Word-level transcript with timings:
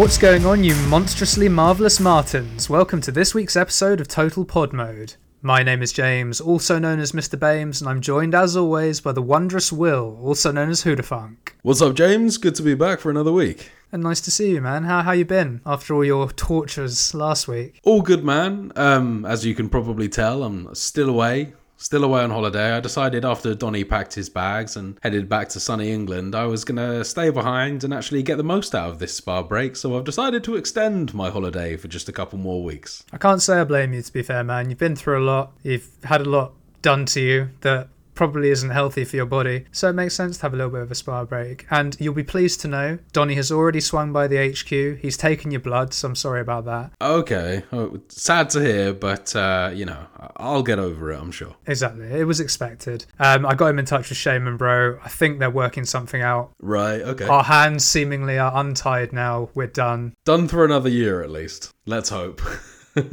What's 0.00 0.16
going 0.16 0.46
on, 0.46 0.64
you 0.64 0.74
monstrously 0.88 1.46
marvelous 1.50 2.00
Martins? 2.00 2.70
Welcome 2.70 3.02
to 3.02 3.12
this 3.12 3.34
week's 3.34 3.54
episode 3.54 4.00
of 4.00 4.08
Total 4.08 4.46
Pod 4.46 4.72
Mode. 4.72 5.16
My 5.42 5.62
name 5.62 5.82
is 5.82 5.92
James, 5.92 6.40
also 6.40 6.78
known 6.78 7.00
as 7.00 7.12
Mr. 7.12 7.38
Bames, 7.38 7.82
and 7.82 7.90
I'm 7.90 8.00
joined 8.00 8.34
as 8.34 8.56
always 8.56 9.02
by 9.02 9.12
the 9.12 9.20
wondrous 9.20 9.70
Will, 9.70 10.18
also 10.22 10.52
known 10.52 10.70
as 10.70 10.84
Hoodafunk. 10.84 11.50
What's 11.60 11.82
up, 11.82 11.94
James? 11.96 12.38
Good 12.38 12.54
to 12.54 12.62
be 12.62 12.74
back 12.74 13.00
for 13.00 13.10
another 13.10 13.30
week. 13.30 13.72
And 13.92 14.02
nice 14.02 14.22
to 14.22 14.30
see 14.30 14.52
you, 14.52 14.62
man. 14.62 14.84
How 14.84 15.02
how 15.02 15.12
you 15.12 15.26
been 15.26 15.60
after 15.66 15.94
all 15.94 16.04
your 16.04 16.30
tortures 16.30 17.12
last 17.12 17.46
week? 17.46 17.78
All 17.84 18.00
good, 18.00 18.24
man. 18.24 18.72
Um, 18.76 19.26
as 19.26 19.44
you 19.44 19.54
can 19.54 19.68
probably 19.68 20.08
tell, 20.08 20.44
I'm 20.44 20.74
still 20.74 21.10
away. 21.10 21.52
Still 21.80 22.04
away 22.04 22.20
on 22.22 22.30
holiday. 22.30 22.72
I 22.72 22.80
decided 22.80 23.24
after 23.24 23.54
Donny 23.54 23.84
packed 23.84 24.14
his 24.14 24.28
bags 24.28 24.76
and 24.76 24.98
headed 25.02 25.30
back 25.30 25.48
to 25.48 25.60
sunny 25.60 25.90
England, 25.90 26.34
I 26.34 26.44
was 26.44 26.62
going 26.62 26.76
to 26.76 27.02
stay 27.06 27.30
behind 27.30 27.84
and 27.84 27.94
actually 27.94 28.22
get 28.22 28.36
the 28.36 28.44
most 28.44 28.74
out 28.74 28.90
of 28.90 28.98
this 28.98 29.14
spa 29.14 29.42
break, 29.42 29.76
so 29.76 29.96
I've 29.96 30.04
decided 30.04 30.44
to 30.44 30.56
extend 30.56 31.14
my 31.14 31.30
holiday 31.30 31.78
for 31.78 31.88
just 31.88 32.10
a 32.10 32.12
couple 32.12 32.38
more 32.38 32.62
weeks. 32.62 33.02
I 33.14 33.16
can't 33.16 33.40
say 33.40 33.58
I 33.58 33.64
blame 33.64 33.94
you, 33.94 34.02
to 34.02 34.12
be 34.12 34.22
fair, 34.22 34.44
man. 34.44 34.68
You've 34.68 34.78
been 34.78 34.94
through 34.94 35.22
a 35.22 35.24
lot. 35.24 35.52
You've 35.62 35.88
had 36.04 36.20
a 36.20 36.28
lot 36.28 36.52
done 36.82 37.06
to 37.06 37.20
you 37.20 37.48
that 37.62 37.88
probably 38.20 38.50
isn't 38.50 38.68
healthy 38.68 39.02
for 39.02 39.16
your 39.16 39.24
body. 39.24 39.64
So 39.72 39.88
it 39.88 39.94
makes 39.94 40.14
sense 40.14 40.36
to 40.36 40.42
have 40.42 40.52
a 40.52 40.56
little 40.58 40.70
bit 40.70 40.82
of 40.82 40.90
a 40.90 40.94
spa 40.94 41.24
break. 41.24 41.64
And 41.70 41.96
you'll 41.98 42.12
be 42.12 42.22
pleased 42.22 42.60
to 42.60 42.68
know 42.68 42.98
Donny 43.14 43.32
has 43.36 43.50
already 43.50 43.80
swung 43.80 44.12
by 44.12 44.26
the 44.26 44.36
HQ. 44.50 45.00
He's 45.00 45.16
taken 45.16 45.50
your 45.50 45.62
blood, 45.62 45.94
so 45.94 46.08
I'm 46.08 46.14
sorry 46.14 46.42
about 46.42 46.66
that. 46.66 46.92
Okay. 47.00 47.62
Oh, 47.72 47.98
sad 48.08 48.50
to 48.50 48.60
hear, 48.60 48.92
but, 48.92 49.34
uh, 49.34 49.70
you 49.72 49.86
know, 49.86 50.04
I'll 50.36 50.62
get 50.62 50.78
over 50.78 51.10
it, 51.12 51.18
I'm 51.18 51.30
sure. 51.30 51.56
Exactly. 51.66 52.08
It 52.08 52.24
was 52.24 52.40
expected. 52.40 53.06
Um, 53.18 53.46
I 53.46 53.54
got 53.54 53.68
him 53.68 53.78
in 53.78 53.86
touch 53.86 54.10
with 54.10 54.18
Shaman 54.18 54.58
Bro. 54.58 54.98
I 55.02 55.08
think 55.08 55.38
they're 55.38 55.48
working 55.48 55.86
something 55.86 56.20
out. 56.20 56.50
Right, 56.60 57.00
okay. 57.00 57.24
Our 57.24 57.44
hands 57.44 57.86
seemingly 57.86 58.38
are 58.38 58.52
untied 58.54 59.14
now. 59.14 59.48
We're 59.54 59.66
done. 59.66 60.12
Done 60.26 60.46
for 60.46 60.62
another 60.62 60.90
year 60.90 61.22
at 61.22 61.30
least. 61.30 61.72
Let's 61.86 62.10
hope. 62.10 62.42
Don't 62.94 63.10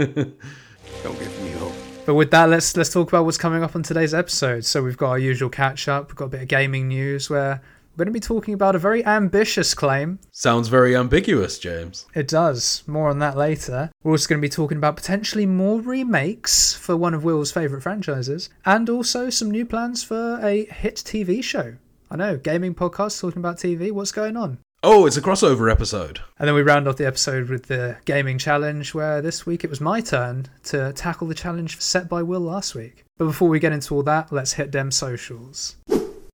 give 1.17 1.41
me 1.43 1.51
hope. 1.51 1.96
But 2.07 2.13
with 2.13 2.31
that, 2.31 2.47
let's 2.47 2.77
let's 2.77 2.89
talk 2.89 3.09
about 3.09 3.25
what's 3.25 3.37
coming 3.37 3.63
up 3.63 3.75
on 3.75 3.83
today's 3.83 4.13
episode. 4.13 4.63
So 4.63 4.81
we've 4.81 4.95
got 4.95 5.09
our 5.09 5.19
usual 5.19 5.49
catch 5.49 5.89
up. 5.89 6.07
We've 6.07 6.15
got 6.15 6.25
a 6.25 6.29
bit 6.29 6.41
of 6.43 6.47
gaming 6.47 6.87
news 6.87 7.29
where 7.29 7.61
we're 7.91 8.05
going 8.05 8.13
to 8.13 8.17
be 8.17 8.21
talking 8.21 8.53
about 8.53 8.77
a 8.77 8.79
very 8.79 9.05
ambitious 9.05 9.73
claim. 9.73 10.19
Sounds 10.31 10.69
very 10.69 10.95
ambiguous, 10.95 11.59
James. 11.59 12.05
It 12.15 12.29
does. 12.29 12.81
More 12.87 13.09
on 13.09 13.19
that 13.19 13.35
later. 13.35 13.91
We're 14.03 14.11
also 14.11 14.29
going 14.29 14.41
to 14.41 14.45
be 14.45 14.49
talking 14.49 14.77
about 14.77 14.95
potentially 14.95 15.45
more 15.45 15.81
remakes 15.81 16.73
for 16.73 16.95
one 16.95 17.13
of 17.13 17.25
Will's 17.25 17.51
favourite 17.51 17.83
franchises, 17.83 18.49
and 18.65 18.89
also 18.89 19.29
some 19.29 19.51
new 19.51 19.65
plans 19.65 20.01
for 20.01 20.39
a 20.41 20.63
hit 20.63 20.95
TV 20.95 21.43
show. 21.43 21.75
I 22.09 22.15
know, 22.15 22.37
gaming 22.37 22.73
podcast 22.73 23.19
talking 23.19 23.41
about 23.41 23.57
TV. 23.57 23.91
What's 23.91 24.13
going 24.13 24.37
on? 24.37 24.59
Oh, 24.83 25.07
it's 25.07 25.17
a 25.17 25.23
crossover 25.23 25.71
episode. 25.71 26.19
And 26.37 26.47
then 26.47 26.53
we 26.53 26.61
round 26.61 26.87
off 26.87 26.97
the 26.97 27.07
episode 27.07 27.49
with 27.49 27.63
the 27.65 27.97
gaming 28.05 28.37
challenge, 28.37 28.93
where 28.93 29.23
this 29.23 29.43
week 29.43 29.63
it 29.63 29.71
was 29.71 29.81
my 29.81 30.01
turn 30.01 30.49
to 30.65 30.93
tackle 30.93 31.25
the 31.25 31.33
challenge 31.33 31.81
set 31.81 32.07
by 32.07 32.21
Will 32.21 32.41
last 32.41 32.75
week. 32.75 33.03
But 33.17 33.25
before 33.25 33.49
we 33.49 33.59
get 33.59 33.71
into 33.71 33.95
all 33.95 34.03
that, 34.03 34.31
let's 34.31 34.53
hit 34.53 34.71
them 34.71 34.91
socials. 34.91 35.77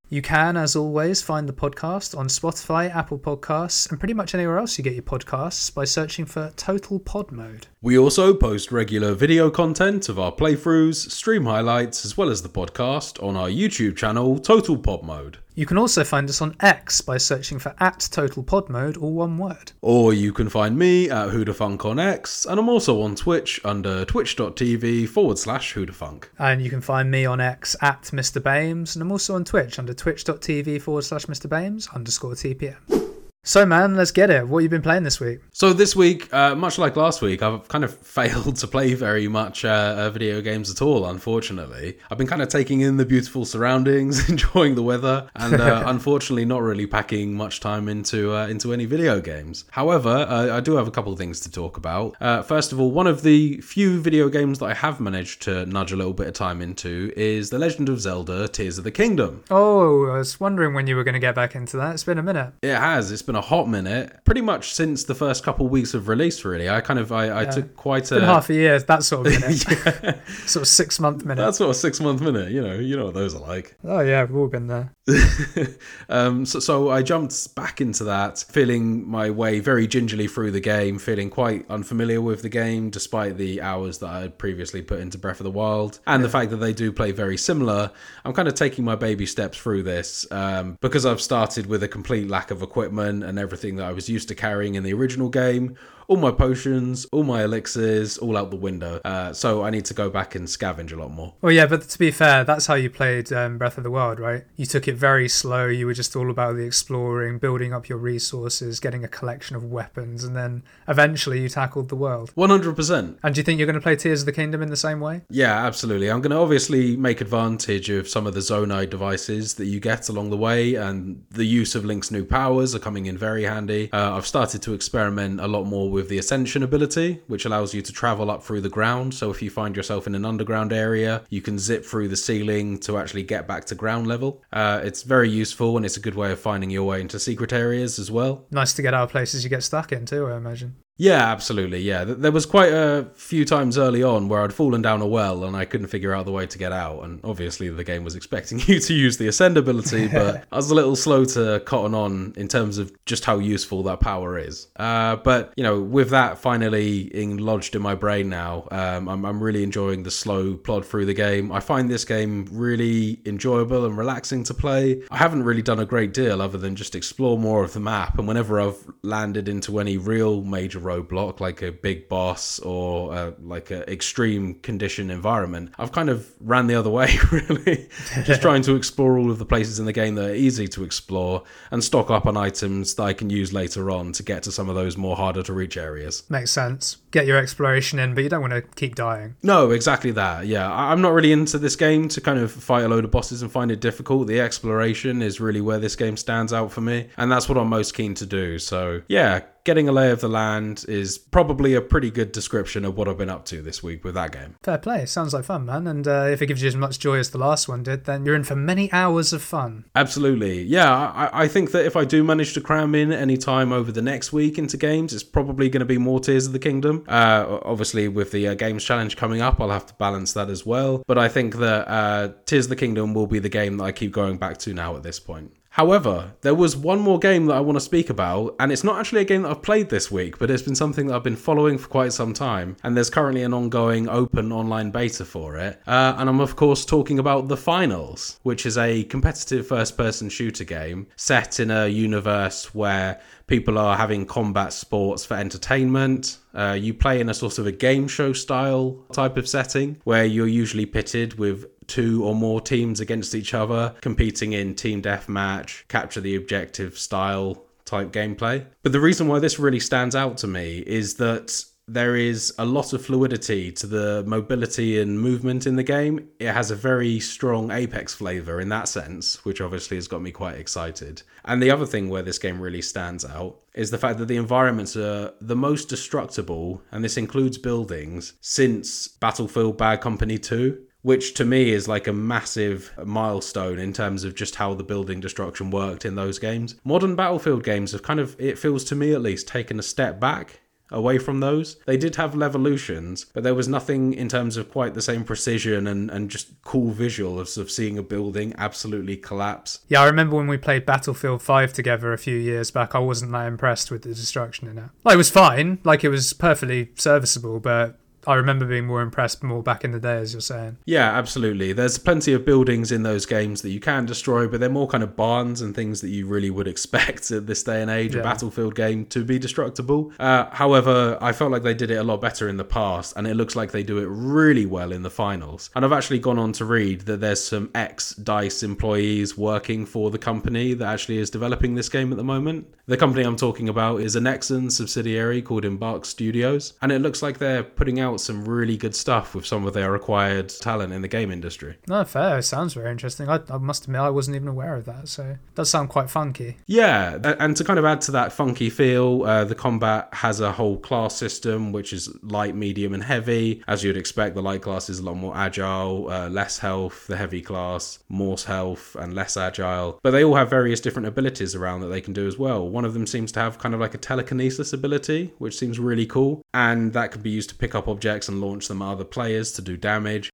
You 0.09 0.21
can, 0.21 0.58
as 0.58 0.75
always, 0.75 1.21
find 1.21 1.47
the 1.47 1.53
podcast 1.53 2.16
on 2.16 2.27
Spotify, 2.27 2.94
Apple 2.94 3.17
Podcasts, 3.17 3.89
and 3.89 3.97
pretty 3.97 4.14
much 4.14 4.36
anywhere 4.36 4.59
else 4.59 4.77
you 4.77 4.83
get 4.83 4.94
your 4.94 5.03
podcasts 5.03 5.73
by 5.73 5.86
searching 5.86 6.25
for 6.25 6.52
Total 6.58 6.99
Pod 6.99 7.31
Mode. 7.31 7.67
We 7.81 7.97
also 7.97 8.33
post 8.33 8.73
regular 8.73 9.14
video 9.14 9.49
content 9.49 10.09
of 10.09 10.19
our 10.19 10.33
playthroughs, 10.33 11.09
stream 11.09 11.45
highlights, 11.45 12.03
as 12.03 12.17
well 12.17 12.30
as 12.30 12.41
the 12.41 12.49
podcast 12.49 13.23
on 13.23 13.38
our 13.38 13.47
YouTube 13.47 13.95
channel, 13.95 14.38
Total 14.38 14.77
Pod 14.77 15.03
Mode. 15.03 15.38
You 15.56 15.68
can 15.68 15.78
also 15.78 16.04
find 16.04 16.28
us 16.30 16.42
on 16.42 16.56
X 16.62 17.02
by 17.02 17.18
searching 17.18 17.60
for 17.60 17.76
at 17.80 18.08
Total 18.11 18.42
Pod 18.42 18.70
Mode, 18.70 18.98
all 18.98 19.14
one 19.14 19.38
word. 19.38 19.72
Or 19.82 20.11
you 20.11 20.33
can 20.33 20.50
find 20.50 20.77
me 20.77 21.11
at 21.11 21.30
Hoodafunk 21.30 21.86
on 21.86 22.00
X, 22.00 22.45
and 22.45 22.60
I'm 22.60 22.70
also 22.70 23.02
on 23.02 23.16
Twitch 23.16 23.61
under 23.64 24.04
twitch.tv 24.04 25.08
forward 25.10 25.38
slash 25.38 25.76
Hoodafunk. 25.76 26.26
And 26.39 26.60
you 26.61 26.72
can 26.72 26.82
find 26.82 27.11
me 27.11 27.26
on 27.26 27.39
X 27.39 27.76
at 27.82 28.04
Mr. 28.05 28.42
Bames, 28.42 28.95
and 28.95 29.04
I'm 29.04 29.11
also 29.11 29.36
on 29.36 29.44
Twitch 29.44 29.77
under 29.77 29.94
twitch.tv 29.94 30.82
forward 30.82 31.04
slash 31.04 31.27
Mr. 31.27 31.48
Bames 31.48 31.88
underscore 31.94 32.33
TPM. 32.33 33.02
So, 33.45 33.65
man, 33.65 33.98
let's 33.98 34.11
get 34.11 34.30
it. 34.30 34.48
What 34.48 34.59
have 34.59 34.64
you 34.64 34.70
been 34.70 34.81
playing 34.81 35.04
this 35.04 35.20
week? 35.20 35.42
So 35.52 35.73
this 35.73 35.98
week, 35.98 36.33
uh, 36.33 36.55
much 36.55 36.77
like 36.77 36.95
last 36.95 37.21
week, 37.21 37.43
I've 37.43 37.67
kind 37.67 37.83
of 37.83 37.93
failed 37.98 38.55
to 38.55 38.67
play 38.67 38.93
very 38.93 39.27
much 39.27 39.65
uh, 39.65 39.95
uh, 39.98 40.09
video 40.11 40.39
games 40.39 40.71
at 40.71 40.81
all. 40.81 41.05
Unfortunately, 41.05 41.98
I've 42.09 42.17
been 42.17 42.26
kind 42.26 42.42
of 42.42 42.48
taking 42.48 42.80
in 42.80 42.95
the 42.95 43.05
beautiful 43.05 43.43
surroundings, 43.43 44.30
enjoying 44.30 44.76
the 44.76 44.82
weather, 44.82 45.30
and 45.36 45.59
uh, 45.59 45.83
unfortunately, 45.87 46.45
not 46.45 46.61
really 46.61 46.87
packing 46.87 47.33
much 47.33 47.59
time 47.59 47.89
into 47.89 48.33
uh, 48.33 48.48
into 48.48 48.71
any 48.71 48.86
video 48.86 49.20
games. 49.20 49.65
However, 49.71 50.09
uh, 50.09 50.55
I 50.55 50.61
do 50.61 50.77
have 50.77 50.87
a 50.87 50.92
couple 50.92 51.11
of 51.11 51.20
things 51.20 51.42
to 51.42 51.52
talk 51.52 51.76
about. 51.76 52.15
Uh, 52.21 52.43
first 52.43 52.71
of 52.71 52.80
all, 52.80 52.92
one 52.92 53.08
of 53.08 53.23
the 53.23 53.59
few 53.59 53.99
video 53.99 54.30
games 54.30 54.59
that 54.59 54.67
I 54.67 54.73
have 54.73 55.02
managed 55.02 55.42
to 55.42 55.65
nudge 55.65 55.92
a 55.92 55.98
little 55.98 56.14
bit 56.14 56.27
of 56.27 56.33
time 56.33 56.61
into 56.61 57.11
is 57.17 57.49
The 57.49 57.59
Legend 57.59 57.89
of 57.89 57.99
Zelda: 57.99 58.48
Tears 58.48 58.77
of 58.77 58.86
the 58.86 58.92
Kingdom. 58.92 59.43
Oh, 59.52 60.05
I 60.11 60.20
was 60.20 60.39
wondering 60.39 60.73
when 60.73 60.87
you 60.87 60.95
were 60.95 61.03
going 61.03 61.14
to 61.15 61.20
get 61.20 61.36
back 61.36 61.55
into 61.55 61.76
that. 61.76 61.93
It's 61.95 62.05
been 62.05 62.17
a 62.17 62.23
minute. 62.23 62.53
It 62.61 62.76
has. 62.76 63.11
It's 63.11 63.21
been 63.21 63.33
a 63.36 63.42
hot 63.42 63.67
minute, 63.67 64.23
pretty 64.26 64.42
much 64.42 64.73
since 64.73 65.04
the 65.04 65.16
first 65.16 65.44
couple 65.44 65.67
weeks 65.67 65.94
of 65.94 66.08
release. 66.08 66.44
Really, 66.45 66.70
I 66.70 66.82
kind 66.82 66.99
of 66.99 67.11
I, 67.11 67.42
I 67.42 67.45
took 67.45 67.76
quite 67.76 68.11
a 68.11 68.21
half 68.21 68.49
a 68.49 68.54
year, 68.54 68.80
that 68.80 69.04
sort 69.04 69.27
of 69.27 69.33
minute. 69.42 70.20
sort 70.45 70.61
of 70.61 70.67
six 70.67 70.99
month 70.99 71.26
minute. 71.26 71.42
That's 71.44 71.60
what 71.60 71.70
a 71.70 71.73
six 71.73 71.99
month 71.99 72.21
minute. 72.21 72.52
You 72.52 72.61
know, 72.61 72.76
you 72.76 72.98
know 72.98 73.05
what 73.05 73.14
those 73.14 73.36
are 73.36 73.42
like. 73.42 73.76
oh, 73.83 73.99
yeah, 73.99 74.23
we've 74.23 74.36
all 74.36 74.48
been 74.48 74.67
there. 74.67 74.92
um, 76.09 76.45
so, 76.45 76.59
so 76.59 76.89
I 76.89 77.02
jumped 77.02 77.53
back 77.55 77.81
into 77.81 78.05
that, 78.05 78.39
feeling 78.49 79.08
my 79.08 79.30
way 79.30 79.59
very 79.59 79.86
gingerly 79.86 80.27
through 80.27 80.52
the 80.52 80.61
game, 80.61 80.97
feeling 80.97 81.30
quite 81.30 81.69
unfamiliar 81.69 82.21
with 82.21 82.41
the 82.41 82.49
game, 82.49 82.89
despite 82.89 83.37
the 83.37 83.61
hours 83.61 83.97
that 83.99 84.08
I 84.08 84.21
had 84.21 84.37
previously 84.37 84.81
put 84.81 84.99
into 84.99 85.17
Breath 85.17 85.41
of 85.41 85.43
the 85.43 85.52
Wild, 85.52 85.99
and 86.08 86.23
the 86.23 86.30
fact 86.30 86.52
that 86.52 86.58
they 86.58 86.73
do 86.73 86.91
play 86.91 87.11
very 87.11 87.37
similar. 87.37 87.91
I'm 88.23 88.33
kind 88.33 88.47
of 88.47 88.53
taking 88.53 88.86
my 88.86 88.95
baby 88.95 89.25
steps 89.25 89.58
through 89.58 89.83
this 89.83 90.25
um, 90.31 90.77
because 90.80 91.05
I've 91.05 91.21
started 91.21 91.65
with 91.65 91.83
a 91.83 91.87
complete 91.87 92.30
lack 92.30 92.49
of 92.49 92.61
equipment 92.61 93.23
and 93.23 93.37
everything 93.37 93.75
that 93.77 93.85
I 93.85 93.91
was 93.91 94.08
used 94.08 94.30
to 94.30 94.35
carrying 94.35 94.75
in 94.75 94.83
the 94.83 94.93
original 94.93 95.30
game. 95.30 95.75
All 96.08 96.17
my 96.17 96.31
potions, 96.31 97.05
all 97.11 97.23
my 97.23 97.43
elixirs, 97.43 98.17
all 98.17 98.37
out 98.37 98.49
the 98.49 98.58
window. 98.58 98.99
Uh, 99.05 99.33
so 99.33 99.64
I 99.64 99.69
need 99.69 99.86
to 99.86 99.93
go 99.93 100.09
back 100.09 100.36
and 100.36 100.47
scavenge 100.47 100.91
a 100.91 100.95
lot 100.95 101.11
more. 101.11 101.33
Well, 101.41 101.52
yeah, 101.52 101.65
but 101.65 101.81
to 101.89 101.99
be 101.99 102.11
fair, 102.11 102.43
that's 102.43 102.65
how 102.67 102.75
you 102.75 102.89
played 102.89 103.31
um, 103.31 103.58
Breath 103.58 103.77
of 103.77 103.83
the 103.83 103.91
Wild, 103.91 104.19
right? 104.19 104.43
You 104.55 104.65
took 104.65 104.87
it 104.87 104.95
very 104.95 105.30
slow. 105.30 105.67
You 105.67 105.86
were 105.86 105.93
just 105.93 106.15
all 106.15 106.30
about 106.30 106.55
the 106.55 106.64
exploring, 106.64 107.37
building 107.37 107.73
up 107.73 107.89
your 107.89 107.97
resources, 107.97 108.80
getting 108.80 109.03
a 109.03 109.08
collection 109.08 109.55
of 109.55 109.64
weapons, 109.64 110.23
and 110.23 110.36
then 110.36 110.64
eventually 110.87 111.41
you 111.41 111.49
tackled 111.49 111.89
the 111.89 111.95
world. 111.95 112.33
100%. 112.35 113.17
And 113.23 113.35
do 113.35 113.39
you 113.39 113.43
think 113.43 113.59
you're 113.59 113.65
going 113.65 113.75
to 113.75 113.81
play 113.81 113.95
Tears 113.95 114.21
of 114.21 114.25
the 114.25 114.31
Kingdom 114.31 114.61
in 114.61 114.70
the 114.70 114.77
same 114.77 114.99
way? 114.99 115.21
Yeah, 115.30 115.65
absolutely. 115.65 116.09
I'm 116.09 116.21
going 116.21 116.31
to 116.31 116.37
obviously 116.37 116.97
make 116.97 117.21
advantage 117.21 117.89
of 117.89 118.08
some 118.08 118.27
of 118.27 118.33
the 118.33 118.39
Zonai 118.39 118.89
devices 118.89 119.55
that 119.55 119.65
you 119.65 119.80
get 119.80 120.09
along 120.09 120.30
the 120.30 120.37
way, 120.37 120.75
and 120.75 121.23
the 121.31 121.45
use 121.45 121.75
of 121.75 121.85
Link's 121.85 122.11
new 122.11 122.25
powers 122.25 122.75
are 122.75 122.80
coming 122.80 123.05
in 123.05 123.17
very 123.17 123.43
handy. 123.43 123.91
Uh, 123.91 124.15
I've 124.15 124.27
started 124.27 124.61
to 124.64 124.73
experiment 124.73 125.39
a 125.39 125.47
lot 125.47 125.64
more 125.64 125.89
with 125.93 126.09
the 126.09 126.17
Ascension 126.17 126.64
ability, 126.64 127.21
which 127.27 127.45
allows 127.45 127.73
you 127.73 127.81
to 127.81 127.93
travel 127.93 128.30
up 128.30 128.44
through 128.44 128.62
the 128.62 128.69
ground. 128.69 129.13
So 129.13 129.30
if 129.30 129.42
you 129.42 129.50
find 129.50 129.75
yourself 129.75 130.07
in 130.07 130.15
an 130.15 130.25
underground 130.25 130.74
area, 130.74 131.24
you 131.30 131.42
can 131.42 131.57
zip 131.57 131.86
through 131.86 132.09
the 132.09 132.18
ceiling 132.18 132.80
to 132.80 132.98
actually 132.98 133.24
get 133.24 133.48
back 133.48 133.65
to 133.65 133.75
ground 133.75 134.07
level. 134.07 134.44
Uh, 134.51 134.81
it's 134.83 135.03
very 135.03 135.30
useful, 135.30 135.77
and 135.77 135.86
it's 135.86 135.95
a 135.95 136.01
good 136.01 136.15
way 136.15 136.31
of 136.31 136.39
finding 136.39 136.69
your 136.69 136.83
way 136.83 137.00
into 137.00 137.19
secret 137.19 137.53
areas 137.53 138.00
as 138.00 138.12
well. 138.12 138.45
Nice 138.51 138.74
to 138.74 138.81
get 138.81 138.94
out 138.94 139.03
of 139.03 139.12
places 139.12 139.44
you 139.44 139.50
get 139.50 139.63
stuck 139.63 139.92
in, 139.92 140.06
too, 140.06 140.27
I 140.27 140.36
imagine. 140.36 140.75
Yeah, 141.03 141.30
absolutely. 141.33 141.81
Yeah, 141.81 142.06
there 142.06 142.31
was 142.31 142.45
quite 142.45 142.71
a 142.71 143.07
few 143.13 143.44
times 143.44 143.77
early 143.77 144.01
on 144.03 144.30
where 144.30 144.41
I'd 144.41 144.53
fallen 144.53 144.81
down 144.81 145.01
a 145.01 145.06
well 145.06 145.44
and 145.44 145.53
I 145.53 145.65
couldn't 145.65 145.88
figure 145.88 146.13
out 146.13 146.25
the 146.25 146.31
way 146.31 146.47
to 146.47 146.57
get 146.57 146.71
out. 146.71 147.03
And 147.03 147.19
obviously, 147.25 147.67
the 147.67 147.83
game 147.83 148.05
was 148.05 148.15
expecting 148.15 148.59
you 148.67 148.79
to 148.79 148.94
use 148.94 149.17
the 149.17 149.27
ascend 149.27 149.57
ability, 149.57 150.07
but 150.13 150.45
I 150.50 150.55
was 150.55 150.71
a 150.71 150.75
little 150.75 150.95
slow 150.95 151.25
to 151.25 151.61
cotton 151.65 151.94
on 151.94 152.33
in 152.38 152.47
terms 152.47 152.77
of 152.77 152.94
just 153.05 153.25
how 153.25 153.39
useful 153.39 153.83
that 153.83 154.00
power 154.00 154.38
is. 154.38 154.69
Uh, 154.77 155.17
but 155.17 155.53
you 155.57 155.63
know, 155.63 155.81
with 155.81 156.11
that 156.11 156.38
finally 156.38 157.09
lodged 157.38 157.75
in 157.75 157.81
my 157.81 157.95
brain 157.95 158.29
now, 158.29 158.65
um, 158.71 159.09
I'm, 159.09 159.25
I'm 159.25 159.44
really 159.44 159.63
enjoying 159.63 160.03
the 160.03 160.11
slow 160.11 160.56
plod 160.56 160.85
through 160.85 161.06
the 161.06 161.13
game. 161.13 161.51
I 161.51 161.59
find 161.59 161.89
this 161.89 162.06
game 162.06 162.47
really 162.49 163.19
enjoyable 163.25 163.85
and 163.85 163.97
relaxing 163.97 164.45
to 164.45 164.53
play. 164.53 165.03
I 165.11 165.17
haven't 165.17 165.44
really 165.44 165.61
done 165.61 165.79
a 165.79 165.85
great 165.85 166.13
deal 166.13 166.41
other 166.41 166.57
than 166.57 166.77
just 166.77 166.95
explore 166.95 167.38
more 167.38 167.61
of 167.61 167.73
the 167.73 167.81
map. 167.81 168.17
And 168.17 168.25
whenever 168.25 168.61
I've 168.61 168.77
landed 169.01 169.49
into 169.49 169.79
any 169.79 169.97
real 169.97 170.41
major 170.41 170.79
roadblock 170.94 171.40
like 171.40 171.62
a 171.62 171.72
big 171.72 172.07
boss 172.10 172.60
or 172.60 173.13
uh, 173.13 173.31
like 173.42 173.72
an 173.72 173.84
extreme 173.84 174.56
condition 174.56 175.10
environment 175.10 175.74
i've 175.80 175.92
kind 175.92 176.10
of 176.10 176.31
ran 176.40 176.68
the 176.68 176.75
other 176.75 176.90
way 176.90 177.18
really 177.31 177.90
just 178.24 178.42
trying 178.48 178.62
to 178.62 178.75
explore 178.75 179.18
all 179.18 179.31
of 179.31 179.40
the 179.40 179.45
places 179.45 179.80
in 179.80 179.86
the 179.86 179.94
game 179.94 180.16
that 180.16 180.30
are 180.30 180.36
easy 180.36 180.68
to 180.68 180.84
explore 180.84 181.44
and 181.72 181.84
stock 181.84 182.10
up 182.12 182.25
on 182.25 182.38
items 182.38 182.95
that 182.95 183.04
i 183.04 183.13
can 183.13 183.30
use 183.30 183.54
later 183.54 183.90
on 183.90 184.12
to 184.12 184.24
get 184.24 184.44
to 184.44 184.51
some 184.51 184.69
of 184.69 184.75
those 184.75 184.98
more 184.98 185.16
harder 185.16 185.44
to 185.44 185.54
reach 185.54 185.78
areas 185.78 186.24
Makes 186.30 186.51
sense. 186.51 186.98
Get 187.13 187.27
your 187.27 187.38
exploration 187.38 188.00
in, 188.00 188.13
but 188.13 188.24
you 188.24 188.30
don't 188.30 188.42
want 188.42 188.51
to 188.51 188.62
keep 188.62 188.95
dying. 188.95 189.36
No, 189.44 189.71
exactly 189.71 190.12
that. 190.12 190.48
Yeah, 190.48 190.69
I'm 190.69 191.01
not 191.01 191.13
really 191.13 191.31
into 191.31 191.57
this 191.57 191.77
game 191.77 192.10
to 192.10 192.19
kind 192.19 192.39
of 192.39 192.51
fight 192.51 192.83
a 192.83 192.89
load 192.89 193.06
of 193.06 193.12
bosses 193.12 193.42
and 193.42 193.51
find 193.51 193.71
it 193.71 193.80
difficult. 193.80 194.27
The 194.27 194.42
exploration 194.42 195.21
is 195.21 195.39
really 195.39 195.62
where 195.62 195.80
this 195.80 195.95
game 195.95 196.18
stands 196.18 196.51
out 196.51 196.71
for 196.74 196.81
me, 196.81 197.07
and 197.15 197.31
that's 197.31 197.48
what 197.48 197.57
I'm 197.57 197.69
most 197.69 197.94
keen 197.94 198.15
to 198.15 198.25
do. 198.25 198.60
So, 198.60 199.04
yeah, 199.07 199.42
getting 199.63 199.88
a 199.88 199.92
lay 199.92 200.12
of 200.12 200.19
the 200.19 200.27
land 200.27 200.83
is 200.88 201.18
probably 201.18 201.74
a 201.74 201.81
pretty 201.81 202.12
good 202.12 202.31
description 202.31 202.83
of 202.83 202.98
what 202.98 203.07
I've 203.07 203.18
been 203.18 203.30
up 203.30 203.45
to 203.45 203.62
this 203.62 203.81
week 203.81 204.04
with 204.04 204.16
that 204.16 204.31
game. 204.31 204.56
Fair 204.63 204.77
play. 204.77 205.06
Sounds 205.06 205.33
like 205.33 205.45
fun, 205.45 205.66
man. 205.66 205.88
And 205.88 206.07
uh, 206.07 206.27
if 206.31 206.42
it 206.42 206.48
gives 206.48 206.62
you 206.62 206.68
as 206.68 206.75
much 206.75 207.00
joy 207.00 207.18
as 207.18 207.30
the 207.30 207.38
last 207.38 207.69
one 207.69 207.83
did, 207.83 208.06
then 208.06 208.25
you're 208.25 208.36
in 208.36 208.44
for 208.44 208.56
many 208.56 208.92
hours 208.92 209.31
of 209.31 209.42
fun. 209.42 209.86
Absolutely. 209.95 210.63
Yeah, 210.63 210.94
I, 210.94 211.44
I 211.44 211.48
think 211.48 211.71
that 211.71 211.86
if 211.86 211.95
I 211.95 212.06
do 212.06 212.24
manage 212.24 212.54
to 212.54 212.62
cram 212.62 212.95
in 212.95 213.13
any 213.13 213.38
time 213.38 213.71
over 213.71 213.92
the 213.92 214.01
next 214.01 214.33
week 214.33 214.57
into 214.57 214.77
games, 214.77 215.13
it's 215.13 215.24
probably 215.24 215.69
going 215.69 215.80
to 215.80 215.86
be 215.86 215.98
more 215.98 216.19
Tears 216.19 216.45
of 216.45 216.54
the 216.54 216.59
Kingdom. 216.59 217.02
Uh, 217.07 217.59
obviously, 217.63 218.07
with 218.07 218.31
the 218.31 218.50
uh, 218.50 218.53
Games 218.53 218.83
Challenge 218.83 219.15
coming 219.15 219.41
up, 219.41 219.59
I'll 219.59 219.69
have 219.69 219.85
to 219.88 219.94
balance 219.95 220.33
that 220.33 220.50
as 220.50 220.65
well. 220.65 221.03
But 221.07 221.17
I 221.17 221.27
think 221.27 221.55
that 221.57 221.88
uh, 221.88 222.33
Tears 222.45 222.65
of 222.65 222.69
the 222.69 222.75
Kingdom 222.75 223.13
will 223.13 223.27
be 223.27 223.39
the 223.39 223.50
game 223.50 223.77
that 223.77 223.83
I 223.85 223.91
keep 223.91 224.11
going 224.11 224.38
back 224.38 224.57
to 224.59 224.73
now 224.73 224.95
at 224.95 225.03
this 225.03 225.19
point. 225.19 225.53
However, 225.73 226.35
there 226.41 226.53
was 226.53 226.77
one 226.77 227.00
more 227.00 227.17
game 227.17 227.47
that 227.47 227.55
I 227.55 227.59
want 227.59 227.77
to 227.77 227.81
speak 227.81 228.11
about, 228.11 228.55
and 228.59 228.71
it's 228.71 228.83
not 228.83 229.00
actually 229.00 229.21
a 229.21 229.25
game 229.25 229.41
that 229.41 229.50
I've 229.50 229.63
played 229.63 229.89
this 229.89 230.11
week, 230.11 230.38
but 230.38 230.51
it's 230.51 230.61
been 230.61 230.75
something 230.75 231.07
that 231.07 231.15
I've 231.15 231.23
been 231.23 231.35
following 231.35 231.79
for 231.79 231.88
quite 231.88 232.13
some 232.13 232.31
time, 232.31 232.77
and 232.83 232.95
there's 232.95 233.09
currently 233.09 233.41
an 233.41 233.56
ongoing 233.56 234.07
open 234.07 234.51
online 234.51 234.91
beta 234.91 235.25
for 235.25 235.57
it. 235.57 235.81
Uh, 235.88 236.13
and 236.19 236.29
I'm, 236.29 236.39
of 236.41 236.56
course, 236.56 236.85
talking 236.85 237.17
about 237.17 237.47
The 237.47 237.57
Finals, 237.57 238.39
which 238.44 238.67
is 238.67 238.77
a 238.77 239.03
competitive 239.06 239.65
first 239.65 239.97
person 239.97 240.29
shooter 240.29 240.63
game 240.63 241.07
set 241.15 241.59
in 241.59 241.71
a 241.71 241.88
universe 241.88 242.75
where 242.75 243.19
people 243.48 243.78
are 243.78 243.98
having 243.98 244.25
combat 244.25 244.74
sports 244.74 245.25
for 245.25 245.36
entertainment. 245.36 246.38
Uh, 246.54 246.78
you 246.80 246.94
play 246.94 247.19
in 247.19 247.30
a 247.30 247.34
sort 247.34 247.57
of 247.60 247.68
a 247.68 247.72
game 247.72 248.07
show 248.07 248.34
style 248.34 248.98
type 249.12 249.38
of 249.38 249.48
setting 249.48 250.00
where 250.04 250.25
you're 250.25 250.48
usually 250.48 250.86
pitted 250.86 251.38
with 251.38 251.66
two 251.88 252.24
or 252.24 252.36
more 252.36 252.62
teams 252.62 253.00
against 253.00 253.36
each 253.36 253.54
other, 253.54 253.94
competing 254.01 254.54
in 254.54 254.75
team 254.75 255.01
deathmatch, 255.01 255.88
capture 255.88 256.22
the 256.22 256.36
objective 256.36 256.98
style 256.98 257.63
type 257.86 258.12
gameplay. 258.12 258.66
But 258.81 258.92
the 258.92 259.00
reason 259.00 259.28
why 259.28 259.40
this 259.40 259.60
really 259.60 259.80
stands 259.80 260.16
out 260.16 260.38
to 260.40 260.48
me 260.48 260.80
is 260.86 261.16
that 261.16 261.66
there 261.88 262.15
is 262.15 262.53
a 262.57 262.65
lot 262.65 262.94
of 262.94 263.06
fluidity 263.06 263.71
to 263.71 263.88
the 263.88 264.24
mobility 264.25 265.00
and 265.00 265.19
movement 265.19 265.68
in 265.68 265.75
the 265.75 265.83
game. 265.83 266.30
It 266.39 266.51
has 266.51 266.71
a 266.71 266.75
very 266.75 267.19
strong 267.19 267.71
Apex 267.71 268.13
flavor 268.13 268.62
in 268.62 268.69
that 268.69 268.88
sense, 268.88 269.44
which 269.44 269.59
obviously 269.59 269.97
has 269.97 270.07
got 270.07 270.21
me 270.21 270.31
quite 270.31 270.56
excited. 270.56 271.24
And 271.45 271.62
the 271.62 271.71
other 271.71 271.85
thing 271.85 272.09
where 272.09 272.21
this 272.21 272.39
game 272.39 272.62
really 272.62 272.81
stands 272.81 273.25
out 273.25 273.59
is 273.74 273.91
the 273.91 273.97
fact 273.97 274.19
that 274.19 274.27
the 274.27 274.38
environments 274.38 274.95
are 274.95 275.33
the 275.41 275.56
most 275.56 275.89
destructible, 275.89 276.81
and 276.91 277.03
this 277.03 277.18
includes 277.18 277.57
buildings, 277.57 278.33
since 278.39 279.07
Battlefield 279.07 279.77
Bad 279.77 280.01
Company 280.01 280.38
2 280.38 280.88
which 281.03 281.33
to 281.33 281.44
me 281.44 281.71
is 281.71 281.85
like 281.85 282.07
a 282.07 282.13
massive 282.13 282.94
milestone 283.03 283.77
in 283.77 283.91
terms 283.91 284.24
of 284.24 284.33
just 284.33 284.56
how 284.56 284.74
the 284.74 284.85
building 284.85 285.19
destruction 285.19 285.69
worked 285.69 286.06
in 286.06 286.15
those 286.15 286.39
games. 286.39 286.75
Modern 286.85 287.15
Battlefield 287.15 287.63
games 287.63 287.91
have 287.91 288.01
kind 288.01 288.21
of, 288.21 288.38
it 288.39 288.57
feels 288.57 288.85
to 288.85 288.95
me 288.95 289.13
at 289.13 289.21
least, 289.21 289.45
taken 289.45 289.77
a 289.77 289.83
step 289.83 290.18
back 290.18 290.62
away 290.91 291.18
from 291.18 291.39
those. 291.39 291.77
They 291.85 291.97
did 291.97 292.15
have 292.15 292.33
Levolutions, 292.33 293.25
but 293.33 293.44
there 293.44 293.56
was 293.56 293.68
nothing 293.68 294.13
in 294.13 294.30
terms 294.30 294.57
of 294.57 294.71
quite 294.71 294.94
the 294.94 295.01
same 295.01 295.24
precision 295.24 295.88
and, 295.88 296.09
and 296.09 296.30
just 296.30 296.62
cool 296.63 296.91
visuals 296.94 297.57
of 297.57 297.71
seeing 297.71 297.97
a 297.97 298.03
building 298.03 298.53
absolutely 298.57 299.18
collapse. 299.18 299.80
Yeah, 299.88 300.01
I 300.01 300.06
remember 300.06 300.35
when 300.35 300.47
we 300.47 300.57
played 300.57 300.85
Battlefield 300.85 301.41
5 301.41 301.74
together 301.74 302.13
a 302.13 302.18
few 302.18 302.38
years 302.38 302.71
back, 302.71 302.95
I 302.95 303.00
wasn't 303.00 303.31
that 303.31 303.47
impressed 303.47 303.91
with 303.91 304.03
the 304.03 304.09
destruction 304.09 304.68
in 304.68 304.77
it. 304.77 304.89
Like, 305.03 305.15
it 305.15 305.18
was 305.18 305.30
fine, 305.30 305.80
like, 305.83 306.03
it 306.03 306.09
was 306.09 306.33
perfectly 306.33 306.91
serviceable, 306.95 307.59
but 307.59 308.00
I 308.27 308.35
remember 308.35 308.65
being 308.65 308.85
more 308.85 309.01
impressed 309.01 309.43
more 309.43 309.61
back 309.63 309.83
in 309.83 309.91
the 309.91 309.99
day, 309.99 310.17
as 310.17 310.33
you're 310.33 310.41
saying. 310.41 310.77
Yeah, 310.85 311.11
absolutely. 311.11 311.73
There's 311.73 311.97
plenty 311.97 312.33
of 312.33 312.45
buildings 312.45 312.91
in 312.91 313.03
those 313.03 313.25
games 313.25 313.61
that 313.63 313.69
you 313.71 313.79
can 313.79 314.05
destroy, 314.05 314.47
but 314.47 314.59
they're 314.59 314.69
more 314.69 314.87
kind 314.87 315.03
of 315.03 315.15
barns 315.15 315.61
and 315.61 315.75
things 315.75 316.01
that 316.01 316.09
you 316.09 316.27
really 316.27 316.49
would 316.49 316.67
expect 316.73 317.31
at 317.31 317.47
this 317.47 317.63
day 317.63 317.81
and 317.81 317.89
age, 317.91 318.13
Yeah. 318.15 318.21
a 318.21 318.23
Battlefield 318.23 318.75
game, 318.75 319.05
to 319.07 319.23
be 319.23 319.39
destructible. 319.39 320.11
Uh, 320.19 320.45
however, 320.51 321.17
I 321.21 321.31
felt 321.31 321.51
like 321.51 321.63
they 321.63 321.73
did 321.73 321.91
it 321.91 321.95
a 321.95 322.03
lot 322.03 322.21
better 322.21 322.47
in 322.49 322.57
the 322.57 322.63
past, 322.63 323.13
and 323.17 323.27
it 323.27 323.35
looks 323.35 323.55
like 323.55 323.71
they 323.71 323.83
do 323.83 323.97
it 323.99 324.07
really 324.09 324.65
well 324.65 324.91
in 324.91 325.03
the 325.03 325.09
finals. 325.09 325.69
And 325.75 325.83
I've 325.85 325.93
actually 325.93 326.19
gone 326.19 326.39
on 326.39 326.51
to 326.53 326.65
read 326.65 327.01
that 327.01 327.19
there's 327.21 327.43
some 327.43 327.69
ex 327.75 328.13
DICE 328.15 328.63
employees 328.63 329.37
working 329.37 329.85
for 329.85 330.11
the 330.11 330.17
company 330.17 330.73
that 330.73 330.87
actually 330.87 331.17
is 331.17 331.29
developing 331.29 331.75
this 331.75 331.89
game 331.89 332.11
at 332.11 332.17
the 332.17 332.23
moment. 332.23 332.67
The 332.85 332.97
company 332.97 333.23
I'm 333.23 333.37
talking 333.37 333.69
about 333.69 334.01
is 334.01 334.15
a 334.15 334.19
Nexon 334.19 334.71
subsidiary 334.71 335.41
called 335.41 335.63
Embark 335.65 336.05
Studios, 336.05 336.73
and 336.81 336.91
it 336.91 336.99
looks 336.99 337.21
like 337.21 337.37
they're 337.37 337.63
putting 337.63 337.99
out 337.99 338.12
some 338.19 338.45
really 338.45 338.77
good 338.77 338.95
stuff 338.95 339.33
with 339.33 339.45
some 339.45 339.65
of 339.65 339.74
their 339.74 339.95
acquired 339.95 340.50
talent 340.50 340.94
in 340.94 341.01
the 341.01 341.07
game 341.07 341.31
industry. 341.31 341.77
No, 341.88 342.04
fair. 342.04 342.39
It 342.39 342.44
sounds 342.44 342.74
very 342.74 342.92
interesting. 342.92 343.30
I, 343.30 343.39
I 343.50 343.57
must 343.57 343.86
admit, 343.86 344.01
I 344.01 344.10
wasn't 344.10 344.36
even 344.36 344.48
aware 344.48 344.75
of 344.75 344.86
that, 344.86 345.07
so 345.07 345.24
it 345.24 345.38
does 345.56 345.69
sound 345.69 345.89
quite 345.89 346.10
funky. 346.10 346.57
Yeah, 346.68 347.18
and 347.39 347.56
to 347.57 347.63
kind 347.63 347.80
of 347.80 347.86
add 347.86 348.01
to 348.01 348.12
that 348.12 348.33
funky 348.33 348.69
feel, 348.69 349.24
uh, 349.24 349.45
the 349.45 349.56
combat 349.56 350.10
has 350.13 350.39
a 350.39 350.51
whole 350.51 350.77
class 350.77 351.15
system 351.15 351.71
which 351.71 351.94
is 351.94 352.10
light, 352.24 352.56
medium, 352.56 352.94
and 352.94 353.04
heavy. 353.04 353.63
As 353.68 353.83
you'd 353.83 353.98
expect, 353.98 354.36
the 354.36 354.42
light 354.42 354.62
class 354.62 354.89
is 354.89 355.00
a 355.00 355.04
lot 355.04 355.16
more 355.16 355.36
agile, 355.36 356.09
uh, 356.09 356.30
less 356.30 356.59
health. 356.59 357.07
The 357.07 357.18
heavy 357.18 357.42
class, 357.42 358.00
more 358.09 358.33
health 358.38 358.95
and 359.00 359.13
less 359.13 359.38
agile. 359.38 360.00
But 360.01 360.12
they 360.12 360.24
all 360.24 360.36
have 360.36 360.50
various 360.50 360.80
different 360.80 361.07
abilities 361.07 361.56
around 361.56 361.81
that 361.81 361.88
they 361.88 362.01
can 362.01 362.13
do 362.13 362.27
as 362.27 362.38
well. 362.38 362.68
One 362.68 362.86
of 362.86 362.94
them 362.94 363.06
seems 363.06 363.31
to 363.33 363.39
have 363.39 363.59
kind 363.59 363.75
of 363.75 363.81
like 363.81 363.94
a 363.94 363.98
telekinesis 363.98 364.74
ability, 364.74 365.33
which 365.38 365.57
seems 365.57 365.80
really 365.80 366.06
cool, 366.06 366.42
and 366.54 366.94
that 366.94 367.12
could 367.12 367.24
be 367.24 367.30
used 367.30 367.50
to 367.50 367.56
pick 367.56 367.75
up 367.75 367.88
objects 367.88 368.02
and 368.05 368.41
launch 368.41 368.67
them 368.67 368.81
at 368.81 368.91
other 368.91 369.03
players 369.03 369.51
to 369.53 369.61
do 369.61 369.77
damage. 369.77 370.29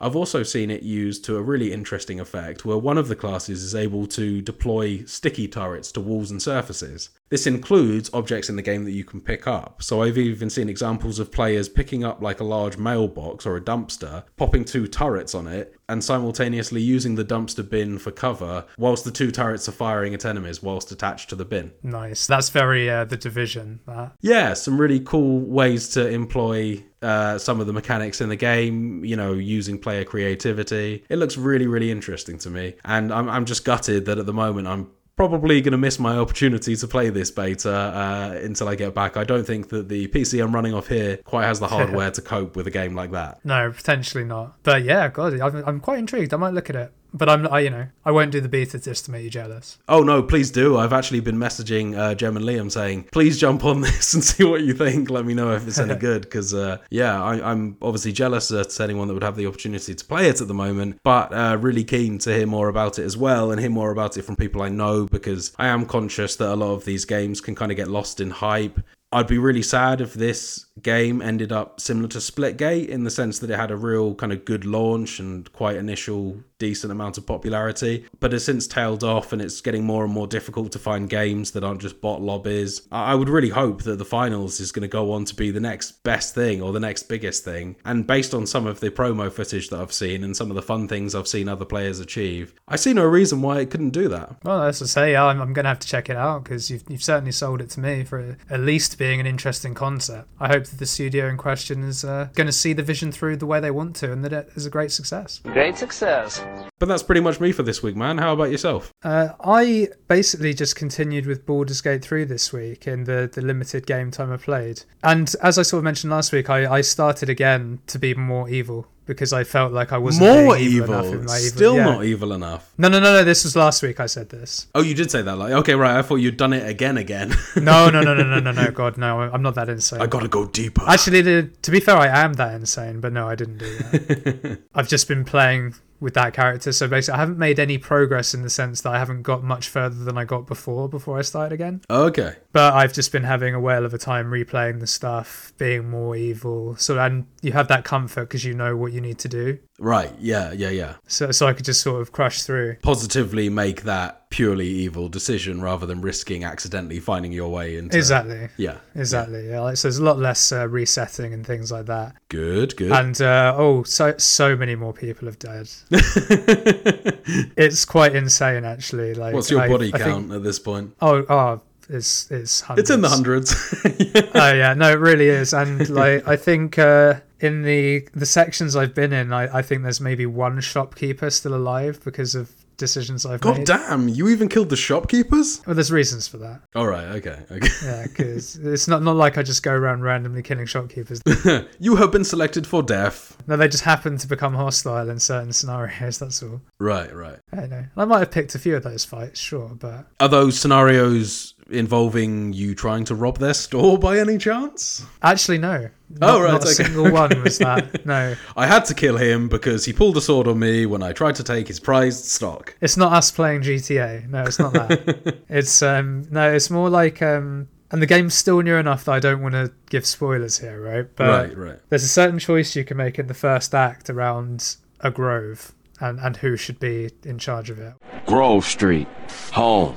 I've 0.00 0.16
also 0.16 0.42
seen 0.42 0.70
it 0.70 0.82
used 0.82 1.24
to 1.26 1.36
a 1.36 1.42
really 1.42 1.72
interesting 1.72 2.18
effect 2.18 2.64
where 2.64 2.76
one 2.76 2.98
of 2.98 3.06
the 3.06 3.14
classes 3.14 3.62
is 3.62 3.74
able 3.76 4.08
to 4.08 4.40
deploy 4.40 5.04
sticky 5.04 5.46
turrets 5.46 5.92
to 5.92 6.00
walls 6.00 6.32
and 6.32 6.42
surfaces. 6.42 7.10
This 7.32 7.46
includes 7.46 8.10
objects 8.12 8.50
in 8.50 8.56
the 8.56 8.62
game 8.62 8.84
that 8.84 8.90
you 8.90 9.04
can 9.04 9.18
pick 9.18 9.46
up. 9.46 9.82
So 9.82 10.02
I've 10.02 10.18
even 10.18 10.50
seen 10.50 10.68
examples 10.68 11.18
of 11.18 11.32
players 11.32 11.66
picking 11.66 12.04
up 12.04 12.20
like 12.20 12.40
a 12.40 12.44
large 12.44 12.76
mailbox 12.76 13.46
or 13.46 13.56
a 13.56 13.60
dumpster, 13.60 14.24
popping 14.36 14.66
two 14.66 14.86
turrets 14.86 15.34
on 15.34 15.46
it, 15.46 15.74
and 15.88 16.04
simultaneously 16.04 16.82
using 16.82 17.14
the 17.14 17.24
dumpster 17.24 17.66
bin 17.66 17.98
for 17.98 18.10
cover 18.10 18.66
whilst 18.76 19.06
the 19.06 19.10
two 19.10 19.30
turrets 19.30 19.66
are 19.66 19.72
firing 19.72 20.12
at 20.12 20.26
enemies 20.26 20.62
whilst 20.62 20.92
attached 20.92 21.30
to 21.30 21.34
the 21.34 21.46
bin. 21.46 21.72
Nice. 21.82 22.26
That's 22.26 22.50
very 22.50 22.90
uh, 22.90 23.06
the 23.06 23.16
division. 23.16 23.80
That. 23.86 24.12
Yeah, 24.20 24.52
some 24.52 24.78
really 24.78 25.00
cool 25.00 25.40
ways 25.40 25.88
to 25.94 26.06
employ 26.06 26.84
uh, 27.00 27.38
some 27.38 27.60
of 27.60 27.66
the 27.66 27.72
mechanics 27.72 28.20
in 28.20 28.28
the 28.28 28.36
game, 28.36 29.06
you 29.06 29.16
know, 29.16 29.32
using 29.32 29.78
player 29.78 30.04
creativity. 30.04 31.02
It 31.08 31.16
looks 31.16 31.38
really, 31.38 31.66
really 31.66 31.90
interesting 31.90 32.36
to 32.40 32.50
me. 32.50 32.74
And 32.84 33.10
I'm, 33.10 33.30
I'm 33.30 33.46
just 33.46 33.64
gutted 33.64 34.04
that 34.04 34.18
at 34.18 34.26
the 34.26 34.34
moment 34.34 34.68
I'm 34.68 34.90
probably 35.16 35.60
going 35.60 35.72
to 35.72 35.78
miss 35.78 35.98
my 35.98 36.16
opportunity 36.16 36.74
to 36.76 36.88
play 36.88 37.10
this 37.10 37.30
beta 37.30 37.70
uh, 37.70 38.38
until 38.42 38.68
I 38.68 38.74
get 38.74 38.94
back. 38.94 39.16
I 39.16 39.24
don't 39.24 39.46
think 39.46 39.68
that 39.68 39.88
the 39.88 40.08
PC 40.08 40.42
I'm 40.42 40.54
running 40.54 40.74
off 40.74 40.88
here 40.88 41.18
quite 41.18 41.44
has 41.44 41.60
the 41.60 41.68
hardware 41.74 42.10
to 42.10 42.22
cope 42.22 42.56
with 42.56 42.66
a 42.66 42.70
game 42.70 42.94
like 42.94 43.12
that. 43.12 43.44
No, 43.44 43.70
potentially 43.70 44.24
not. 44.24 44.62
But 44.62 44.84
yeah, 44.84 45.08
God, 45.08 45.38
I'm, 45.40 45.64
I'm 45.66 45.80
quite 45.80 45.98
intrigued. 45.98 46.32
I 46.32 46.36
might 46.36 46.54
look 46.54 46.70
at 46.70 46.76
it. 46.76 46.92
But 47.14 47.28
I'm, 47.28 47.46
I, 47.48 47.60
you 47.60 47.70
know, 47.70 47.88
I 48.04 48.10
won't 48.10 48.32
do 48.32 48.40
the 48.40 48.48
beta 48.48 48.78
just 48.78 49.04
to 49.06 49.10
make 49.10 49.24
you 49.24 49.30
jealous. 49.30 49.78
Oh 49.88 50.02
no, 50.02 50.22
please 50.22 50.50
do. 50.50 50.78
I've 50.78 50.92
actually 50.92 51.20
been 51.20 51.36
messaging 51.36 51.96
uh, 51.96 52.14
Jem 52.14 52.36
and 52.36 52.46
Liam 52.46 52.70
saying, 52.70 53.08
please 53.12 53.38
jump 53.38 53.64
on 53.64 53.80
this 53.82 54.14
and 54.14 54.24
see 54.24 54.44
what 54.44 54.62
you 54.62 54.74
think. 54.74 55.10
Let 55.10 55.24
me 55.24 55.34
know 55.34 55.52
if 55.52 55.66
it's 55.66 55.78
any 55.78 55.94
good. 55.98 56.22
Because 56.22 56.54
uh, 56.54 56.78
yeah, 56.90 57.22
I, 57.22 57.50
I'm 57.50 57.76
obviously 57.82 58.12
jealous 58.12 58.50
at 58.50 58.80
anyone 58.80 59.08
that 59.08 59.14
would 59.14 59.22
have 59.22 59.36
the 59.36 59.46
opportunity 59.46 59.94
to 59.94 60.04
play 60.04 60.28
it 60.28 60.40
at 60.40 60.48
the 60.48 60.54
moment, 60.54 60.98
but 61.04 61.32
uh, 61.32 61.58
really 61.60 61.84
keen 61.84 62.18
to 62.18 62.34
hear 62.34 62.46
more 62.46 62.68
about 62.68 62.98
it 62.98 63.04
as 63.04 63.16
well 63.16 63.50
and 63.50 63.60
hear 63.60 63.70
more 63.70 63.90
about 63.90 64.16
it 64.16 64.22
from 64.22 64.36
people 64.36 64.62
I 64.62 64.68
know 64.68 65.06
because 65.06 65.52
I 65.58 65.68
am 65.68 65.86
conscious 65.86 66.36
that 66.36 66.52
a 66.52 66.56
lot 66.56 66.72
of 66.72 66.84
these 66.84 67.04
games 67.04 67.40
can 67.40 67.54
kind 67.54 67.70
of 67.70 67.76
get 67.76 67.88
lost 67.88 68.20
in 68.20 68.30
hype. 68.30 68.80
I'd 69.12 69.26
be 69.26 69.38
really 69.38 69.62
sad 69.62 70.00
if 70.00 70.14
this 70.14 70.66
game 70.80 71.20
ended 71.20 71.52
up 71.52 71.80
similar 71.80 72.08
to 72.08 72.18
Splitgate 72.18 72.88
in 72.88 73.04
the 73.04 73.10
sense 73.10 73.38
that 73.40 73.50
it 73.50 73.56
had 73.56 73.70
a 73.70 73.76
real 73.76 74.14
kind 74.14 74.32
of 74.32 74.44
good 74.44 74.64
launch 74.64 75.18
and 75.18 75.52
quite 75.52 75.76
initial 75.76 76.42
decent 76.62 76.92
amount 76.92 77.18
of 77.18 77.26
popularity, 77.26 78.06
but 78.20 78.30
has 78.30 78.44
since 78.44 78.68
tailed 78.68 79.02
off 79.02 79.32
and 79.32 79.42
it's 79.42 79.60
getting 79.60 79.82
more 79.82 80.04
and 80.04 80.12
more 80.12 80.28
difficult 80.28 80.70
to 80.70 80.78
find 80.78 81.10
games 81.10 81.50
that 81.50 81.64
aren't 81.64 81.80
just 81.80 82.00
bot 82.00 82.22
lobbies. 82.22 82.82
I 82.92 83.16
would 83.16 83.28
really 83.28 83.48
hope 83.48 83.82
that 83.82 83.98
the 83.98 84.04
finals 84.04 84.60
is 84.60 84.70
going 84.70 84.82
to 84.82 84.88
go 84.88 85.10
on 85.10 85.24
to 85.24 85.34
be 85.34 85.50
the 85.50 85.58
next 85.58 86.04
best 86.04 86.36
thing 86.36 86.62
or 86.62 86.72
the 86.72 86.78
next 86.78 87.08
biggest 87.08 87.44
thing. 87.44 87.74
And 87.84 88.06
based 88.06 88.32
on 88.32 88.46
some 88.46 88.68
of 88.68 88.78
the 88.78 88.90
promo 88.90 89.32
footage 89.32 89.70
that 89.70 89.80
I've 89.80 89.92
seen 89.92 90.22
and 90.22 90.36
some 90.36 90.50
of 90.50 90.54
the 90.54 90.62
fun 90.62 90.86
things 90.86 91.16
I've 91.16 91.26
seen 91.26 91.48
other 91.48 91.64
players 91.64 91.98
achieve, 91.98 92.54
I 92.68 92.76
see 92.76 92.92
no 92.92 93.06
reason 93.06 93.42
why 93.42 93.58
it 93.58 93.70
couldn't 93.70 93.90
do 93.90 94.06
that. 94.10 94.36
Well, 94.44 94.62
as 94.62 94.80
I 94.80 94.86
say, 94.86 95.16
I'm, 95.16 95.40
I'm 95.40 95.52
going 95.52 95.64
to 95.64 95.70
have 95.70 95.80
to 95.80 95.88
check 95.88 96.08
it 96.08 96.16
out 96.16 96.44
because 96.44 96.70
you've, 96.70 96.84
you've 96.88 97.02
certainly 97.02 97.32
sold 97.32 97.60
it 97.60 97.70
to 97.70 97.80
me 97.80 98.04
for 98.04 98.38
at 98.48 98.60
least 98.60 98.98
being 98.98 99.18
an 99.18 99.26
interesting 99.26 99.74
concept. 99.74 100.28
I 100.38 100.46
hope 100.46 100.61
hope 100.62 100.70
that 100.70 100.78
the 100.78 100.86
studio 100.86 101.28
in 101.28 101.36
question 101.36 101.82
is 101.82 102.04
uh, 102.04 102.28
going 102.34 102.46
to 102.46 102.52
see 102.52 102.72
the 102.72 102.82
vision 102.82 103.10
through 103.10 103.36
the 103.36 103.46
way 103.46 103.58
they 103.58 103.70
want 103.70 103.96
to, 103.96 104.12
and 104.12 104.24
that 104.24 104.32
it 104.32 104.48
is 104.54 104.64
a 104.64 104.70
great 104.70 104.92
success. 104.92 105.40
Great 105.44 105.76
success. 105.76 106.44
But 106.78 106.86
that's 106.86 107.02
pretty 107.02 107.20
much 107.20 107.40
me 107.40 107.50
for 107.50 107.64
this 107.64 107.82
week, 107.82 107.96
man. 107.96 108.18
How 108.18 108.32
about 108.32 108.50
yourself? 108.50 108.92
Uh, 109.02 109.30
I 109.40 109.88
basically 110.06 110.54
just 110.54 110.76
continued 110.76 111.26
with 111.26 111.44
Baldur's 111.44 111.80
Gate 111.80 112.04
3 112.04 112.24
this 112.24 112.52
week 112.52 112.86
in 112.86 113.04
the, 113.04 113.28
the 113.32 113.40
limited 113.40 113.86
game 113.86 114.10
time 114.10 114.32
I 114.32 114.36
played. 114.36 114.84
And 115.02 115.34
as 115.42 115.58
I 115.58 115.62
sort 115.62 115.78
of 115.78 115.84
mentioned 115.84 116.12
last 116.12 116.32
week, 116.32 116.48
I, 116.48 116.72
I 116.72 116.80
started 116.82 117.28
again 117.28 117.80
to 117.88 117.98
be 117.98 118.14
more 118.14 118.48
evil 118.48 118.86
because 119.06 119.32
I 119.32 119.44
felt 119.44 119.72
like 119.72 119.92
I 119.92 119.98
wasn't 119.98 120.30
More 120.30 120.56
evil, 120.56 120.92
enough 120.92 121.06
evil. 121.06 121.22
evil. 121.22 121.28
Still 121.28 121.76
yeah. 121.76 121.84
not 121.84 122.04
evil 122.04 122.32
enough. 122.32 122.72
No, 122.78 122.88
no, 122.88 123.00
no, 123.00 123.12
no. 123.12 123.24
This 123.24 123.44
was 123.44 123.56
last 123.56 123.82
week. 123.82 124.00
I 124.00 124.06
said 124.06 124.28
this. 124.28 124.68
Oh, 124.74 124.82
you 124.82 124.94
did 124.94 125.10
say 125.10 125.22
that. 125.22 125.36
Like, 125.36 125.52
okay, 125.52 125.74
right. 125.74 125.96
I 125.96 126.02
thought 126.02 126.16
you'd 126.16 126.36
done 126.36 126.52
it 126.52 126.68
again, 126.68 126.96
again. 126.98 127.34
No, 127.56 127.90
no, 127.90 128.00
no, 128.00 128.14
no, 128.14 128.24
no, 128.24 128.40
no, 128.40 128.52
no. 128.52 128.70
God, 128.74 128.96
no. 128.96 129.20
I'm 129.20 129.42
not 129.42 129.54
that 129.54 129.68
insane. 129.68 130.00
I 130.00 130.06
gotta 130.06 130.28
go 130.28 130.46
deeper. 130.46 130.82
Actually, 130.86 131.22
to, 131.22 131.42
to 131.62 131.70
be 131.70 131.80
fair, 131.80 131.96
I 131.96 132.06
am 132.24 132.34
that 132.34 132.54
insane, 132.54 133.00
but 133.00 133.12
no, 133.12 133.28
I 133.28 133.34
didn't 133.34 133.58
do 133.58 133.76
that. 133.76 134.58
I've 134.74 134.88
just 134.88 135.06
been 135.08 135.24
playing 135.24 135.74
with 136.02 136.14
that 136.14 136.34
character, 136.34 136.72
so 136.72 136.88
basically, 136.88 137.16
I 137.16 137.20
haven't 137.20 137.38
made 137.38 137.58
any 137.58 137.78
progress 137.78 138.34
in 138.34 138.42
the 138.42 138.50
sense 138.50 138.80
that 138.82 138.92
I 138.92 138.98
haven't 138.98 139.22
got 139.22 139.42
much 139.42 139.68
further 139.68 140.04
than 140.04 140.18
I 140.18 140.24
got 140.24 140.46
before 140.46 140.88
before 140.88 141.18
I 141.18 141.22
started 141.22 141.54
again. 141.54 141.80
okay. 141.88 142.36
But 142.52 142.74
I've 142.74 142.92
just 142.92 143.12
been 143.12 143.22
having 143.22 143.54
a 143.54 143.60
whale 143.60 143.84
of 143.86 143.94
a 143.94 143.98
time 143.98 144.30
replaying 144.30 144.80
the 144.80 144.86
stuff, 144.86 145.52
being 145.56 145.88
more 145.88 146.16
evil. 146.16 146.76
So 146.76 146.98
and 146.98 147.26
you 147.40 147.52
have 147.52 147.68
that 147.68 147.84
comfort 147.84 148.28
because 148.28 148.44
you 148.44 148.52
know 148.52 148.76
what 148.76 148.92
you 148.92 149.00
need 149.00 149.18
to 149.20 149.28
do. 149.28 149.58
Right. 149.82 150.12
Yeah. 150.20 150.52
Yeah. 150.52 150.70
Yeah. 150.70 150.94
So 151.08 151.32
so 151.32 151.46
I 151.48 151.52
could 151.52 151.64
just 151.64 151.80
sort 151.80 152.00
of 152.00 152.12
crash 152.12 152.42
through. 152.42 152.76
Positively 152.82 153.48
make 153.48 153.82
that 153.82 154.30
purely 154.30 154.66
evil 154.68 155.08
decision 155.08 155.60
rather 155.60 155.84
than 155.86 156.00
risking 156.00 156.44
accidentally 156.44 157.00
finding 157.00 157.32
your 157.32 157.48
way 157.50 157.76
into. 157.76 157.96
Exactly. 157.96 158.48
Yeah. 158.56 158.76
Exactly. 158.94 159.48
Yeah. 159.48 159.60
Like, 159.60 159.76
so 159.76 159.88
there's 159.88 159.98
a 159.98 160.04
lot 160.04 160.18
less 160.18 160.52
uh, 160.52 160.68
resetting 160.68 161.34
and 161.34 161.44
things 161.46 161.72
like 161.72 161.86
that. 161.86 162.14
Good. 162.28 162.76
Good. 162.76 162.92
And 162.92 163.20
uh, 163.20 163.54
oh, 163.56 163.82
so 163.82 164.14
so 164.18 164.54
many 164.56 164.76
more 164.76 164.92
people 164.92 165.26
have 165.26 165.38
died. 165.40 165.68
It's 167.56 167.84
quite 167.84 168.14
insane, 168.16 168.64
actually. 168.64 169.14
Like, 169.14 169.34
What's 169.34 169.50
your 169.50 169.60
I- 169.60 169.68
body 169.68 169.88
I 169.94 169.98
think- 169.98 170.10
count 170.10 170.32
at 170.32 170.42
this 170.42 170.58
point? 170.58 170.94
oh, 171.00 171.24
oh, 171.28 171.60
it's 171.88 172.30
it's 172.30 172.60
hundreds. 172.62 172.88
It's 172.88 172.94
in 172.94 173.00
the 173.00 173.08
hundreds. 173.08 173.74
oh 174.34 174.52
yeah, 174.52 174.74
no, 174.74 174.90
it 174.90 174.98
really 174.98 175.28
is. 175.28 175.52
And 175.52 175.88
like, 175.90 176.26
I 176.26 176.36
think 176.36 176.78
uh, 176.78 177.14
in 177.42 177.62
the 177.62 178.08
the 178.14 178.24
sections 178.24 178.76
I've 178.76 178.94
been 178.94 179.12
in, 179.12 179.32
I, 179.32 179.58
I 179.58 179.62
think 179.62 179.82
there's 179.82 180.00
maybe 180.00 180.24
one 180.24 180.60
shopkeeper 180.60 181.28
still 181.28 181.54
alive 181.54 182.00
because 182.04 182.34
of 182.34 182.50
decisions 182.76 183.26
I've 183.26 183.40
God 183.40 183.58
made. 183.58 183.66
God 183.66 183.80
damn! 183.88 184.08
You 184.08 184.28
even 184.28 184.48
killed 184.48 184.68
the 184.68 184.76
shopkeepers? 184.76 185.60
Well, 185.66 185.74
there's 185.74 185.90
reasons 185.90 186.28
for 186.28 186.38
that. 186.38 186.62
All 186.76 186.86
right. 186.86 187.06
Okay. 187.16 187.38
Okay. 187.50 187.68
Yeah, 187.84 188.04
because 188.04 188.56
it's 188.56 188.86
not 188.86 189.02
not 189.02 189.16
like 189.16 189.38
I 189.38 189.42
just 189.42 189.64
go 189.64 189.72
around 189.72 190.02
randomly 190.02 190.42
killing 190.42 190.66
shopkeepers. 190.66 191.20
you 191.80 191.96
have 191.96 192.12
been 192.12 192.24
selected 192.24 192.64
for 192.64 192.82
death. 192.82 193.36
No, 193.48 193.56
they 193.56 193.66
just 193.66 193.84
happen 193.84 194.16
to 194.18 194.26
become 194.28 194.54
hostile 194.54 195.10
in 195.10 195.18
certain 195.18 195.52
scenarios. 195.52 196.18
That's 196.20 196.42
all. 196.44 196.60
Right. 196.78 197.12
Right. 197.12 197.40
I 197.52 197.56
don't 197.56 197.70
know. 197.70 197.84
I 197.96 198.04
might 198.04 198.20
have 198.20 198.30
picked 198.30 198.54
a 198.54 198.58
few 198.60 198.76
of 198.76 198.84
those 198.84 199.04
fights, 199.04 199.40
sure, 199.40 199.70
but 199.74 200.06
Are 200.20 200.28
those 200.28 200.58
scenarios 200.58 201.54
involving 201.72 202.52
you 202.52 202.74
trying 202.74 203.04
to 203.06 203.14
rob 203.14 203.38
their 203.38 203.54
store 203.54 203.98
by 203.98 204.18
any 204.18 204.38
chance? 204.38 205.04
actually, 205.22 205.58
no. 205.58 205.88
Oh, 206.20 206.40
right, 206.42 206.52
Not 206.52 206.60
a 206.62 206.66
okay. 206.66 206.72
single 206.84 207.10
one 207.10 207.42
was 207.42 207.58
that. 207.58 208.04
No, 208.06 208.34
I 208.56 208.66
had 208.66 208.84
to 208.86 208.94
kill 208.94 209.16
him 209.16 209.48
because 209.48 209.84
he 209.86 209.92
pulled 209.92 210.16
a 210.16 210.20
sword 210.20 210.46
on 210.46 210.58
me 210.58 210.84
when 210.86 211.02
I 211.02 211.12
tried 211.12 211.36
to 211.36 211.44
take 211.44 211.68
his 211.68 211.80
prized 211.80 212.24
stock. 212.26 212.76
it's 212.80 212.96
not 212.96 213.12
us 213.12 213.30
playing 213.30 213.62
GTA. 213.62 214.28
No, 214.28 214.42
it's 214.42 214.58
not 214.58 214.72
that. 214.74 215.38
it's 215.48 215.82
um 215.82 216.26
no, 216.30 216.52
it's 216.52 216.68
more 216.70 216.90
like 216.90 217.22
um 217.22 217.68
and 217.90 218.00
the 218.02 218.06
game's 218.06 218.34
still 218.34 218.60
new 218.60 218.76
enough 218.76 219.04
that 219.04 219.12
I 219.12 219.20
don't 219.20 219.42
want 219.42 219.54
to 219.54 219.70
give 219.90 220.04
spoilers 220.06 220.58
here, 220.58 220.80
right? 220.80 221.06
But 221.16 221.28
right. 221.28 221.56
Right. 221.56 221.78
there's 221.90 222.04
a 222.04 222.08
certain 222.08 222.38
choice 222.38 222.74
you 222.76 222.84
can 222.84 222.96
make 222.96 223.18
in 223.18 223.26
the 223.26 223.34
first 223.34 223.74
act 223.74 224.08
around 224.10 224.76
a 225.00 225.10
grove 225.10 225.72
and 226.00 226.18
and 226.20 226.36
who 226.36 226.56
should 226.56 226.78
be 226.80 227.10
in 227.24 227.38
charge 227.38 227.70
of 227.70 227.78
it. 227.78 227.94
Grove 228.26 228.64
Street. 228.66 229.08
Home. 229.52 229.96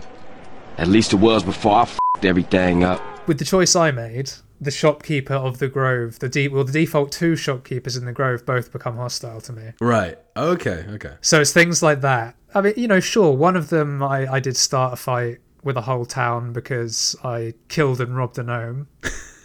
At 0.77 0.87
least 0.87 1.13
it 1.13 1.17
was 1.17 1.43
before 1.43 1.75
I 1.77 1.81
f***ed 1.83 2.25
everything 2.25 2.83
up. 2.83 3.01
With 3.27 3.39
the 3.39 3.45
choice 3.45 3.75
I 3.77 3.91
made, 3.91 4.31
the 4.59 4.71
shopkeeper 4.71 5.33
of 5.33 5.59
the 5.59 5.69
grove, 5.69 6.19
the 6.19 6.27
de- 6.27 6.49
well, 6.49 6.65
the 6.65 6.73
default 6.73 7.13
two 7.13 7.37
shopkeepers 7.37 7.95
in 7.95 8.03
the 8.03 8.11
grove 8.11 8.45
both 8.45 8.73
become 8.73 8.97
hostile 8.97 9.39
to 9.41 9.53
me. 9.53 9.71
Right. 9.79 10.19
Okay. 10.35 10.85
Okay. 10.89 11.13
So 11.21 11.39
it's 11.39 11.53
things 11.53 11.81
like 11.81 12.01
that. 12.01 12.35
I 12.53 12.61
mean, 12.61 12.73
you 12.75 12.87
know, 12.87 12.99
sure, 12.99 13.31
one 13.35 13.55
of 13.55 13.69
them 13.69 14.03
I, 14.03 14.31
I 14.31 14.39
did 14.39 14.57
start 14.57 14.93
a 14.93 14.97
fight 14.97 15.39
with 15.65 15.75
a 15.75 15.81
whole 15.81 16.05
town 16.05 16.53
because 16.53 17.15
I 17.25 17.55
killed 17.67 17.99
and 17.99 18.15
robbed 18.15 18.37
a 18.37 18.43
gnome. 18.43 18.87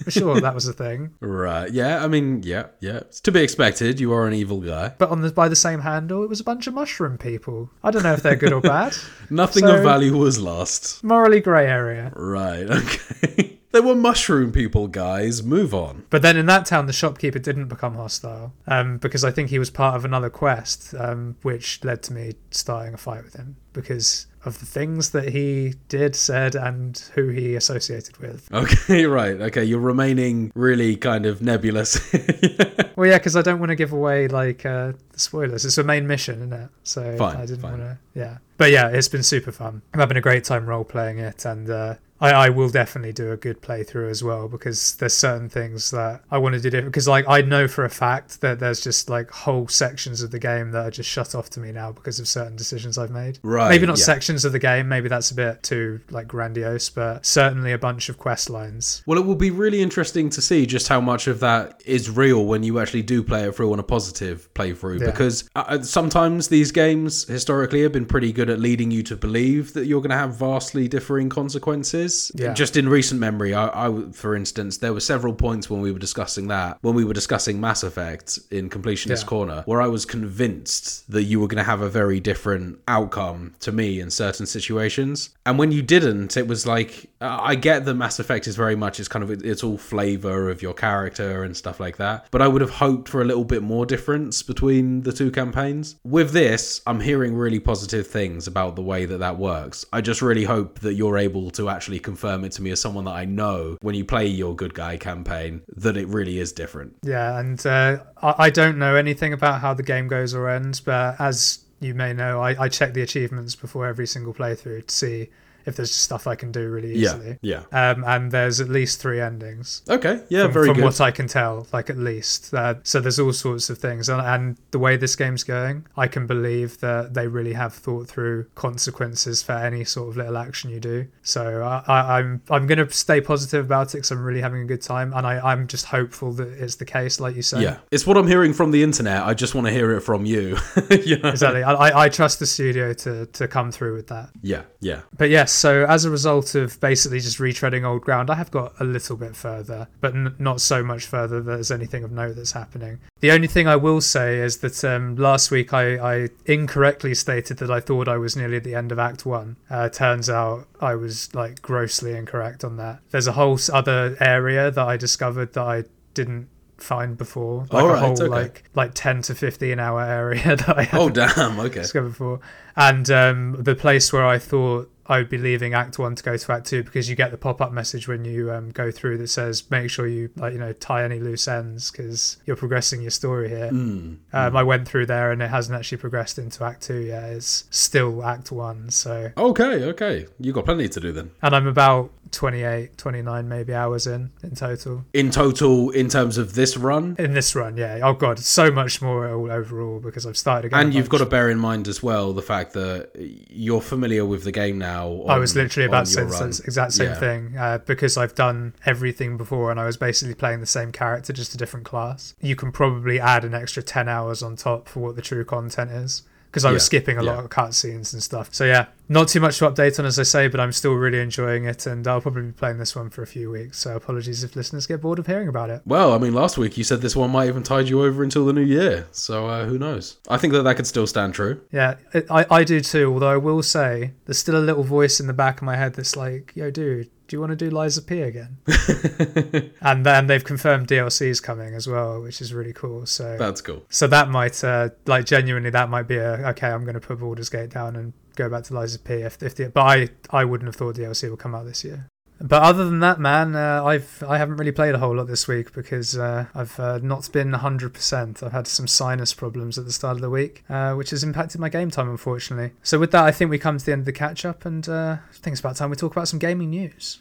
sure, 0.09 0.41
that 0.41 0.55
was 0.55 0.69
a 0.69 0.73
thing. 0.73 1.11
Right. 1.21 1.71
Yeah. 1.73 2.05
I 2.05 2.09
mean, 2.09 2.43
yeah. 2.45 2.67
Yeah. 2.81 2.99
It's 2.99 3.21
to 3.23 3.33
be 3.33 3.41
expected. 3.43 3.99
You 3.99 4.13
are 4.13 4.27
an 4.29 4.35
evil 4.35 4.61
guy. 4.61 4.93
But 4.99 5.09
on 5.11 5.23
the 5.23 5.33
by 5.33 5.49
the 5.49 5.57
same 5.57 5.81
handle, 5.81 6.23
it 6.23 6.29
was 6.29 6.39
a 6.41 6.45
bunch 6.45 6.67
of 6.67 6.75
mushroom 6.75 7.19
people. 7.19 7.71
I 7.83 7.91
don't 7.91 8.03
know 8.05 8.13
if 8.13 8.23
they're 8.23 8.37
good 8.37 8.53
or 8.53 8.61
bad. 8.61 8.95
Nothing 9.31 9.65
So- 9.67 9.77
of 9.77 9.83
value 9.83 10.17
was 10.17 10.39
lost. 10.39 11.03
Morally 11.03 11.41
grey 11.41 11.67
area. 11.67 12.13
Right. 12.15 12.69
Okay. 13.23 13.59
they 13.73 13.81
were 13.81 13.95
mushroom 13.95 14.51
people, 14.53 14.89
guys. 14.89 15.43
Move 15.45 15.73
on. 15.75 16.05
But 16.11 16.23
then 16.23 16.37
in 16.37 16.47
that 16.47 16.67
town, 16.67 16.87
the 16.87 16.93
shopkeeper 16.93 17.39
didn't 17.39 17.69
become 17.69 17.95
hostile 17.95 18.53
um, 18.67 18.99
because 18.99 19.23
I 19.25 19.31
think 19.31 19.49
he 19.51 19.59
was 19.61 19.71
part 19.71 19.95
of 19.97 20.05
another 20.05 20.29
quest, 20.31 20.93
um, 20.99 21.37
which 21.43 21.83
led 21.85 22.03
to 22.05 22.13
me 22.13 22.35
starting 22.51 22.95
a 22.95 22.97
fight 22.99 23.23
with 23.25 23.35
him 23.35 23.57
because 23.73 24.27
of 24.45 24.59
the 24.59 24.67
things 24.67 25.11
that 25.11 25.31
he 25.31 25.75
did, 25.89 26.17
said, 26.17 26.55
and 26.55 26.99
who 27.15 27.29
he 27.29 27.55
associated 27.55 28.17
with. 28.19 28.49
Okay. 28.53 29.07
Right. 29.11 29.41
Okay. 29.41 29.65
You're 29.65 29.81
remaining 29.81 30.53
really 30.55 30.97
kind 30.97 31.27
of 31.27 31.43
nebulous. 31.43 31.99
Well, 32.97 33.09
yeah, 33.09 33.17
because 33.17 33.35
I 33.35 33.41
don't 33.41 33.61
want 33.61 33.71
to 33.71 33.77
give 33.77 33.95
away 33.95 34.29
like 34.29 34.67
uh, 34.67 34.93
spoilers. 35.21 35.65
It's 35.65 35.79
a 35.79 35.85
main 35.85 36.07
mission, 36.07 36.37
isn't 36.37 36.53
it? 36.53 36.71
So 36.83 37.17
Fine, 37.17 37.37
I 37.37 37.47
didn't 37.47 37.63
want 37.63 37.79
to. 37.79 37.99
Yeah, 38.15 38.39
but 38.57 38.71
yeah, 38.71 38.89
it's 38.89 39.09
been 39.09 39.23
super 39.23 39.53
fun. 39.53 39.83
I'm 39.95 40.01
having 40.01 40.17
a 40.17 40.21
great 40.21 40.45
time 40.45 40.67
role 40.67 40.85
playing 40.85 41.19
it, 41.19 41.45
and 41.45 41.71
uh, 41.71 41.95
I, 42.21 42.31
I 42.33 42.49
will 42.51 42.69
definitely 42.69 43.13
do 43.13 43.33
a 43.33 43.37
good 43.37 43.63
playthrough 43.63 44.11
as 44.11 44.23
well 44.23 44.47
because 44.47 44.97
there's 44.97 45.15
certain 45.15 45.49
things 45.49 45.91
that 45.91 46.23
I 46.31 46.39
want 46.39 46.55
to 46.55 46.61
do 46.61 46.69
different. 46.69 46.93
Because 46.93 47.09
like 47.09 47.25
I 47.29 47.41
know 47.41 47.67
for 47.67 47.85
a 47.85 47.91
fact 47.91 48.41
that 48.43 48.61
there's 48.61 48.81
just 48.81 49.09
like 49.09 49.31
whole 49.31 49.69
sections 49.69 50.23
of 50.23 50.31
the 50.31 50.39
game 50.39 50.71
that 50.73 50.87
are 50.87 50.91
just 50.91 51.09
shut 51.09 51.35
off 51.35 51.49
to 51.51 51.61
me 51.61 51.73
now 51.73 51.93
because 51.93 52.21
of 52.21 52.29
certain 52.29 52.57
decisions 52.57 52.99
I've 52.99 53.11
made. 53.11 53.39
Right, 53.43 53.71
Maybe 53.71 53.87
not 53.87 53.99
yeah. 53.99 54.05
sections 54.05 54.45
of 54.45 54.53
the 54.53 54.59
game. 54.59 54.89
Maybe 54.89 55.09
that's 55.09 55.31
a 55.31 55.35
bit 55.35 55.63
too 55.63 56.01
like 56.11 56.29
grandiose, 56.29 56.91
but 56.91 57.25
certainly 57.25 57.73
a 57.73 57.79
bunch 57.79 58.09
of 58.09 58.19
quest 58.19 58.51
lines. 58.51 59.03
Well, 59.07 59.19
it 59.19 59.25
will 59.25 59.35
be 59.35 59.51
really 59.51 59.81
interesting 59.81 60.29
to 60.31 60.43
see 60.43 60.67
just 60.67 60.89
how 60.89 61.01
much 61.01 61.27
of 61.27 61.41
that 61.41 61.83
is 61.87 62.11
real 62.11 62.45
when 62.45 62.63
you 62.63 62.79
actually 62.79 63.03
do 63.03 63.23
play 63.23 63.45
it 63.45 63.55
through 63.55 63.73
on 63.73 63.79
a 63.79 63.85
positive 63.85 64.53
playthrough. 64.55 65.01
Yeah. 65.01 65.07
Because 65.11 65.49
uh, 65.55 65.83
sometimes 65.83 66.49
these 66.49 66.73
games 66.73 67.25
historically 67.25 67.83
have 67.83 67.93
been 67.93 68.07
pretty 68.07 68.33
good 68.33 68.51
at 68.51 68.61
leading 68.61 68.91
you 68.91 69.03
to 69.05 69.17
believe 69.17 69.73
that 69.75 69.87
you're 69.87 70.01
going 70.01 70.11
to 70.11 70.17
have 70.17 70.35
vastly 70.35 70.89
differing 70.89 71.29
consequences. 71.29 72.33
Yeah. 72.35 72.55
Just 72.55 72.77
in 72.77 72.89
recent 72.89 73.21
memory, 73.21 73.55
I, 73.55 73.89
I, 73.89 74.03
for 74.13 74.35
instance, 74.35 74.79
there 74.79 74.93
were 74.93 75.01
several 75.01 75.35
points 75.35 75.69
when 75.71 75.81
we 75.81 75.93
were 75.93 75.99
discussing 75.99 76.49
that, 76.49 76.79
when 76.83 76.95
we 76.95 77.05
were 77.05 77.15
discussing 77.15 77.61
Mass 77.61 77.83
Effect 77.83 78.39
in 78.51 78.71
Completionist 78.71 79.23
Yeah. 79.23 79.29
Corner, 79.29 79.63
where 79.67 79.81
I 79.81 79.87
was 79.87 80.05
convinced 80.05 81.11
that 81.11 81.25
you 81.25 81.41
were 81.41 81.49
going 81.49 81.59
to 81.59 81.71
have 81.71 81.81
a 81.81 81.89
very 81.89 82.21
different 82.21 82.79
outcome 82.89 83.55
to 83.61 83.73
me 83.73 84.01
in 84.01 84.11
certain 84.11 84.47
situations. 84.47 85.31
And 85.47 85.59
when 85.59 85.73
you 85.73 85.83
didn't, 85.83 86.37
it 86.37 86.47
was 86.47 86.67
like 86.67 87.11
uh, 87.21 87.39
I 87.41 87.55
get 87.55 87.85
that 87.85 87.95
Mass 87.95 88.19
Effect 88.19 88.47
is 88.47 88.57
very 88.57 88.77
much 88.77 88.99
it's 88.99 89.09
kind 89.09 89.23
of 89.23 89.31
it's 89.31 89.63
all 89.63 89.79
flavor 89.79 90.49
of 90.51 90.63
your 90.63 90.75
character 90.75 91.43
and 91.45 91.57
stuff 91.57 91.81
like 91.81 91.97
that. 91.99 92.27
But 92.31 92.43
I 92.43 92.49
would 92.49 92.61
have 92.61 92.71
hoped 92.71 93.09
for 93.09 93.21
a 93.21 93.25
little 93.25 93.45
bit 93.45 93.63
more 93.63 93.85
difference 93.87 94.43
between 94.43 95.00
the 95.03 95.13
two 95.13 95.31
campaigns. 95.31 95.97
With 96.05 96.33
this, 96.33 96.81
I'm 96.87 97.01
hearing 97.01 97.35
really 97.35 97.61
positive 97.61 98.07
things 98.07 98.47
about 98.47 98.77
the 98.77 98.83
way 98.83 99.05
that 99.07 99.19
that 99.19 99.39
works. 99.39 99.85
I 99.93 100.01
just 100.01 100.23
really 100.23 100.45
hope 100.45 100.81
that 100.81 100.95
you're 100.95 101.19
able 101.19 101.51
to 101.53 101.69
actually 101.69 101.99
confirm 101.99 102.45
it 102.45 102.53
to 102.53 102.63
me 102.63 102.71
as 102.71 102.81
someone 102.81 103.05
that 103.05 103.15
I 103.15 103.25
know 103.25 103.77
when 103.81 103.95
you 103.95 104.05
play 104.05 104.27
your 104.27 104.55
good 104.55 104.75
guy 104.75 104.97
campaign 104.97 105.63
that 105.77 105.97
it 105.97 106.09
really 106.09 106.39
is 106.39 106.53
different. 106.53 106.97
Yeah, 107.03 107.39
and 107.39 107.65
uh, 107.67 107.99
I, 108.23 108.51
don't 108.51 108.79
know 108.79 108.97
anything 108.97 109.33
about 109.33 109.61
how 109.61 109.75
the 109.75 109.83
game 109.83 110.09
goes 110.09 110.35
or 110.35 110.49
ends, 110.49 110.81
but 110.81 111.21
as 111.21 111.61
you 111.81 111.95
may 111.95 112.13
know, 112.13 112.41
I, 112.41 112.65
I 112.65 112.69
check 112.69 112.95
the 112.95 113.03
achievements 113.03 113.55
before 113.55 113.87
every 113.87 114.07
single 114.07 114.35
playthrough 114.35 114.87
to 114.87 114.95
see 114.95 115.29
if 115.67 115.77
there's 115.77 115.95
stuff 115.95 116.27
I 116.27 116.35
can 116.35 116.53
do 116.53 116.69
really 116.69 116.95
easily. 116.95 117.39
Yeah. 117.43 117.63
Um, 117.73 118.05
and 118.07 118.31
there's 118.33 118.61
at 118.61 118.69
least 118.69 119.01
three 119.01 119.21
endings. 119.21 119.83
Okay. 119.89 120.23
Yeah. 120.29 120.45
from, 120.45 120.53
very 120.53 120.67
from 120.67 120.77
good. 120.77 120.85
what 120.85 121.01
I 121.01 121.11
can 121.11 121.27
tell, 121.29 121.67
like 121.73 121.91
at 121.91 121.99
least. 121.99 122.53
Uh, 122.53 122.75
so 122.83 123.01
there's 123.01 123.19
all 123.19 123.33
sorts 123.33 123.71
of 123.71 123.79
things, 123.79 124.09
and, 124.09 124.21
and 124.21 124.57
the 124.71 124.79
way 124.79 124.97
this 124.97 125.17
game's 125.17 125.45
going, 125.45 125.87
I 125.97 126.07
can 126.09 126.27
believe 126.27 126.79
that 126.81 127.15
they 127.15 127.27
really 127.29 127.53
have 127.53 127.73
thought 127.75 128.09
through 128.09 128.47
consequences 128.55 129.43
for 129.43 129.53
any 129.53 129.85
sort 129.85 130.09
of 130.11 130.17
little 130.17 130.37
action 130.39 130.71
you 130.71 130.81
do. 130.81 131.07
So 131.23 131.63
I, 131.63 131.85
I, 131.87 132.19
I'm 132.19 132.43
I'm 132.51 132.67
going 132.67 132.79
to 132.79 132.91
stay 132.91 133.21
positive 133.21 133.65
about 133.67 133.91
it 133.95 133.99
because 133.99 134.11
I'm 134.11 134.23
really 134.25 134.41
having 134.41 134.63
a 134.63 134.67
good 134.67 134.83
time, 134.83 135.13
and 135.15 135.27
I, 135.27 135.39
I'm 135.53 135.67
just 135.67 135.87
hopeful 135.87 136.33
that 136.35 136.49
it's 136.49 136.77
the 136.77 136.85
case, 136.85 137.21
like 137.21 137.37
you 137.37 137.43
say. 137.43 137.63
Yeah, 137.63 137.79
it's 137.91 138.07
what 138.07 138.17
I'm 138.17 138.27
hearing 138.27 138.53
from 138.53 138.71
the 138.71 138.83
internet. 138.83 139.23
I 139.23 139.35
just 139.35 139.55
want 139.55 139.67
to 139.67 139.73
hear 139.73 139.93
it 139.93 140.01
from 140.01 140.25
you. 140.25 140.57
you 140.91 141.19
know? 141.19 141.29
Exactly. 141.31 141.63
I, 141.63 141.73
I- 141.73 142.01
I 142.01 142.09
trust 142.09 142.39
the 142.39 142.47
studio 142.47 142.93
to, 142.95 143.27
to 143.27 143.47
come 143.47 143.71
through 143.71 143.95
with 143.95 144.07
that. 144.09 144.31
Yeah, 144.43 144.63
yeah. 144.81 145.03
But 145.17 145.29
yes, 145.29 145.60
so 145.61 145.85
as 145.87 146.05
a 146.05 146.11
result 146.11 146.55
of 146.55 146.81
basically 146.81 147.21
just 147.21 147.39
retreading 147.39 147.85
old 147.85 148.03
ground, 148.03 148.31
I 148.31 148.35
have 148.37 148.51
got 148.51 148.73
a 148.81 148.85
little 148.85 149.17
bit 149.17 149.37
further, 149.37 149.89
but 150.01 150.15
n- 150.15 150.35
not 150.39 150.61
so 150.61 150.83
much 150.83 151.05
further 151.07 151.41
that 151.43 151.51
there's 151.53 151.71
anything 151.71 152.03
of 152.05 152.11
note 152.11 152.37
that's 152.37 152.53
happening. 152.53 152.99
The 153.21 153.31
only 153.33 153.47
thing 153.49 153.69
I 153.69 153.77
will 153.77 154.01
say 154.01 154.39
is 154.39 154.59
that 154.59 154.83
um, 154.85 155.17
last 155.17 155.51
week 155.51 155.75
I, 155.75 155.85
I 156.23 156.29
incorrectly 156.47 157.15
stated 157.15 157.59
that 157.59 157.71
I 157.71 157.81
thought 157.81 158.09
I 158.09 158.17
was 158.17 158.37
nearly 158.37 158.57
at 158.57 158.65
the 158.65 158.75
end 158.75 158.91
of 158.93 158.99
Act 158.99 159.27
One. 159.27 159.57
Uh, 159.69 159.89
turns 159.91 160.31
out 160.31 160.67
I 160.81 160.95
was 160.95 161.35
like 161.35 161.61
grossly 161.63 162.13
incorrect 162.17 162.65
on 162.65 162.77
that. 162.79 163.01
There's 163.11 163.27
a 163.27 163.33
whole 163.33 163.59
other 163.73 164.17
area 164.21 164.71
that 164.71 164.87
I 164.89 164.97
discovered 164.97 165.53
that 165.53 165.63
I 165.65 165.85
didn't 166.15 166.49
find 166.79 167.19
before, 167.19 167.67
like 167.71 167.75
All 167.75 167.91
a 167.91 167.93
right, 167.93 167.99
whole 167.99 168.13
okay. 168.13 168.25
like 168.27 168.65
like 168.75 168.93
ten 168.95 169.21
to 169.23 169.35
fifteen 169.35 169.79
hour 169.79 170.01
area 170.21 170.57
that 170.57 170.79
I 170.79 170.89
Oh 170.95 171.11
damn. 171.11 171.61
Okay. 171.61 171.81
discovered 171.83 172.11
before. 172.11 172.41
And 172.77 173.11
um, 173.11 173.57
the 173.59 173.75
place 173.75 174.13
where 174.15 174.25
I 174.27 174.39
thought 174.39 174.91
I 175.11 175.19
would 175.19 175.29
be 175.29 175.39
leaving 175.39 175.75
Act 175.75 175.99
One 175.99 176.15
to 176.15 176.23
go 176.23 176.37
to 176.37 176.53
Act 176.53 176.67
Two 176.67 176.85
because 176.85 177.11
you 177.11 177.17
get 177.17 177.33
the 177.33 177.37
pop 177.37 177.61
up 177.61 177.73
message 177.73 178.07
when 178.09 178.25
you 178.25 178.53
um, 178.53 178.71
go 178.71 178.91
through 178.91 179.19
that 179.19 179.29
says 179.29 179.69
make 179.71 179.91
sure 179.91 180.07
you 180.07 180.31
like 180.37 180.53
you 180.53 180.59
know 180.61 180.73
tie 180.73 181.05
any 181.05 181.19
loose 181.19 181.49
ends 181.49 181.91
because 181.91 182.39
you're 182.47 182.57
progressing 182.57 183.03
your 183.03 183.11
story 183.11 183.49
here. 183.49 183.71
Mm. 183.71 184.19
Um, 184.33 184.57
I 184.57 184.63
went 184.63 184.89
through 184.89 185.07
there 185.07 185.33
and 185.33 185.43
it 185.43 185.51
hasn't 185.51 185.77
actually 185.77 185.99
progressed 185.99 186.39
into 186.39 186.65
Act 186.65 186.83
Two 186.83 187.01
yet. 187.01 187.25
It's 187.25 187.65
still 187.71 188.25
Act 188.25 188.53
One. 188.53 188.91
So 188.91 189.33
Okay. 189.37 189.85
Okay. 189.85 190.27
You 190.39 190.53
got 190.53 190.65
plenty 190.65 190.89
to 190.89 191.01
do 191.01 191.11
then. 191.13 191.33
and 191.43 191.57
I'm 191.57 191.67
about 191.67 192.13
28, 192.33 192.97
29 192.97 193.49
maybe 193.49 193.75
hours 193.75 194.07
in 194.07 194.31
in 194.45 194.55
total 194.55 195.05
In 195.13 195.33
total, 195.33 195.91
in 195.91 196.09
terms 196.09 196.39
of 196.39 196.55
this 196.55 196.77
run, 196.77 197.17
in 197.19 197.33
this 197.33 197.57
run. 197.57 197.77
Yeah. 197.77 197.99
Oh 198.05 198.13
god, 198.13 198.39
so 198.39 198.71
much 198.71 199.03
more 199.03 199.29
all 199.29 199.51
overall 199.51 199.99
because 199.99 200.25
I've 200.27 200.37
started 200.37 200.69
again. 200.69 200.87
and 200.87 200.95
you've 200.95 201.09
got 201.09 201.19
to 201.19 201.27
bear 201.27 201.51
in 201.51 201.59
mind 201.59 201.89
as 201.89 202.01
well 202.03 202.33
the 202.33 202.43
fact 202.43 202.73
that 202.75 203.11
you're 203.51 203.81
familiar 203.81 204.25
with 204.25 204.45
the 204.45 204.53
game 204.53 204.79
now. 204.79 205.00
I 205.29 205.39
was 205.39 205.55
literally 205.57 205.87
about 205.87 206.07
to 206.07 206.13
say 206.13 206.25
the 206.25 206.63
exact 206.65 206.93
same 206.93 207.09
Yeah. 207.11 207.15
thing 207.21 207.57
uh, 207.57 207.79
because 207.79 208.17
I've 208.17 208.35
done 208.35 208.75
everything 208.87 209.37
before 209.37 209.71
and 209.71 209.79
I 209.81 209.85
was 209.87 209.97
basically 209.97 210.35
playing 210.35 210.61
the 210.61 210.67
same 210.67 210.93
character, 210.93 211.33
just 211.33 211.55
a 211.55 211.59
different 211.59 211.87
class. 211.87 212.35
You 212.41 212.57
can 212.57 212.73
probably 212.73 213.21
add 213.21 213.45
an 213.45 213.55
extra 213.55 213.83
10 213.83 214.09
hours 214.09 214.43
on 214.43 214.57
top 214.57 214.89
for 214.89 215.01
what 215.01 215.17
the 215.17 215.23
true 215.23 215.45
content 215.45 215.91
is 215.91 216.23
because 216.51 216.65
I 216.65 216.73
was 216.73 216.83
Yeah, 216.83 216.87
skipping 216.87 217.17
a 217.19 217.23
lot 217.23 217.39
yeah. 217.39 217.45
of 217.45 217.51
cutscenes 217.51 218.13
and 218.13 218.23
stuff. 218.23 218.53
So, 218.53 218.65
yeah, 218.65 218.87
not 219.09 219.29
too 219.29 219.41
much 219.41 219.59
to 219.59 219.71
update 219.71 219.99
on, 219.99 220.05
as 220.07 220.19
I 220.19 220.25
say, 220.25 220.49
but 220.49 220.59
I'm 220.61 220.73
still 220.73 220.95
really 220.95 221.21
enjoying 221.21 221.65
it 221.65 221.87
and 221.87 222.07
I'll 222.07 222.21
probably 222.21 222.43
be 222.43 222.53
playing 222.53 222.79
this 222.79 222.97
one 222.97 223.09
for 223.11 223.23
a 223.23 223.27
few 223.27 223.51
weeks. 223.51 223.79
So, 223.79 223.95
apologies 223.97 224.43
if 224.43 224.57
listeners 224.57 224.87
get 224.87 225.01
bored 225.01 225.19
of 225.19 225.27
hearing 225.27 225.49
about 225.49 225.71
it. 225.71 225.83
Well, 225.87 226.13
I 226.13 226.19
mean, 226.19 226.35
last 226.35 226.59
week 226.59 226.77
you 226.77 226.85
said 226.85 227.01
this 227.01 227.15
one 227.15 227.31
might 227.31 227.49
even 227.49 227.63
tide 227.63 227.89
you 227.89 228.03
over 228.03 228.23
until 228.23 228.45
the 228.47 228.53
new 228.53 228.63
year, 228.65 229.07
so 229.13 229.47
uh, 229.47 229.65
who 229.67 229.79
knows? 229.79 230.19
I 230.29 230.39
think 230.39 230.53
that 230.53 230.63
that 230.63 230.75
could 230.77 230.87
still 230.87 231.07
stand 231.07 231.35
true. 231.35 231.61
Yeah, 231.73 231.95
I, 232.29 232.47
I 232.51 232.65
do 232.65 232.81
too, 232.81 233.13
although 233.13 233.31
I 233.31 233.37
will 233.37 233.63
say 233.63 234.13
there's 234.27 234.39
still 234.39 234.57
a 234.57 234.61
little 234.65 234.85
voice 234.85 235.21
in 235.21 235.27
the 235.27 235.33
back 235.33 235.59
of 235.59 235.63
my 235.63 235.77
head 235.77 235.95
that's 235.95 236.17
like, 236.17 236.53
yo, 236.55 236.71
dude, 236.71 237.11
do 237.31 237.37
you 237.37 237.41
want 237.41 237.51
to 237.51 237.57
do 237.57 237.71
Lies 237.71 237.97
of 237.97 238.09
P 238.09 238.23
again? 238.23 238.57
and 239.81 240.05
then 240.05 240.27
they've 240.27 240.43
confirmed 240.43 240.89
DLC's 240.89 241.39
coming 241.39 241.75
as 241.75 241.87
well, 241.87 242.21
which 242.21 242.41
is 242.41 242.53
really 242.53 242.73
cool. 242.73 243.07
So 243.07 243.37
That's 243.39 243.61
cool. 243.61 243.85
so 243.89 244.09
that 244.09 244.29
might 244.29 244.65
uh, 244.65 244.89
like 245.07 245.27
genuinely 245.27 245.71
that 245.71 245.89
might 245.89 246.09
be 246.09 246.17
a 246.17 246.49
okay. 246.49 246.67
I'm 246.67 246.83
going 246.83 246.95
to 246.95 247.01
put 247.01 247.21
Baldur's 247.21 247.49
Gate 247.49 247.71
down 247.71 247.95
and 247.95 248.15
go 248.35 248.49
back 248.49 248.65
to 248.65 248.75
Lies 248.75 248.97
of 248.97 249.05
P. 249.05 249.15
If, 249.15 249.41
if 249.45 249.55
the, 249.55 249.69
but 249.69 249.83
I 249.83 250.09
I 250.31 250.45
wouldn't 250.45 250.67
have 250.67 250.75
thought 250.75 250.97
DLC 250.97 251.31
would 251.31 251.39
come 251.39 251.55
out 251.55 251.67
this 251.67 251.85
year. 251.85 252.09
But 252.43 252.63
other 252.63 252.87
than 252.87 253.01
that, 253.01 253.21
man, 253.21 253.55
uh, 253.55 253.85
I've 253.85 254.25
I 254.27 254.39
haven't 254.39 254.57
really 254.57 254.73
played 254.73 254.95
a 254.95 254.99
whole 254.99 255.15
lot 255.15 255.27
this 255.27 255.47
week 255.47 255.75
because 255.75 256.17
uh, 256.17 256.47
I've 256.55 256.81
uh, 256.81 256.99
not 257.03 257.31
been 257.33 257.53
100%. 257.53 258.43
I've 258.43 258.53
had 258.53 258.67
some 258.67 258.89
sinus 258.89 259.35
problems 259.35 259.77
at 259.77 259.85
the 259.85 259.93
start 259.93 260.17
of 260.17 260.23
the 260.23 260.31
week, 260.31 260.65
uh, 260.71 260.95
which 260.95 261.11
has 261.11 261.23
impacted 261.23 261.61
my 261.61 261.69
game 261.69 261.91
time, 261.91 262.09
unfortunately. 262.09 262.73
So 262.83 262.99
with 262.99 263.11
that, 263.11 263.25
I 263.25 263.31
think 263.31 263.51
we 263.51 263.59
come 263.59 263.77
to 263.77 263.85
the 263.85 263.93
end 263.93 264.01
of 264.01 264.07
the 264.07 264.13
catch 264.13 264.47
up, 264.47 264.65
and 264.65 264.89
uh, 264.89 265.19
I 265.29 265.33
think 265.35 265.53
it's 265.53 265.61
about 265.61 265.77
time 265.77 265.91
we 265.91 265.97
talk 265.97 266.13
about 266.13 266.29
some 266.29 266.39
gaming 266.39 266.71
news. 266.71 267.21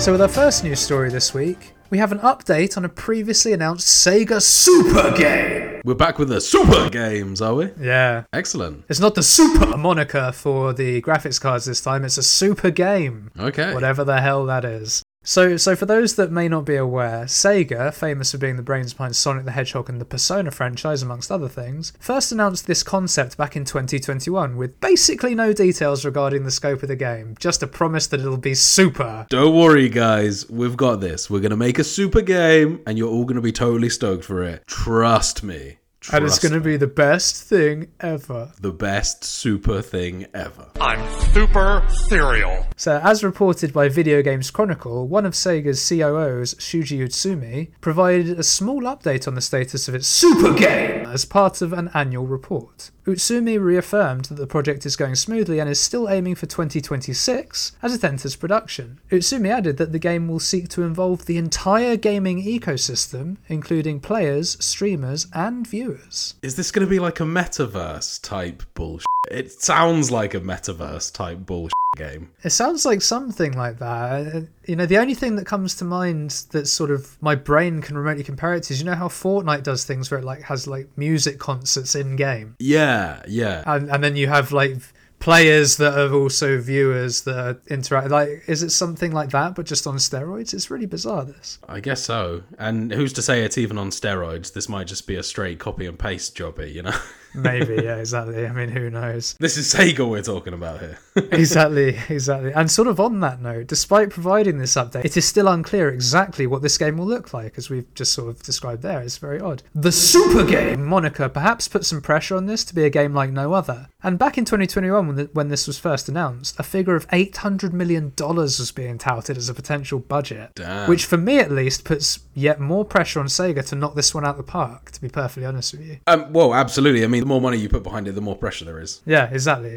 So, 0.00 0.12
with 0.12 0.20
our 0.20 0.28
first 0.28 0.62
news 0.62 0.80
story 0.80 1.10
this 1.10 1.34
week, 1.34 1.72
we 1.90 1.98
have 1.98 2.12
an 2.12 2.18
update 2.18 2.76
on 2.76 2.84
a 2.84 2.88
previously 2.88 3.52
announced 3.52 3.88
Sega 3.88 4.40
Super 4.40 5.10
game. 5.16 5.73
We're 5.84 5.92
back 5.94 6.18
with 6.18 6.30
the 6.30 6.40
super 6.40 6.88
games, 6.88 7.42
are 7.42 7.54
we? 7.54 7.70
Yeah. 7.78 8.24
Excellent. 8.32 8.86
It's 8.88 9.00
not 9.00 9.14
the 9.14 9.22
Super 9.22 9.76
moniker 9.76 10.32
for 10.32 10.72
the 10.72 11.02
graphics 11.02 11.38
cards 11.38 11.66
this 11.66 11.82
time, 11.82 12.06
it's 12.06 12.16
a 12.16 12.22
Super 12.22 12.70
game. 12.70 13.30
Okay. 13.38 13.74
Whatever 13.74 14.02
the 14.02 14.22
hell 14.22 14.46
that 14.46 14.64
is. 14.64 15.02
So, 15.24 15.56
so 15.56 15.74
for 15.74 15.86
those 15.86 16.16
that 16.16 16.30
may 16.30 16.48
not 16.48 16.66
be 16.66 16.76
aware, 16.76 17.24
Sega, 17.24 17.92
famous 17.92 18.32
for 18.32 18.38
being 18.38 18.56
the 18.56 18.62
brains 18.62 18.92
behind 18.92 19.16
Sonic 19.16 19.46
the 19.46 19.52
Hedgehog 19.52 19.88
and 19.88 19.98
the 20.00 20.04
Persona 20.04 20.50
franchise, 20.50 21.02
amongst 21.02 21.32
other 21.32 21.48
things, 21.48 21.94
first 21.98 22.30
announced 22.30 22.66
this 22.66 22.82
concept 22.82 23.38
back 23.38 23.56
in 23.56 23.64
2021 23.64 24.56
with 24.56 24.78
basically 24.80 25.34
no 25.34 25.54
details 25.54 26.04
regarding 26.04 26.44
the 26.44 26.50
scope 26.50 26.82
of 26.82 26.88
the 26.88 26.96
game, 26.96 27.34
just 27.40 27.62
a 27.62 27.66
promise 27.66 28.06
that 28.08 28.20
it'll 28.20 28.36
be 28.36 28.54
super. 28.54 29.26
Don't 29.30 29.56
worry, 29.56 29.88
guys. 29.88 30.48
We've 30.50 30.76
got 30.76 31.00
this. 31.00 31.30
We're 31.30 31.40
to 31.50 31.56
make 31.56 31.78
a 31.78 31.84
super 31.84 32.20
game, 32.20 32.82
and 32.86 32.98
you're 32.98 33.10
all 33.10 33.24
to 33.36 33.42
be 33.42 33.52
totally 33.52 33.88
stoked 33.88 34.24
for 34.24 34.42
it. 34.42 34.66
Trust 34.66 35.42
me. 35.42 35.78
Trust 36.04 36.16
and 36.16 36.26
it's 36.26 36.38
going 36.38 36.52
to 36.52 36.60
be 36.60 36.76
the 36.76 36.86
best 36.86 37.44
thing 37.44 37.88
ever. 37.98 38.52
the 38.60 38.72
best 38.72 39.24
super 39.24 39.80
thing 39.80 40.26
ever. 40.34 40.68
I'm 40.78 41.00
super 41.32 41.82
cereal. 41.88 42.66
So, 42.76 43.00
as 43.02 43.24
reported 43.24 43.72
by 43.72 43.88
Video 43.88 44.20
Games 44.20 44.50
Chronicle, 44.50 45.08
one 45.08 45.24
of 45.24 45.32
Sega's 45.32 45.88
COOs, 45.88 46.56
Shuji 46.56 46.98
Utsumi, 46.98 47.70
provided 47.80 48.38
a 48.38 48.42
small 48.42 48.82
update 48.82 49.26
on 49.26 49.34
the 49.34 49.40
status 49.40 49.88
of 49.88 49.94
its 49.94 50.06
Super 50.06 50.52
Game 50.52 51.06
as 51.06 51.24
part 51.24 51.62
of 51.62 51.72
an 51.72 51.88
annual 51.94 52.26
report. 52.26 52.90
Utsumi 53.06 53.58
reaffirmed 53.60 54.26
that 54.26 54.34
the 54.34 54.46
project 54.46 54.84
is 54.84 54.96
going 54.96 55.14
smoothly 55.14 55.58
and 55.58 55.70
is 55.70 55.80
still 55.80 56.08
aiming 56.08 56.34
for 56.34 56.46
2026 56.46 57.72
as 57.82 57.94
it 57.94 58.04
enters 58.04 58.36
production. 58.36 58.98
Utsumi 59.10 59.48
added 59.48 59.76
that 59.78 59.92
the 59.92 59.98
game 59.98 60.28
will 60.28 60.40
seek 60.40 60.68
to 60.70 60.82
involve 60.82 61.24
the 61.26 61.38
entire 61.38 61.96
gaming 61.96 62.42
ecosystem, 62.42 63.36
including 63.48 64.00
players, 64.00 64.62
streamers, 64.62 65.26
and 65.32 65.66
viewers. 65.66 65.93
Is 66.42 66.56
this 66.56 66.70
going 66.70 66.86
to 66.86 66.90
be 66.90 66.98
like 66.98 67.20
a 67.20 67.24
metaverse 67.24 68.20
type 68.22 68.62
bullshit? 68.74 69.06
It 69.30 69.52
sounds 69.52 70.10
like 70.10 70.34
a 70.34 70.40
metaverse 70.40 71.12
type 71.12 71.38
bullshit 71.46 71.72
game. 71.96 72.30
It 72.42 72.50
sounds 72.50 72.84
like 72.84 73.00
something 73.02 73.52
like 73.52 73.78
that. 73.78 74.48
You 74.66 74.76
know, 74.76 74.84
the 74.86 74.98
only 74.98 75.14
thing 75.14 75.36
that 75.36 75.46
comes 75.46 75.76
to 75.76 75.84
mind 75.84 76.30
that 76.50 76.66
sort 76.66 76.90
of 76.90 77.16
my 77.22 77.34
brain 77.34 77.80
can 77.80 77.96
remotely 77.96 78.24
compare 78.24 78.54
it 78.54 78.64
to 78.64 78.72
is 78.74 78.80
you 78.80 78.84
know 78.86 78.94
how 78.94 79.08
Fortnite 79.08 79.62
does 79.62 79.84
things 79.84 80.10
where 80.10 80.20
it 80.20 80.24
like 80.24 80.42
has 80.42 80.66
like 80.66 80.88
music 80.96 81.38
concerts 81.38 81.94
in 81.94 82.16
game, 82.16 82.56
Yeah, 82.58 83.22
yeah. 83.28 83.62
and 83.66 83.90
and 83.90 84.02
then 84.02 84.16
you 84.16 84.26
have 84.26 84.50
like 84.52 84.76
players 85.24 85.78
that 85.78 85.98
are 85.98 86.12
also 86.12 86.60
viewers 86.60 87.22
that 87.22 87.58
interact. 87.68 88.10
Like, 88.10 88.42
is 88.46 88.62
it 88.62 88.68
something 88.68 89.10
like 89.10 89.30
that 89.30 89.54
but 89.54 89.64
just 89.64 89.86
on 89.86 89.96
steroids? 89.96 90.52
It's 90.52 90.70
really 90.70 90.84
bizarre. 90.84 91.24
This. 91.24 91.58
I 91.66 91.80
guess 91.80 92.02
so. 92.02 92.42
And 92.58 92.92
who's 92.92 93.14
to 93.14 93.22
say 93.22 93.42
it's 93.42 93.56
even 93.56 93.78
on 93.78 93.88
steroids? 93.88 94.52
This 94.52 94.68
might 94.68 94.86
just 94.86 95.06
be 95.06 95.16
a 95.16 95.22
straight 95.22 95.58
copy 95.58 95.86
and 95.86 95.98
paste 95.98 96.36
jobby, 96.36 96.74
you 96.74 96.82
know? 96.82 96.92
Maybe, 97.34 97.82
yeah, 97.82 97.96
exactly. 97.96 98.46
I 98.46 98.52
mean, 98.52 98.68
who 98.68 98.90
knows? 98.90 99.34
this 99.40 99.56
is 99.56 99.72
Sega 99.72 100.08
we're 100.08 100.22
talking 100.22 100.54
about 100.54 100.80
here. 100.80 100.98
exactly, 101.16 101.98
exactly. 102.08 102.52
And 102.52 102.70
sort 102.70 102.88
of 102.88 103.00
on 103.00 103.20
that 103.20 103.40
note, 103.40 103.66
despite 103.66 104.10
providing 104.10 104.58
this 104.58 104.74
update, 104.74 105.04
it 105.04 105.16
is 105.16 105.24
still 105.24 105.48
unclear 105.48 105.88
exactly 105.88 106.46
what 106.46 106.62
this 106.62 106.78
game 106.78 106.96
will 106.96 107.06
look 107.06 107.32
like, 107.32 107.58
as 107.58 107.70
we've 107.70 107.92
just 107.94 108.12
sort 108.12 108.28
of 108.28 108.42
described 108.42 108.82
there. 108.82 109.00
It's 109.00 109.18
very 109.18 109.40
odd. 109.40 109.62
The 109.74 109.92
Super 109.92 110.44
Game 110.44 110.84
moniker 110.84 111.28
perhaps 111.28 111.68
put 111.68 111.84
some 111.84 112.00
pressure 112.00 112.36
on 112.36 112.46
this 112.46 112.64
to 112.64 112.74
be 112.74 112.84
a 112.84 112.90
game 112.90 113.14
like 113.14 113.30
no 113.30 113.52
other. 113.52 113.88
And 114.02 114.18
back 114.18 114.36
in 114.36 114.44
2021, 114.44 115.06
when, 115.06 115.16
the, 115.16 115.30
when 115.32 115.48
this 115.48 115.66
was 115.66 115.78
first 115.78 116.08
announced, 116.08 116.58
a 116.58 116.62
figure 116.62 116.94
of 116.94 117.08
$800 117.08 117.72
million 117.72 118.12
was 118.18 118.72
being 118.72 118.98
touted 118.98 119.36
as 119.36 119.48
a 119.48 119.54
potential 119.54 119.98
budget. 119.98 120.50
Damn. 120.54 120.88
Which, 120.88 121.06
for 121.06 121.16
me 121.16 121.38
at 121.38 121.50
least, 121.50 121.84
puts 121.84 122.20
yet 122.34 122.60
more 122.60 122.84
pressure 122.84 123.20
on 123.20 123.26
Sega 123.26 123.66
to 123.68 123.74
knock 123.74 123.94
this 123.94 124.14
one 124.14 124.24
out 124.24 124.32
of 124.32 124.36
the 124.36 124.42
park, 124.42 124.90
to 124.90 125.00
be 125.00 125.08
perfectly 125.08 125.46
honest 125.46 125.72
with 125.72 125.86
you. 125.86 125.98
Um, 126.06 126.32
well, 126.32 126.54
absolutely. 126.54 127.02
I 127.02 127.06
mean, 127.06 127.23
the 127.24 127.28
more 127.28 127.40
money 127.40 127.56
you 127.56 127.70
put 127.70 127.82
behind 127.82 128.06
it, 128.06 128.12
the 128.12 128.20
more 128.20 128.36
pressure 128.36 128.66
there 128.66 128.78
is. 128.78 129.00
Yeah, 129.06 129.30
exactly. 129.30 129.70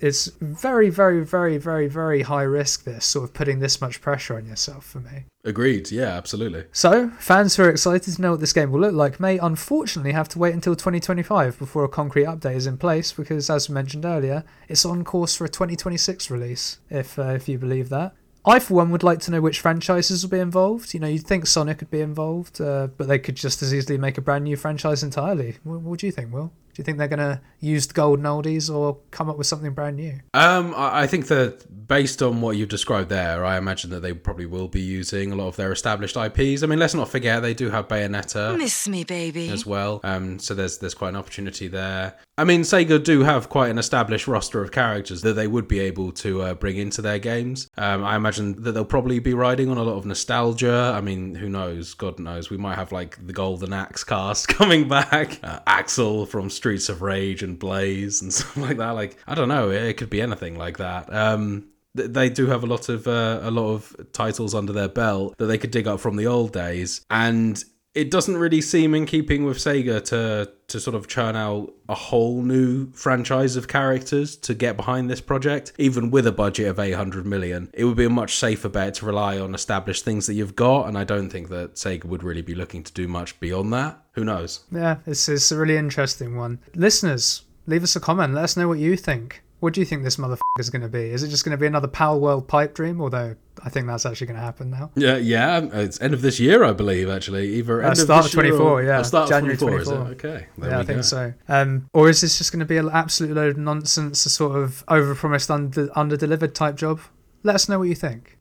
It's 0.00 0.26
very, 0.40 0.90
very, 0.90 1.24
very, 1.24 1.56
very, 1.56 1.86
very 1.86 2.22
high 2.22 2.42
risk. 2.42 2.82
This 2.82 3.04
sort 3.04 3.22
of 3.22 3.32
putting 3.32 3.60
this 3.60 3.80
much 3.80 4.00
pressure 4.00 4.34
on 4.34 4.46
yourself 4.46 4.84
for 4.84 4.98
me. 4.98 5.26
Agreed. 5.44 5.92
Yeah, 5.92 6.08
absolutely. 6.08 6.64
So, 6.72 7.10
fans 7.20 7.54
who 7.54 7.62
are 7.62 7.70
excited 7.70 8.12
to 8.12 8.20
know 8.20 8.32
what 8.32 8.40
this 8.40 8.52
game 8.52 8.72
will 8.72 8.80
look 8.80 8.94
like 8.94 9.20
may 9.20 9.38
unfortunately 9.38 10.10
have 10.10 10.28
to 10.30 10.40
wait 10.40 10.54
until 10.54 10.74
2025 10.74 11.56
before 11.56 11.84
a 11.84 11.88
concrete 11.88 12.24
update 12.24 12.56
is 12.56 12.66
in 12.66 12.78
place 12.78 13.12
because, 13.12 13.48
as 13.48 13.68
mentioned 13.68 14.04
earlier, 14.04 14.42
it's 14.68 14.84
on 14.84 15.04
course 15.04 15.36
for 15.36 15.44
a 15.44 15.48
2026 15.48 16.32
release, 16.32 16.78
if, 16.90 17.16
uh, 17.16 17.26
if 17.26 17.48
you 17.48 17.58
believe 17.58 17.90
that. 17.90 18.16
I, 18.44 18.58
for 18.58 18.74
one, 18.74 18.90
would 18.90 19.04
like 19.04 19.20
to 19.20 19.30
know 19.30 19.40
which 19.40 19.60
franchises 19.60 20.24
will 20.24 20.30
be 20.30 20.40
involved. 20.40 20.94
You 20.94 20.98
know, 20.98 21.06
you'd 21.06 21.28
think 21.28 21.46
Sonic 21.46 21.78
would 21.78 21.92
be 21.92 22.00
involved, 22.00 22.60
uh, 22.60 22.88
but 22.88 23.06
they 23.06 23.20
could 23.20 23.36
just 23.36 23.62
as 23.62 23.72
easily 23.72 23.98
make 23.98 24.18
a 24.18 24.20
brand 24.20 24.42
new 24.42 24.56
franchise 24.56 25.04
entirely. 25.04 25.58
What, 25.62 25.82
what 25.82 26.00
do 26.00 26.06
you 26.06 26.12
think, 26.12 26.32
Will? 26.32 26.52
Do 26.74 26.80
you 26.80 26.84
think 26.84 26.98
they're 26.98 27.08
going 27.08 27.18
to 27.18 27.40
use 27.60 27.86
the 27.86 27.94
golden 27.94 28.24
oldies 28.24 28.74
or 28.74 28.98
come 29.10 29.28
up 29.28 29.36
with 29.36 29.46
something 29.46 29.72
brand 29.72 29.96
new? 29.96 30.14
Um, 30.34 30.74
I 30.74 31.02
I 31.02 31.06
think 31.06 31.26
that 31.28 31.86
based 31.88 32.22
on 32.22 32.40
what 32.40 32.56
you've 32.56 32.68
described 32.68 33.08
there, 33.10 33.44
I 33.44 33.58
imagine 33.58 33.90
that 33.90 34.00
they 34.00 34.12
probably 34.14 34.46
will 34.46 34.68
be 34.68 34.80
using 34.80 35.32
a 35.32 35.34
lot 35.34 35.48
of 35.48 35.56
their 35.56 35.72
established 35.72 36.16
IPs. 36.16 36.62
I 36.62 36.66
mean, 36.66 36.78
let's 36.78 36.94
not 36.94 37.08
forget 37.08 37.42
they 37.42 37.54
do 37.54 37.70
have 37.70 37.88
Bayonetta 37.88 38.56
Miss 38.56 38.88
me, 38.88 39.04
baby. 39.04 39.48
as 39.50 39.66
well. 39.66 40.00
Um, 40.04 40.38
so 40.38 40.54
there's 40.54 40.78
there's 40.78 40.94
quite 40.94 41.10
an 41.10 41.16
opportunity 41.16 41.68
there. 41.68 42.14
I 42.38 42.44
mean, 42.44 42.62
Sega 42.62 43.02
do 43.02 43.22
have 43.24 43.50
quite 43.50 43.70
an 43.70 43.76
established 43.78 44.26
roster 44.26 44.62
of 44.62 44.72
characters 44.72 45.20
that 45.20 45.34
they 45.34 45.46
would 45.46 45.68
be 45.68 45.80
able 45.80 46.12
to 46.12 46.40
uh, 46.42 46.54
bring 46.54 46.78
into 46.78 47.02
their 47.02 47.18
games. 47.18 47.68
Um, 47.76 48.02
I 48.02 48.16
imagine 48.16 48.62
that 48.62 48.72
they'll 48.72 48.86
probably 48.86 49.18
be 49.18 49.34
riding 49.34 49.68
on 49.68 49.76
a 49.76 49.82
lot 49.82 49.96
of 49.96 50.06
nostalgia. 50.06 50.92
I 50.96 51.02
mean, 51.02 51.34
who 51.34 51.50
knows? 51.50 51.92
God 51.92 52.18
knows. 52.18 52.48
We 52.48 52.56
might 52.56 52.76
have 52.76 52.90
like 52.90 53.24
the 53.26 53.34
Golden 53.34 53.74
Axe 53.74 54.02
cast 54.02 54.48
coming 54.58 54.88
back, 54.88 55.40
uh, 55.42 55.60
Axel 55.66 56.24
from 56.24 56.48
Streets 56.62 56.88
of 56.88 57.02
Rage 57.02 57.42
and 57.42 57.58
Blaze 57.58 58.22
and 58.22 58.32
stuff 58.38 58.56
like 58.56 58.76
that. 58.76 58.90
Like 58.90 59.16
I 59.26 59.34
don't 59.34 59.48
know. 59.48 59.70
It, 59.70 59.82
it 59.82 59.96
could 59.96 60.10
be 60.10 60.22
anything 60.22 60.56
like 60.56 60.78
that. 60.78 61.12
Um, 61.12 61.66
th- 61.96 62.10
they 62.10 62.30
do 62.30 62.46
have 62.46 62.62
a 62.62 62.66
lot 62.66 62.88
of 62.88 63.08
uh, 63.08 63.40
a 63.42 63.50
lot 63.50 63.72
of 63.72 63.96
titles 64.12 64.54
under 64.54 64.72
their 64.72 64.88
belt 64.88 65.34
that 65.38 65.46
they 65.46 65.58
could 65.58 65.72
dig 65.72 65.88
up 65.88 65.98
from 65.98 66.14
the 66.14 66.28
old 66.28 66.52
days, 66.52 67.04
and 67.10 67.64
it 67.96 68.12
doesn't 68.12 68.36
really 68.36 68.60
seem 68.60 68.94
in 68.94 69.06
keeping 69.06 69.44
with 69.44 69.58
Sega 69.58 70.04
to 70.04 70.52
to 70.68 70.78
sort 70.78 70.94
of 70.94 71.08
churn 71.08 71.34
out 71.34 71.74
a 71.88 71.96
whole 71.96 72.42
new 72.42 72.92
franchise 72.92 73.56
of 73.56 73.66
characters 73.66 74.36
to 74.36 74.54
get 74.54 74.76
behind 74.76 75.10
this 75.10 75.20
project, 75.20 75.72
even 75.78 76.12
with 76.12 76.28
a 76.28 76.32
budget 76.32 76.68
of 76.68 76.78
800 76.78 77.26
million. 77.26 77.70
It 77.74 77.86
would 77.86 77.96
be 77.96 78.04
a 78.04 78.10
much 78.10 78.36
safer 78.36 78.68
bet 78.68 78.94
to 78.94 79.06
rely 79.06 79.36
on 79.36 79.52
established 79.52 80.04
things 80.04 80.28
that 80.28 80.34
you've 80.34 80.54
got, 80.54 80.86
and 80.86 80.96
I 80.96 81.02
don't 81.02 81.28
think 81.28 81.48
that 81.48 81.74
Sega 81.74 82.04
would 82.04 82.22
really 82.22 82.40
be 82.40 82.54
looking 82.54 82.84
to 82.84 82.92
do 82.92 83.08
much 83.08 83.40
beyond 83.40 83.72
that. 83.72 84.01
Who 84.12 84.24
knows? 84.24 84.60
Yeah, 84.70 84.96
it's, 85.06 85.28
it's 85.28 85.50
a 85.52 85.56
really 85.56 85.76
interesting 85.76 86.36
one. 86.36 86.58
Listeners, 86.74 87.44
leave 87.66 87.82
us 87.82 87.96
a 87.96 88.00
comment. 88.00 88.34
Let 88.34 88.44
us 88.44 88.56
know 88.56 88.68
what 88.68 88.78
you 88.78 88.96
think. 88.96 89.42
What 89.60 89.74
do 89.74 89.80
you 89.80 89.86
think 89.86 90.02
this 90.02 90.16
motherfucker 90.16 90.40
is 90.58 90.70
going 90.70 90.82
to 90.82 90.88
be? 90.88 91.10
Is 91.10 91.22
it 91.22 91.28
just 91.28 91.44
going 91.44 91.52
to 91.56 91.60
be 91.60 91.68
another 91.68 91.86
Palworld 91.86 92.48
pipe 92.48 92.74
dream? 92.74 93.00
Although 93.00 93.36
I 93.64 93.68
think 93.70 93.86
that's 93.86 94.04
actually 94.04 94.26
going 94.26 94.38
to 94.38 94.42
happen 94.42 94.70
now. 94.70 94.90
Yeah, 94.96 95.16
yeah. 95.18 95.60
It's 95.72 96.00
end 96.02 96.14
of 96.14 96.20
this 96.20 96.40
year, 96.40 96.64
I 96.64 96.72
believe. 96.72 97.08
Actually, 97.08 97.54
either 97.54 97.80
end 97.80 97.90
Uh, 97.90 97.92
of 97.92 97.98
start 97.98 98.24
this 98.24 98.32
of 98.32 98.40
24, 98.40 98.58
year 98.58 98.68
or, 98.68 98.82
yeah. 98.96 99.02
start 99.02 99.28
January 99.28 99.54
of 99.54 99.60
24, 99.60 99.80
is 99.82 99.88
it? 99.88 99.94
24. 99.94 100.14
Okay, 100.30 100.46
there 100.58 100.70
yeah, 100.70 100.78
I 100.80 100.84
think 100.84 100.98
go. 100.98 101.02
so. 101.02 101.32
Um, 101.48 101.88
or 101.94 102.08
is 102.08 102.20
this 102.22 102.38
just 102.38 102.50
going 102.50 102.58
to 102.60 102.66
be 102.66 102.76
an 102.76 102.90
absolute 102.92 103.34
load 103.36 103.52
of 103.52 103.58
nonsense, 103.58 104.26
a 104.26 104.30
sort 104.30 104.56
of 104.58 104.84
overpromised, 104.88 105.48
under 105.48 105.88
under 105.96 106.16
delivered 106.16 106.56
type 106.56 106.74
job? 106.74 107.00
Let 107.44 107.54
us 107.54 107.68
know 107.68 107.78
what 107.78 107.88
you 107.88 107.94
think. 107.94 108.38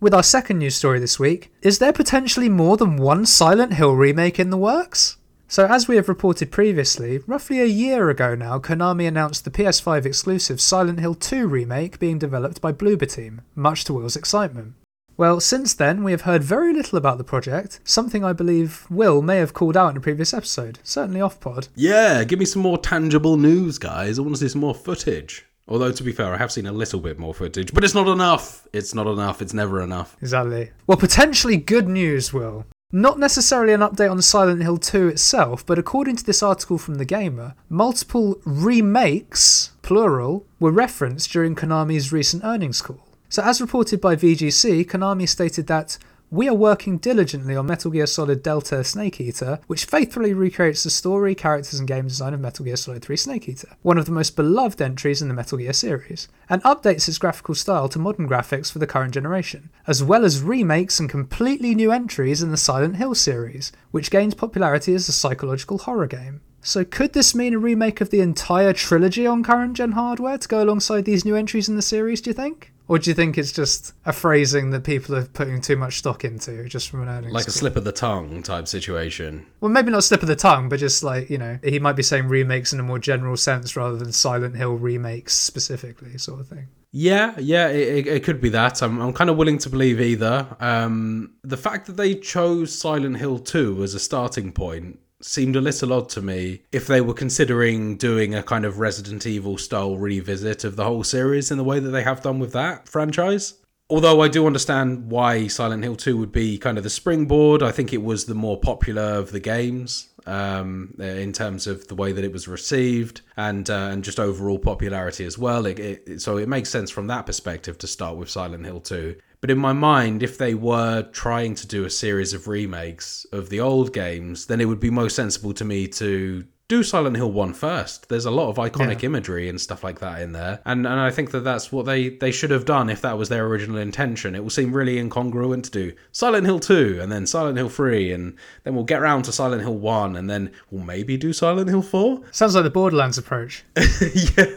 With 0.00 0.14
our 0.14 0.22
second 0.22 0.58
news 0.58 0.76
story 0.76 1.00
this 1.00 1.18
week, 1.18 1.52
is 1.60 1.80
there 1.80 1.92
potentially 1.92 2.48
more 2.48 2.76
than 2.76 2.98
one 2.98 3.26
Silent 3.26 3.74
Hill 3.74 3.94
remake 3.94 4.38
in 4.38 4.50
the 4.50 4.56
works? 4.56 5.16
So, 5.48 5.66
as 5.66 5.88
we 5.88 5.96
have 5.96 6.08
reported 6.08 6.52
previously, 6.52 7.18
roughly 7.26 7.60
a 7.60 7.64
year 7.64 8.08
ago 8.08 8.36
now, 8.36 8.60
Konami 8.60 9.08
announced 9.08 9.44
the 9.44 9.50
PS5 9.50 10.04
exclusive 10.04 10.60
Silent 10.60 11.00
Hill 11.00 11.16
2 11.16 11.48
remake 11.48 11.98
being 11.98 12.16
developed 12.16 12.60
by 12.60 12.70
Bloober 12.70 13.12
Team, 13.12 13.40
much 13.56 13.82
to 13.84 13.92
Will's 13.92 14.14
excitement. 14.14 14.74
Well, 15.16 15.40
since 15.40 15.74
then, 15.74 16.04
we 16.04 16.12
have 16.12 16.20
heard 16.20 16.44
very 16.44 16.72
little 16.72 16.96
about 16.96 17.18
the 17.18 17.24
project, 17.24 17.80
something 17.82 18.24
I 18.24 18.32
believe 18.32 18.86
Will 18.88 19.20
may 19.20 19.38
have 19.38 19.52
called 19.52 19.76
out 19.76 19.90
in 19.90 19.96
a 19.96 20.00
previous 20.00 20.32
episode, 20.32 20.78
certainly 20.84 21.20
off 21.20 21.40
pod. 21.40 21.66
Yeah, 21.74 22.22
give 22.22 22.38
me 22.38 22.44
some 22.44 22.62
more 22.62 22.78
tangible 22.78 23.36
news, 23.36 23.78
guys. 23.78 24.16
I 24.16 24.22
want 24.22 24.36
to 24.36 24.40
see 24.42 24.48
some 24.48 24.60
more 24.60 24.76
footage. 24.76 25.47
Although, 25.68 25.92
to 25.92 26.02
be 26.02 26.12
fair, 26.12 26.32
I 26.32 26.38
have 26.38 26.50
seen 26.50 26.66
a 26.66 26.72
little 26.72 26.98
bit 26.98 27.18
more 27.18 27.34
footage, 27.34 27.74
but 27.74 27.84
it's 27.84 27.94
not 27.94 28.08
enough. 28.08 28.66
It's 28.72 28.94
not 28.94 29.06
enough. 29.06 29.42
It's 29.42 29.52
never 29.52 29.82
enough. 29.82 30.16
Exactly. 30.22 30.70
Well, 30.86 30.96
potentially 30.96 31.58
good 31.58 31.88
news, 31.88 32.32
Will. 32.32 32.64
Not 32.90 33.18
necessarily 33.18 33.74
an 33.74 33.80
update 33.80 34.10
on 34.10 34.22
Silent 34.22 34.62
Hill 34.62 34.78
2 34.78 35.08
itself, 35.08 35.66
but 35.66 35.78
according 35.78 36.16
to 36.16 36.24
this 36.24 36.42
article 36.42 36.78
from 36.78 36.94
The 36.94 37.04
Gamer, 37.04 37.54
multiple 37.68 38.40
remakes, 38.46 39.72
plural, 39.82 40.46
were 40.58 40.72
referenced 40.72 41.30
during 41.30 41.54
Konami's 41.54 42.12
recent 42.14 42.44
earnings 42.44 42.80
call. 42.80 43.06
So, 43.28 43.42
as 43.42 43.60
reported 43.60 44.00
by 44.00 44.16
VGC, 44.16 44.86
Konami 44.86 45.28
stated 45.28 45.66
that 45.66 45.98
we 46.30 46.48
are 46.48 46.54
working 46.54 46.98
diligently 46.98 47.56
on 47.56 47.66
Metal 47.66 47.90
Gear 47.90 48.06
Solid 48.06 48.42
Delta 48.42 48.84
Snake 48.84 49.20
Eater, 49.20 49.60
which 49.66 49.86
faithfully 49.86 50.34
recreates 50.34 50.84
the 50.84 50.90
story, 50.90 51.34
characters, 51.34 51.78
and 51.78 51.88
game 51.88 52.06
design 52.06 52.34
of 52.34 52.40
Metal 52.40 52.64
Gear 52.64 52.76
Solid 52.76 53.02
3 53.02 53.16
Snake 53.16 53.48
Eater, 53.48 53.76
one 53.80 53.96
of 53.96 54.04
the 54.04 54.12
most 54.12 54.36
beloved 54.36 54.82
entries 54.82 55.22
in 55.22 55.28
the 55.28 55.34
Metal 55.34 55.56
Gear 55.56 55.72
series, 55.72 56.28
and 56.50 56.62
updates 56.64 57.08
its 57.08 57.16
graphical 57.16 57.54
style 57.54 57.88
to 57.88 57.98
modern 57.98 58.28
graphics 58.28 58.70
for 58.70 58.78
the 58.78 58.86
current 58.86 59.14
generation, 59.14 59.70
as 59.86 60.04
well 60.04 60.24
as 60.24 60.42
remakes 60.42 61.00
and 61.00 61.08
completely 61.08 61.74
new 61.74 61.90
entries 61.90 62.42
in 62.42 62.50
the 62.50 62.58
Silent 62.58 62.96
Hill 62.96 63.14
series, 63.14 63.72
which 63.90 64.10
gained 64.10 64.36
popularity 64.36 64.94
as 64.94 65.08
a 65.08 65.12
psychological 65.12 65.78
horror 65.78 66.06
game. 66.06 66.42
So, 66.60 66.84
could 66.84 67.14
this 67.14 67.34
mean 67.34 67.54
a 67.54 67.58
remake 67.58 68.02
of 68.02 68.10
the 68.10 68.20
entire 68.20 68.74
trilogy 68.74 69.26
on 69.26 69.42
current 69.42 69.74
gen 69.74 69.92
hardware 69.92 70.36
to 70.36 70.48
go 70.48 70.62
alongside 70.62 71.06
these 71.06 71.24
new 71.24 71.36
entries 71.36 71.68
in 71.68 71.76
the 71.76 71.82
series, 71.82 72.20
do 72.20 72.30
you 72.30 72.34
think? 72.34 72.72
Or 72.88 72.98
do 72.98 73.10
you 73.10 73.14
think 73.14 73.36
it's 73.36 73.52
just 73.52 73.92
a 74.06 74.12
phrasing 74.14 74.70
that 74.70 74.82
people 74.82 75.14
are 75.14 75.26
putting 75.26 75.60
too 75.60 75.76
much 75.76 75.98
stock 75.98 76.24
into 76.24 76.64
just 76.68 76.88
from 76.88 77.02
an 77.02 77.08
earnings 77.08 77.34
Like 77.34 77.46
a 77.46 77.50
slip 77.50 77.76
of 77.76 77.84
the 77.84 77.92
tongue 77.92 78.42
type 78.42 78.66
situation. 78.66 79.46
Well, 79.60 79.70
maybe 79.70 79.90
not 79.90 80.04
slip 80.04 80.22
of 80.22 80.28
the 80.28 80.36
tongue, 80.36 80.70
but 80.70 80.80
just 80.80 81.04
like, 81.04 81.28
you 81.28 81.36
know, 81.36 81.58
he 81.62 81.78
might 81.78 81.96
be 81.96 82.02
saying 82.02 82.28
remakes 82.28 82.72
in 82.72 82.80
a 82.80 82.82
more 82.82 82.98
general 82.98 83.36
sense 83.36 83.76
rather 83.76 83.96
than 83.96 84.10
Silent 84.10 84.56
Hill 84.56 84.74
remakes 84.74 85.34
specifically, 85.34 86.16
sort 86.16 86.40
of 86.40 86.48
thing. 86.48 86.68
Yeah, 86.90 87.34
yeah, 87.38 87.68
it, 87.68 88.06
it, 88.06 88.24
could 88.24 88.40
be 88.40 88.48
that. 88.48 88.82
I'm, 88.82 88.98
I'm 88.98 89.12
kind 89.12 89.28
of 89.28 89.36
willing 89.36 89.58
to 89.58 89.68
believe 89.68 90.00
either. 90.00 90.56
Um, 90.58 91.34
the 91.44 91.58
fact 91.58 91.86
that 91.86 91.98
they 91.98 92.14
chose 92.14 92.76
Silent 92.76 93.18
Hill 93.18 93.38
2 93.38 93.82
as 93.82 93.94
a 93.94 94.00
starting 94.00 94.52
point 94.52 94.98
seemed 95.20 95.56
a 95.56 95.60
little 95.60 95.92
odd 95.92 96.08
to 96.10 96.22
me 96.22 96.62
if 96.72 96.86
they 96.86 97.00
were 97.00 97.14
considering 97.14 97.96
doing 97.96 98.34
a 98.34 98.42
kind 98.42 98.64
of 98.64 98.78
Resident 98.78 99.26
Evil 99.26 99.58
style 99.58 99.96
revisit 99.96 100.64
of 100.64 100.76
the 100.76 100.84
whole 100.84 101.04
series 101.04 101.50
in 101.50 101.58
the 101.58 101.64
way 101.64 101.80
that 101.80 101.90
they 101.90 102.02
have 102.02 102.22
done 102.22 102.38
with 102.38 102.52
that 102.52 102.88
franchise. 102.88 103.54
Although 103.90 104.20
I 104.20 104.28
do 104.28 104.46
understand 104.46 105.10
why 105.10 105.46
Silent 105.46 105.82
Hill 105.82 105.96
2 105.96 106.18
would 106.18 106.32
be 106.32 106.58
kind 106.58 106.76
of 106.76 106.84
the 106.84 106.90
springboard, 106.90 107.62
I 107.62 107.72
think 107.72 107.92
it 107.92 108.02
was 108.02 108.26
the 108.26 108.34
more 108.34 108.60
popular 108.60 109.02
of 109.02 109.32
the 109.32 109.40
games 109.40 110.10
um, 110.26 110.94
in 110.98 111.32
terms 111.32 111.66
of 111.66 111.88
the 111.88 111.94
way 111.94 112.12
that 112.12 112.22
it 112.22 112.32
was 112.32 112.46
received 112.46 113.22
and 113.38 113.70
uh, 113.70 113.88
and 113.90 114.04
just 114.04 114.20
overall 114.20 114.58
popularity 114.58 115.24
as 115.24 115.38
well. 115.38 115.64
It, 115.64 115.78
it, 115.78 116.20
so 116.20 116.36
it 116.36 116.48
makes 116.48 116.68
sense 116.68 116.90
from 116.90 117.06
that 117.06 117.24
perspective 117.24 117.78
to 117.78 117.86
start 117.86 118.18
with 118.18 118.28
Silent 118.28 118.66
Hill 118.66 118.80
2. 118.80 119.16
But 119.40 119.50
in 119.50 119.58
my 119.58 119.72
mind, 119.72 120.22
if 120.22 120.36
they 120.36 120.54
were 120.54 121.02
trying 121.12 121.54
to 121.56 121.66
do 121.66 121.84
a 121.84 121.90
series 121.90 122.32
of 122.32 122.48
remakes 122.48 123.24
of 123.32 123.50
the 123.50 123.60
old 123.60 123.92
games, 123.92 124.46
then 124.46 124.60
it 124.60 124.64
would 124.64 124.80
be 124.80 124.90
most 124.90 125.14
sensible 125.14 125.54
to 125.54 125.64
me 125.64 125.86
to 125.88 126.44
do 126.68 126.82
Silent 126.82 127.16
Hill 127.16 127.32
1 127.32 127.54
first. 127.54 128.08
There's 128.10 128.26
a 128.26 128.30
lot 128.30 128.50
of 128.50 128.56
iconic 128.56 129.00
Yeah. 129.02 129.06
imagery 129.06 129.48
and 129.48 129.58
stuff 129.58 129.82
like 129.82 130.00
that 130.00 130.20
in 130.20 130.32
there. 130.32 130.60
And 130.66 130.86
and 130.86 131.00
I 131.00 131.10
think 131.10 131.30
that 131.30 131.40
that's 131.40 131.72
what 131.72 131.86
they, 131.86 132.10
they 132.10 132.30
should 132.30 132.50
have 132.50 132.66
done 132.66 132.90
if 132.90 133.00
that 133.00 133.16
was 133.16 133.30
their 133.30 133.46
original 133.46 133.78
intention. 133.78 134.34
It 134.34 134.42
will 134.42 134.50
seem 134.50 134.72
really 134.74 134.96
incongruent 134.96 135.62
to 135.64 135.70
do 135.70 135.92
Silent 136.12 136.44
Hill 136.46 136.60
2 136.60 136.98
and 137.00 137.10
then 137.10 137.26
Silent 137.26 137.56
Hill 137.56 137.70
3 137.70 138.12
and 138.12 138.36
then 138.64 138.74
we'll 138.74 138.84
get 138.84 139.00
round 139.00 139.24
to 139.24 139.32
Silent 139.32 139.62
Hill 139.62 139.76
1 139.78 140.14
and 140.14 140.28
then 140.28 140.52
we'll 140.70 140.84
maybe 140.84 141.16
do 141.16 141.32
Silent 141.32 141.70
Hill 141.70 141.80
4. 141.82 142.20
Sounds 142.32 142.54
like 142.54 142.64
the 142.64 142.70
Borderlands 142.70 143.16
approach. 143.18 143.64
yeah, 143.76 143.82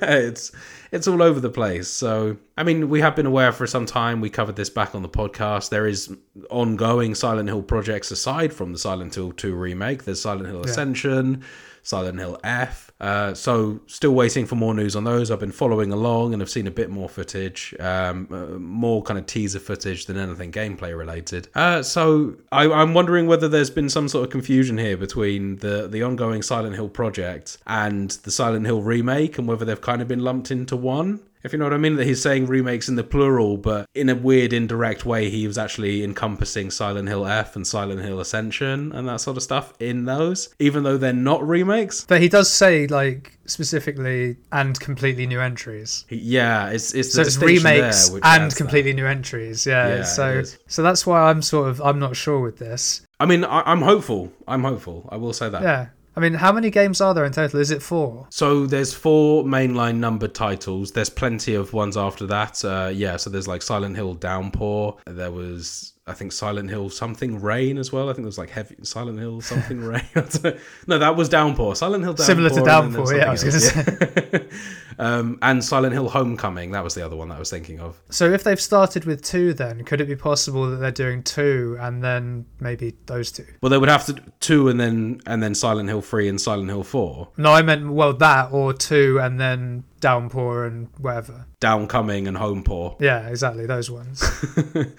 it's 0.01 0.51
it's 0.91 1.07
all 1.07 1.21
over 1.23 1.39
the 1.39 1.49
place. 1.49 1.87
So, 1.87 2.35
I 2.57 2.63
mean, 2.63 2.89
we 2.89 2.99
have 2.99 3.15
been 3.15 3.25
aware 3.25 3.53
for 3.53 3.65
some 3.65 3.85
time. 3.85 4.19
We 4.19 4.29
covered 4.29 4.57
this 4.57 4.69
back 4.69 4.93
on 4.93 5.01
the 5.01 5.07
podcast. 5.07 5.69
There 5.69 5.87
is 5.87 6.13
ongoing 6.49 7.15
Silent 7.15 7.47
Hill 7.47 7.61
projects 7.61 8.11
aside 8.11 8.51
from 8.53 8.73
the 8.73 8.77
Silent 8.77 9.15
Hill 9.15 9.31
2 9.31 9.55
remake. 9.55 10.03
There's 10.03 10.21
Silent 10.21 10.47
Hill 10.47 10.61
Ascension, 10.63 11.45
Silent 11.83 12.19
Hill 12.19 12.37
F. 12.43 12.91
Uh, 12.99 13.33
so, 13.33 13.79
still 13.87 14.13
waiting 14.13 14.45
for 14.45 14.55
more 14.55 14.73
news 14.73 14.95
on 14.95 15.03
those. 15.03 15.31
I've 15.31 15.39
been 15.39 15.51
following 15.51 15.91
along 15.91 16.33
and 16.33 16.41
I've 16.41 16.49
seen 16.49 16.67
a 16.67 16.71
bit 16.71 16.89
more 16.89 17.09
footage, 17.09 17.73
um, 17.79 18.27
uh, 18.31 18.57
more 18.59 19.01
kind 19.01 19.17
of 19.17 19.25
teaser 19.25 19.59
footage 19.59 20.05
than 20.05 20.17
anything 20.17 20.51
gameplay 20.51 20.95
related. 20.95 21.47
Uh, 21.55 21.81
so, 21.81 22.35
I, 22.51 22.69
I'm 22.71 22.93
wondering 22.93 23.25
whether 23.27 23.47
there's 23.47 23.71
been 23.71 23.89
some 23.89 24.07
sort 24.07 24.25
of 24.25 24.29
confusion 24.29 24.77
here 24.77 24.97
between 24.97 25.57
the 25.57 25.87
the 25.87 26.03
ongoing 26.03 26.41
Silent 26.41 26.75
Hill 26.75 26.89
project 26.89 27.57
and 27.65 28.11
the 28.11 28.31
Silent 28.31 28.65
Hill 28.65 28.81
remake, 28.81 29.37
and 29.37 29.47
whether 29.47 29.65
they've 29.65 29.81
kind 29.81 30.01
of 30.01 30.07
been 30.07 30.19
lumped 30.19 30.51
into 30.51 30.75
one. 30.75 31.21
If 31.43 31.53
you 31.53 31.59
know 31.59 31.65
what 31.65 31.73
I 31.73 31.77
mean, 31.77 31.95
that 31.95 32.05
he's 32.05 32.21
saying 32.21 32.45
remakes 32.47 32.87
in 32.87 32.95
the 32.95 33.03
plural, 33.03 33.57
but 33.57 33.87
in 33.95 34.09
a 34.09 34.15
weird, 34.15 34.53
indirect 34.53 35.05
way, 35.05 35.29
he 35.29 35.47
was 35.47 35.57
actually 35.57 36.03
encompassing 36.03 36.69
Silent 36.71 37.07
Hill 37.09 37.25
F 37.25 37.55
and 37.55 37.65
Silent 37.65 38.01
Hill 38.01 38.19
Ascension 38.19 38.91
and 38.91 39.07
that 39.07 39.21
sort 39.21 39.37
of 39.37 39.43
stuff 39.43 39.73
in 39.79 40.05
those, 40.05 40.53
even 40.59 40.83
though 40.83 40.97
they're 40.97 41.13
not 41.13 41.45
remakes. 41.47 42.05
But 42.05 42.21
he 42.21 42.29
does 42.29 42.51
say, 42.51 42.85
like, 42.87 43.39
specifically, 43.45 44.37
and 44.51 44.79
completely 44.79 45.25
new 45.25 45.41
entries. 45.41 46.05
Yeah, 46.09 46.69
it's 46.69 46.93
it's 46.93 47.13
So 47.13 47.21
it's 47.21 47.37
remakes 47.37 48.09
there 48.09 48.17
and 48.17 48.25
adds 48.25 48.53
that. 48.53 48.57
completely 48.57 48.93
new 48.93 49.05
entries. 49.05 49.65
Yeah. 49.65 49.87
Yeah, 49.97 50.03
so 50.03 50.43
so 50.67 50.83
that's 50.83 51.05
why 51.05 51.29
I'm 51.29 51.41
sort 51.41 51.69
of 51.69 51.81
I'm 51.81 51.99
not 51.99 52.15
sure 52.15 52.39
with 52.39 52.57
this. 52.59 53.05
I 53.19 53.25
mean, 53.25 53.43
I, 53.43 53.61
I'm 53.65 53.81
hopeful. 53.81 54.31
I'm 54.47 54.63
hopeful. 54.63 55.07
I 55.11 55.17
will 55.17 55.33
say 55.33 55.49
that. 55.49 55.61
Yeah. 55.61 55.87
I 56.15 56.19
mean, 56.19 56.33
how 56.33 56.51
many 56.51 56.69
games 56.69 56.99
are 56.99 57.13
there 57.13 57.25
in 57.25 57.31
total? 57.31 57.59
Is 57.59 57.71
it 57.71 57.81
four? 57.81 58.27
So 58.29 58.65
there's 58.65 58.93
four 58.93 59.43
mainline 59.43 59.97
numbered 59.97 60.33
titles. 60.33 60.91
There's 60.91 61.09
plenty 61.09 61.55
of 61.55 61.73
ones 61.73 61.95
after 61.95 62.25
that. 62.27 62.63
Uh, 62.65 62.91
yeah, 62.93 63.15
so 63.17 63.29
there's 63.29 63.47
like 63.47 63.61
Silent 63.61 63.95
Hill 63.95 64.15
Downpour. 64.15 64.97
There 65.05 65.31
was 65.31 65.93
I 66.11 66.13
think 66.13 66.33
Silent 66.33 66.69
Hill 66.69 66.89
something 66.89 67.41
rain 67.41 67.77
as 67.77 67.93
well. 67.93 68.09
I 68.09 68.13
think 68.13 68.23
there 68.23 68.25
was 68.25 68.37
like 68.37 68.49
heavy 68.49 68.75
Silent 68.83 69.17
Hill 69.17 69.39
something 69.39 69.79
rain. 69.83 70.03
no, 70.85 70.99
that 70.99 71.15
was 71.15 71.29
Downpour. 71.29 71.77
Silent 71.77 72.03
Hill 72.03 72.13
Downpour. 72.13 72.25
Similar 72.25 72.49
to 72.49 72.61
Downpour, 72.61 73.15
yeah, 73.15 73.27
I 73.27 73.31
was 73.31 73.43
going 73.43 74.29
to 74.29 74.49
yeah. 74.49 74.57
um, 74.99 75.39
and 75.41 75.63
Silent 75.63 75.93
Hill 75.93 76.09
Homecoming. 76.09 76.71
That 76.71 76.83
was 76.83 76.95
the 76.95 77.05
other 77.05 77.15
one 77.15 77.29
that 77.29 77.35
I 77.35 77.39
was 77.39 77.49
thinking 77.49 77.79
of. 77.79 77.97
So 78.09 78.29
if 78.29 78.43
they've 78.43 78.59
started 78.59 79.05
with 79.05 79.23
two, 79.23 79.53
then 79.53 79.85
could 79.85 80.01
it 80.01 80.07
be 80.07 80.17
possible 80.17 80.69
that 80.69 80.77
they're 80.77 80.91
doing 80.91 81.23
two 81.23 81.77
and 81.79 82.03
then 82.03 82.45
maybe 82.59 82.93
those 83.05 83.31
two? 83.31 83.45
Well, 83.61 83.69
they 83.69 83.77
would 83.77 83.87
have 83.87 84.05
to 84.07 84.21
two 84.41 84.67
and 84.67 84.77
then 84.77 85.21
and 85.25 85.41
then 85.41 85.55
Silent 85.55 85.87
Hill 85.87 86.01
three 86.01 86.27
and 86.27 86.41
Silent 86.41 86.67
Hill 86.67 86.83
four. 86.83 87.29
No, 87.37 87.53
I 87.53 87.61
meant 87.61 87.89
well 87.89 88.13
that 88.13 88.51
or 88.51 88.73
two 88.73 89.17
and 89.21 89.39
then 89.39 89.85
Downpour 90.01 90.65
and 90.65 90.89
whatever. 90.97 91.45
Downcoming 91.61 92.27
and 92.27 92.35
Homepour. 92.35 92.97
Yeah, 92.99 93.27
exactly 93.29 93.65
those 93.65 93.89
ones. 93.89 94.21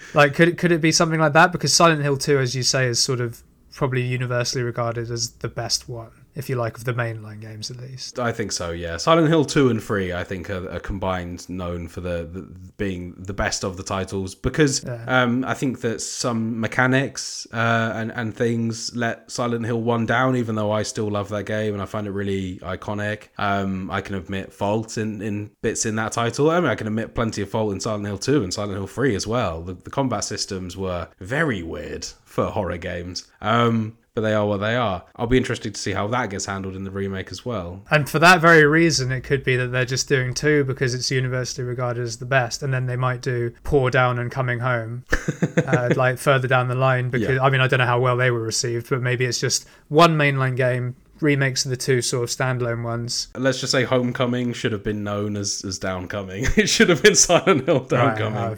like, 0.15 0.33
could 0.33 0.47
it 0.47 0.57
could 0.57 0.71
it 0.71 0.81
be 0.81 0.91
something 0.91 1.19
like 1.19 1.33
that? 1.33 1.51
Because 1.51 1.73
Silent 1.73 2.01
Hill 2.01 2.17
Two, 2.17 2.39
as 2.39 2.55
you 2.55 2.63
say, 2.63 2.87
is 2.87 3.01
sort 3.01 3.21
of 3.21 3.43
probably 3.71 4.01
universally 4.01 4.63
regarded 4.63 5.11
as 5.11 5.31
the 5.31 5.47
best 5.47 5.87
one, 5.87 6.11
if 6.35 6.49
you 6.49 6.55
like, 6.55 6.77
of 6.77 6.83
the 6.85 6.93
mainline 6.93 7.39
games 7.41 7.69
at 7.71 7.77
least. 7.77 8.19
I 8.19 8.31
think 8.31 8.51
so. 8.51 8.71
Yeah, 8.71 8.97
Silent 8.97 9.27
Hill 9.27 9.45
two 9.45 9.69
and 9.69 9.81
three, 9.81 10.13
I 10.13 10.23
think, 10.23 10.49
are, 10.49 10.69
are 10.71 10.79
combined 10.79 11.47
known 11.49 11.87
for 11.87 12.01
the, 12.01 12.27
the 12.31 12.41
being 12.77 13.13
the 13.17 13.33
best 13.33 13.63
of 13.63 13.77
the 13.77 13.83
titles 13.83 14.35
because 14.35 14.83
Yeah. 14.83 15.03
um, 15.07 15.43
I 15.45 15.53
think 15.53 15.81
that 15.81 16.01
some 16.01 16.59
mechanics 16.59 17.47
uh, 17.53 17.91
and 17.95 18.11
and 18.11 18.35
things 18.35 18.95
let 18.95 19.29
Silent 19.31 19.65
Hill 19.65 19.81
one 19.81 20.05
down. 20.05 20.35
Even 20.35 20.55
though 20.55 20.71
I 20.71 20.83
still 20.83 21.09
love 21.09 21.29
that 21.29 21.45
game 21.45 21.73
and 21.73 21.81
I 21.81 21.85
find 21.85 22.07
it 22.07 22.11
really 22.11 22.57
iconic, 22.59 23.27
um, 23.37 23.89
I 23.91 24.01
can 24.01 24.15
admit 24.15 24.51
fault 24.53 24.97
in, 24.97 25.21
in 25.21 25.51
bits 25.61 25.85
in 25.85 25.95
that 25.95 26.11
title. 26.13 26.49
I 26.49 26.59
mean, 26.59 26.69
I 26.69 26.75
can 26.75 26.87
admit 26.87 27.13
plenty 27.15 27.41
of 27.41 27.49
fault 27.49 27.71
in 27.73 27.79
Silent 27.79 28.05
Hill 28.05 28.17
two 28.17 28.43
and 28.43 28.53
Silent 28.53 28.73
Hill 28.73 28.87
three 28.87 29.15
as 29.15 29.27
well. 29.27 29.61
The, 29.61 29.73
the 29.73 29.89
combat 29.89 30.23
systems 30.23 30.75
were 30.75 31.07
very 31.19 31.61
weird 31.63 32.05
for 32.25 32.45
horror 32.45 32.77
games. 32.77 33.27
Um, 33.41 33.97
but 34.15 34.21
they 34.21 34.33
are 34.33 34.45
what 34.45 34.57
they 34.57 34.75
are. 34.75 35.03
I'll 35.15 35.25
be 35.27 35.37
interested 35.37 35.73
to 35.73 35.81
see 35.81 35.91
how 35.93 36.07
that 36.09 36.29
gets 36.29 36.45
handled 36.45 36.75
in 36.75 36.83
the 36.83 36.91
remake 36.91 37.31
as 37.31 37.43
well. 37.43 37.81
And 37.89 38.07
for 38.07 38.19
that 38.19 38.41
very 38.41 38.63
reason, 38.65 39.11
it 39.11 39.21
could 39.21 39.43
be 39.43 39.55
that 39.55 39.67
they're 39.67 39.85
just 39.85 40.07
doing 40.07 40.33
two 40.35 40.63
because 40.63 40.93
it's 40.93 41.09
universally 41.09 41.65
regarded 41.67 42.03
as 42.03 42.17
the 42.17 42.25
best, 42.25 42.61
and 42.61 42.71
then 42.73 42.85
they 42.85 42.95
might 42.95 43.21
do 43.21 43.53
Pour 43.63 43.89
Down 43.89 44.19
and 44.19 44.31
Coming 44.31 44.59
Home, 44.59 45.05
uh, 45.65 45.89
like 45.95 46.19
further 46.19 46.47
down 46.47 46.67
the 46.67 46.75
line. 46.75 47.09
Because 47.09 47.35
Yeah. 47.37 47.43
I 47.43 47.49
mean, 47.49 47.61
I 47.61 47.67
don't 47.67 47.79
know 47.79 47.85
how 47.87 47.99
well 47.99 48.17
they 48.17 48.29
were 48.29 48.41
received, 48.41 48.89
but 48.89 49.01
maybe 49.01 49.25
it's 49.25 49.39
just 49.39 49.67
one 49.87 50.15
mainline 50.17 50.55
game 50.55 50.95
remakes 51.19 51.63
of 51.65 51.71
the 51.71 51.77
two 51.77 52.01
sort 52.01 52.23
of 52.23 52.29
standalone 52.29 52.83
ones. 52.83 53.29
let's 53.37 53.61
just 53.61 53.71
say 53.71 53.83
Homecoming 53.85 54.51
should 54.51 54.73
have 54.73 54.83
been 54.83 55.03
known 55.03 55.37
as 55.37 55.63
as 55.65 55.79
Downcoming. 55.79 56.45
it 56.57 56.67
should 56.67 56.89
have 56.89 57.01
been 57.01 57.15
Silent 57.15 57.65
Hill 57.65 57.79
Right, 57.79 57.89
Downcoming. 58.17 58.57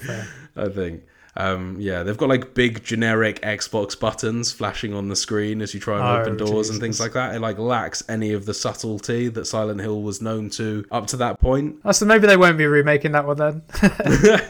oh. 0.57 0.63
I 0.63 0.69
think. 0.69 1.03
Um, 1.37 1.75
yeah, 1.79 2.03
they've 2.03 2.17
got 2.17 2.29
like 2.29 2.53
big 2.53 2.83
generic 2.83 3.41
Xbox 3.41 3.99
buttons 3.99 4.51
flashing 4.53 4.93
on 4.93 5.09
the 5.09 5.15
screen 5.15 5.61
as 5.61 5.73
you 5.73 5.79
try 5.79 5.95
and 5.97 6.03
Oh, 6.05 6.21
open 6.21 6.37
doors 6.37 6.69
and 6.69 6.79
things 6.79 6.99
like 6.99 7.11
that. 7.13 7.35
It 7.35 7.39
like 7.41 7.57
lacks 7.57 8.03
any 8.07 8.31
of 8.31 8.45
the 8.45 8.53
subtlety 8.53 9.27
that 9.27 9.45
Silent 9.45 9.81
Hill 9.81 10.01
was 10.01 10.21
known 10.21 10.49
to 10.51 10.85
up 10.91 11.07
to 11.07 11.17
that 11.17 11.41
point. 11.41 11.77
Oh, 11.83 11.91
so 11.91 12.05
maybe 12.05 12.25
they 12.27 12.37
won't 12.37 12.57
be 12.57 12.65
remaking 12.67 13.11
that 13.13 13.25
one 13.27 13.37
then. 13.37 13.61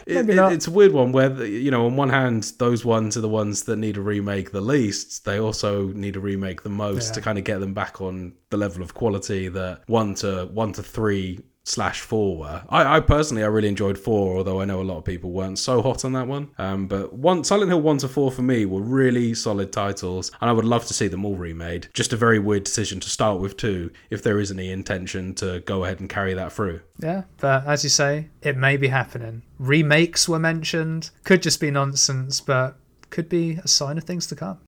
It- 0.06 0.14
Maybe 0.14 0.32
it- 0.32 0.36
not. 0.36 0.52
it's 0.52 0.68
a 0.68 0.70
weird 0.70 0.92
one 0.92 1.10
where 1.12 1.28
the- 1.28 1.48
you 1.48 1.70
know 1.70 1.86
on 1.86 1.96
one 1.96 2.10
hand 2.10 2.52
those 2.58 2.84
ones 2.84 3.16
are 3.16 3.20
the 3.20 3.28
ones 3.28 3.64
that 3.64 3.76
need 3.76 3.96
a 3.96 4.00
remake 4.00 4.52
the 4.52 4.60
least 4.60 5.24
they 5.24 5.38
also 5.40 5.88
need 5.88 6.14
a 6.16 6.20
remake 6.20 6.62
the 6.62 6.68
most 6.68 7.08
Yeah. 7.08 7.14
to 7.14 7.20
kind 7.22 7.38
of 7.38 7.44
get 7.44 7.58
them 7.60 7.74
back 7.74 8.00
on 8.00 8.34
the 8.50 8.56
level 8.56 8.82
of 8.82 8.94
quality 8.94 9.48
that 9.48 9.82
one 9.88 10.14
to 10.16 10.46
one 10.52 10.72
to 10.74 10.82
three 10.82 11.40
slash 11.66 12.00
four 12.00 12.36
were 12.36 12.62
I, 12.68 12.96
I 12.96 13.00
personally 13.00 13.42
i 13.42 13.46
really 13.46 13.68
enjoyed 13.68 13.98
four 13.98 14.36
although 14.36 14.60
i 14.60 14.64
know 14.64 14.80
a 14.80 14.82
lot 14.82 14.98
of 14.98 15.04
people 15.04 15.30
weren't 15.30 15.58
so 15.58 15.82
hot 15.82 16.04
on 16.04 16.12
that 16.12 16.26
one 16.26 16.50
um, 16.58 16.86
but 16.86 17.12
one 17.12 17.44
silent 17.44 17.70
hill 17.70 17.80
one 17.80 17.98
to 17.98 18.08
four 18.08 18.30
for 18.30 18.42
me 18.42 18.64
were 18.64 18.80
really 18.80 19.34
solid 19.34 19.72
titles 19.72 20.30
and 20.40 20.48
i 20.48 20.52
would 20.52 20.64
love 20.64 20.86
to 20.86 20.94
see 20.94 21.08
them 21.08 21.24
all 21.24 21.36
remade 21.36 21.88
just 21.92 22.12
a 22.12 22.16
very 22.16 22.38
weird 22.38 22.64
decision 22.64 23.00
to 23.00 23.10
start 23.10 23.40
with 23.40 23.56
two 23.56 23.90
if 24.10 24.22
there 24.22 24.38
is 24.38 24.50
any 24.50 24.70
intention 24.70 25.34
to 25.34 25.60
go 25.60 25.84
ahead 25.84 26.00
and 26.00 26.08
carry 26.08 26.34
that 26.34 26.52
through 26.52 26.80
yeah, 26.98 27.24
but 27.38 27.66
as 27.66 27.84
you 27.84 27.90
say, 27.90 28.28
it 28.42 28.56
may 28.56 28.76
be 28.76 28.88
happening. 28.88 29.42
Remakes 29.58 30.28
were 30.28 30.38
mentioned. 30.38 31.10
Could 31.24 31.42
just 31.42 31.60
be 31.60 31.70
nonsense, 31.70 32.40
but 32.40 32.76
could 33.10 33.28
be 33.28 33.58
a 33.62 33.68
sign 33.68 33.98
of 33.98 34.04
things 34.04 34.26
to 34.28 34.36
come. 34.36 34.58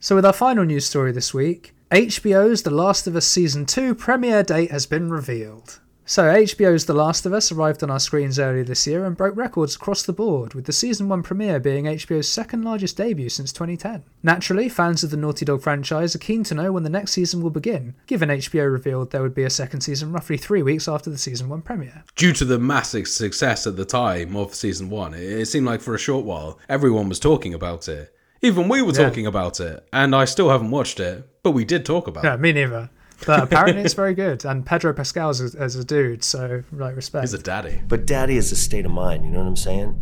So, 0.00 0.14
with 0.14 0.24
our 0.24 0.32
final 0.32 0.64
news 0.64 0.86
story 0.86 1.12
this 1.12 1.34
week, 1.34 1.74
HBO's 1.90 2.62
The 2.62 2.70
Last 2.70 3.06
of 3.06 3.16
Us 3.16 3.26
Season 3.26 3.66
2 3.66 3.94
premiere 3.94 4.42
date 4.42 4.70
has 4.70 4.86
been 4.86 5.10
revealed. 5.10 5.80
So, 6.08 6.22
HBO's 6.32 6.84
The 6.84 6.94
Last 6.94 7.26
of 7.26 7.32
Us 7.32 7.50
arrived 7.50 7.82
on 7.82 7.90
our 7.90 7.98
screens 7.98 8.38
earlier 8.38 8.62
this 8.62 8.86
year 8.86 9.04
and 9.04 9.16
broke 9.16 9.36
records 9.36 9.74
across 9.74 10.04
the 10.04 10.12
board, 10.12 10.54
with 10.54 10.64
the 10.66 10.72
Season 10.72 11.08
1 11.08 11.24
premiere 11.24 11.58
being 11.58 11.86
HBO's 11.86 12.28
second 12.28 12.62
largest 12.62 12.96
debut 12.96 13.28
since 13.28 13.52
2010. 13.52 14.04
Naturally, 14.22 14.68
fans 14.68 15.02
of 15.02 15.10
the 15.10 15.16
Naughty 15.16 15.44
Dog 15.44 15.62
franchise 15.62 16.14
are 16.14 16.20
keen 16.20 16.44
to 16.44 16.54
know 16.54 16.70
when 16.70 16.84
the 16.84 16.90
next 16.90 17.10
season 17.10 17.42
will 17.42 17.50
begin, 17.50 17.96
given 18.06 18.28
HBO 18.28 18.70
revealed 18.70 19.10
there 19.10 19.20
would 19.22 19.34
be 19.34 19.42
a 19.42 19.50
second 19.50 19.80
season 19.80 20.12
roughly 20.12 20.36
three 20.36 20.62
weeks 20.62 20.86
after 20.86 21.10
the 21.10 21.18
Season 21.18 21.48
1 21.48 21.62
premiere. 21.62 22.04
due 22.14 22.32
to 22.34 22.44
the 22.44 22.60
massive 22.60 23.08
success 23.08 23.66
at 23.66 23.74
the 23.76 23.84
time 23.84 24.36
of 24.36 24.54
season 24.54 24.88
one, 24.88 25.12
it, 25.12 25.24
it 25.24 25.46
seemed 25.46 25.66
like 25.66 25.80
for 25.80 25.96
a 25.96 25.98
short 25.98 26.24
while 26.24 26.60
everyone 26.68 27.08
was 27.08 27.18
talking 27.18 27.52
about 27.52 27.88
it. 27.88 28.14
Even 28.42 28.68
we 28.68 28.80
were 28.80 28.92
Yeah. 28.92 29.08
talking 29.08 29.26
about 29.26 29.58
it, 29.58 29.84
and 29.92 30.14
I 30.14 30.24
still 30.26 30.50
haven't 30.50 30.70
watched 30.70 31.00
it, 31.00 31.28
but 31.42 31.50
we 31.50 31.64
did 31.64 31.84
talk 31.84 32.06
about 32.06 32.22
No, 32.22 32.34
it. 32.34 32.40
me 32.40 32.52
neither. 32.52 32.90
But 33.24 33.44
apparently 33.44 33.82
it's 33.82 33.94
very 33.94 34.14
good, 34.14 34.44
and 34.44 34.66
Pedro 34.66 34.92
Pascal's 34.92 35.40
as, 35.40 35.54
as 35.54 35.76
a 35.76 35.84
dude, 35.84 36.22
so 36.22 36.62
like 36.72 36.96
respect. 36.96 37.22
He's 37.22 37.34
a 37.34 37.38
daddy. 37.38 37.82
But 37.88 38.06
daddy 38.06 38.36
is 38.36 38.52
a 38.52 38.56
state 38.56 38.84
of 38.84 38.92
mind, 38.92 39.24
you 39.24 39.30
know 39.30 39.38
what 39.38 39.48
I'm 39.48 39.56
saying? 39.56 39.98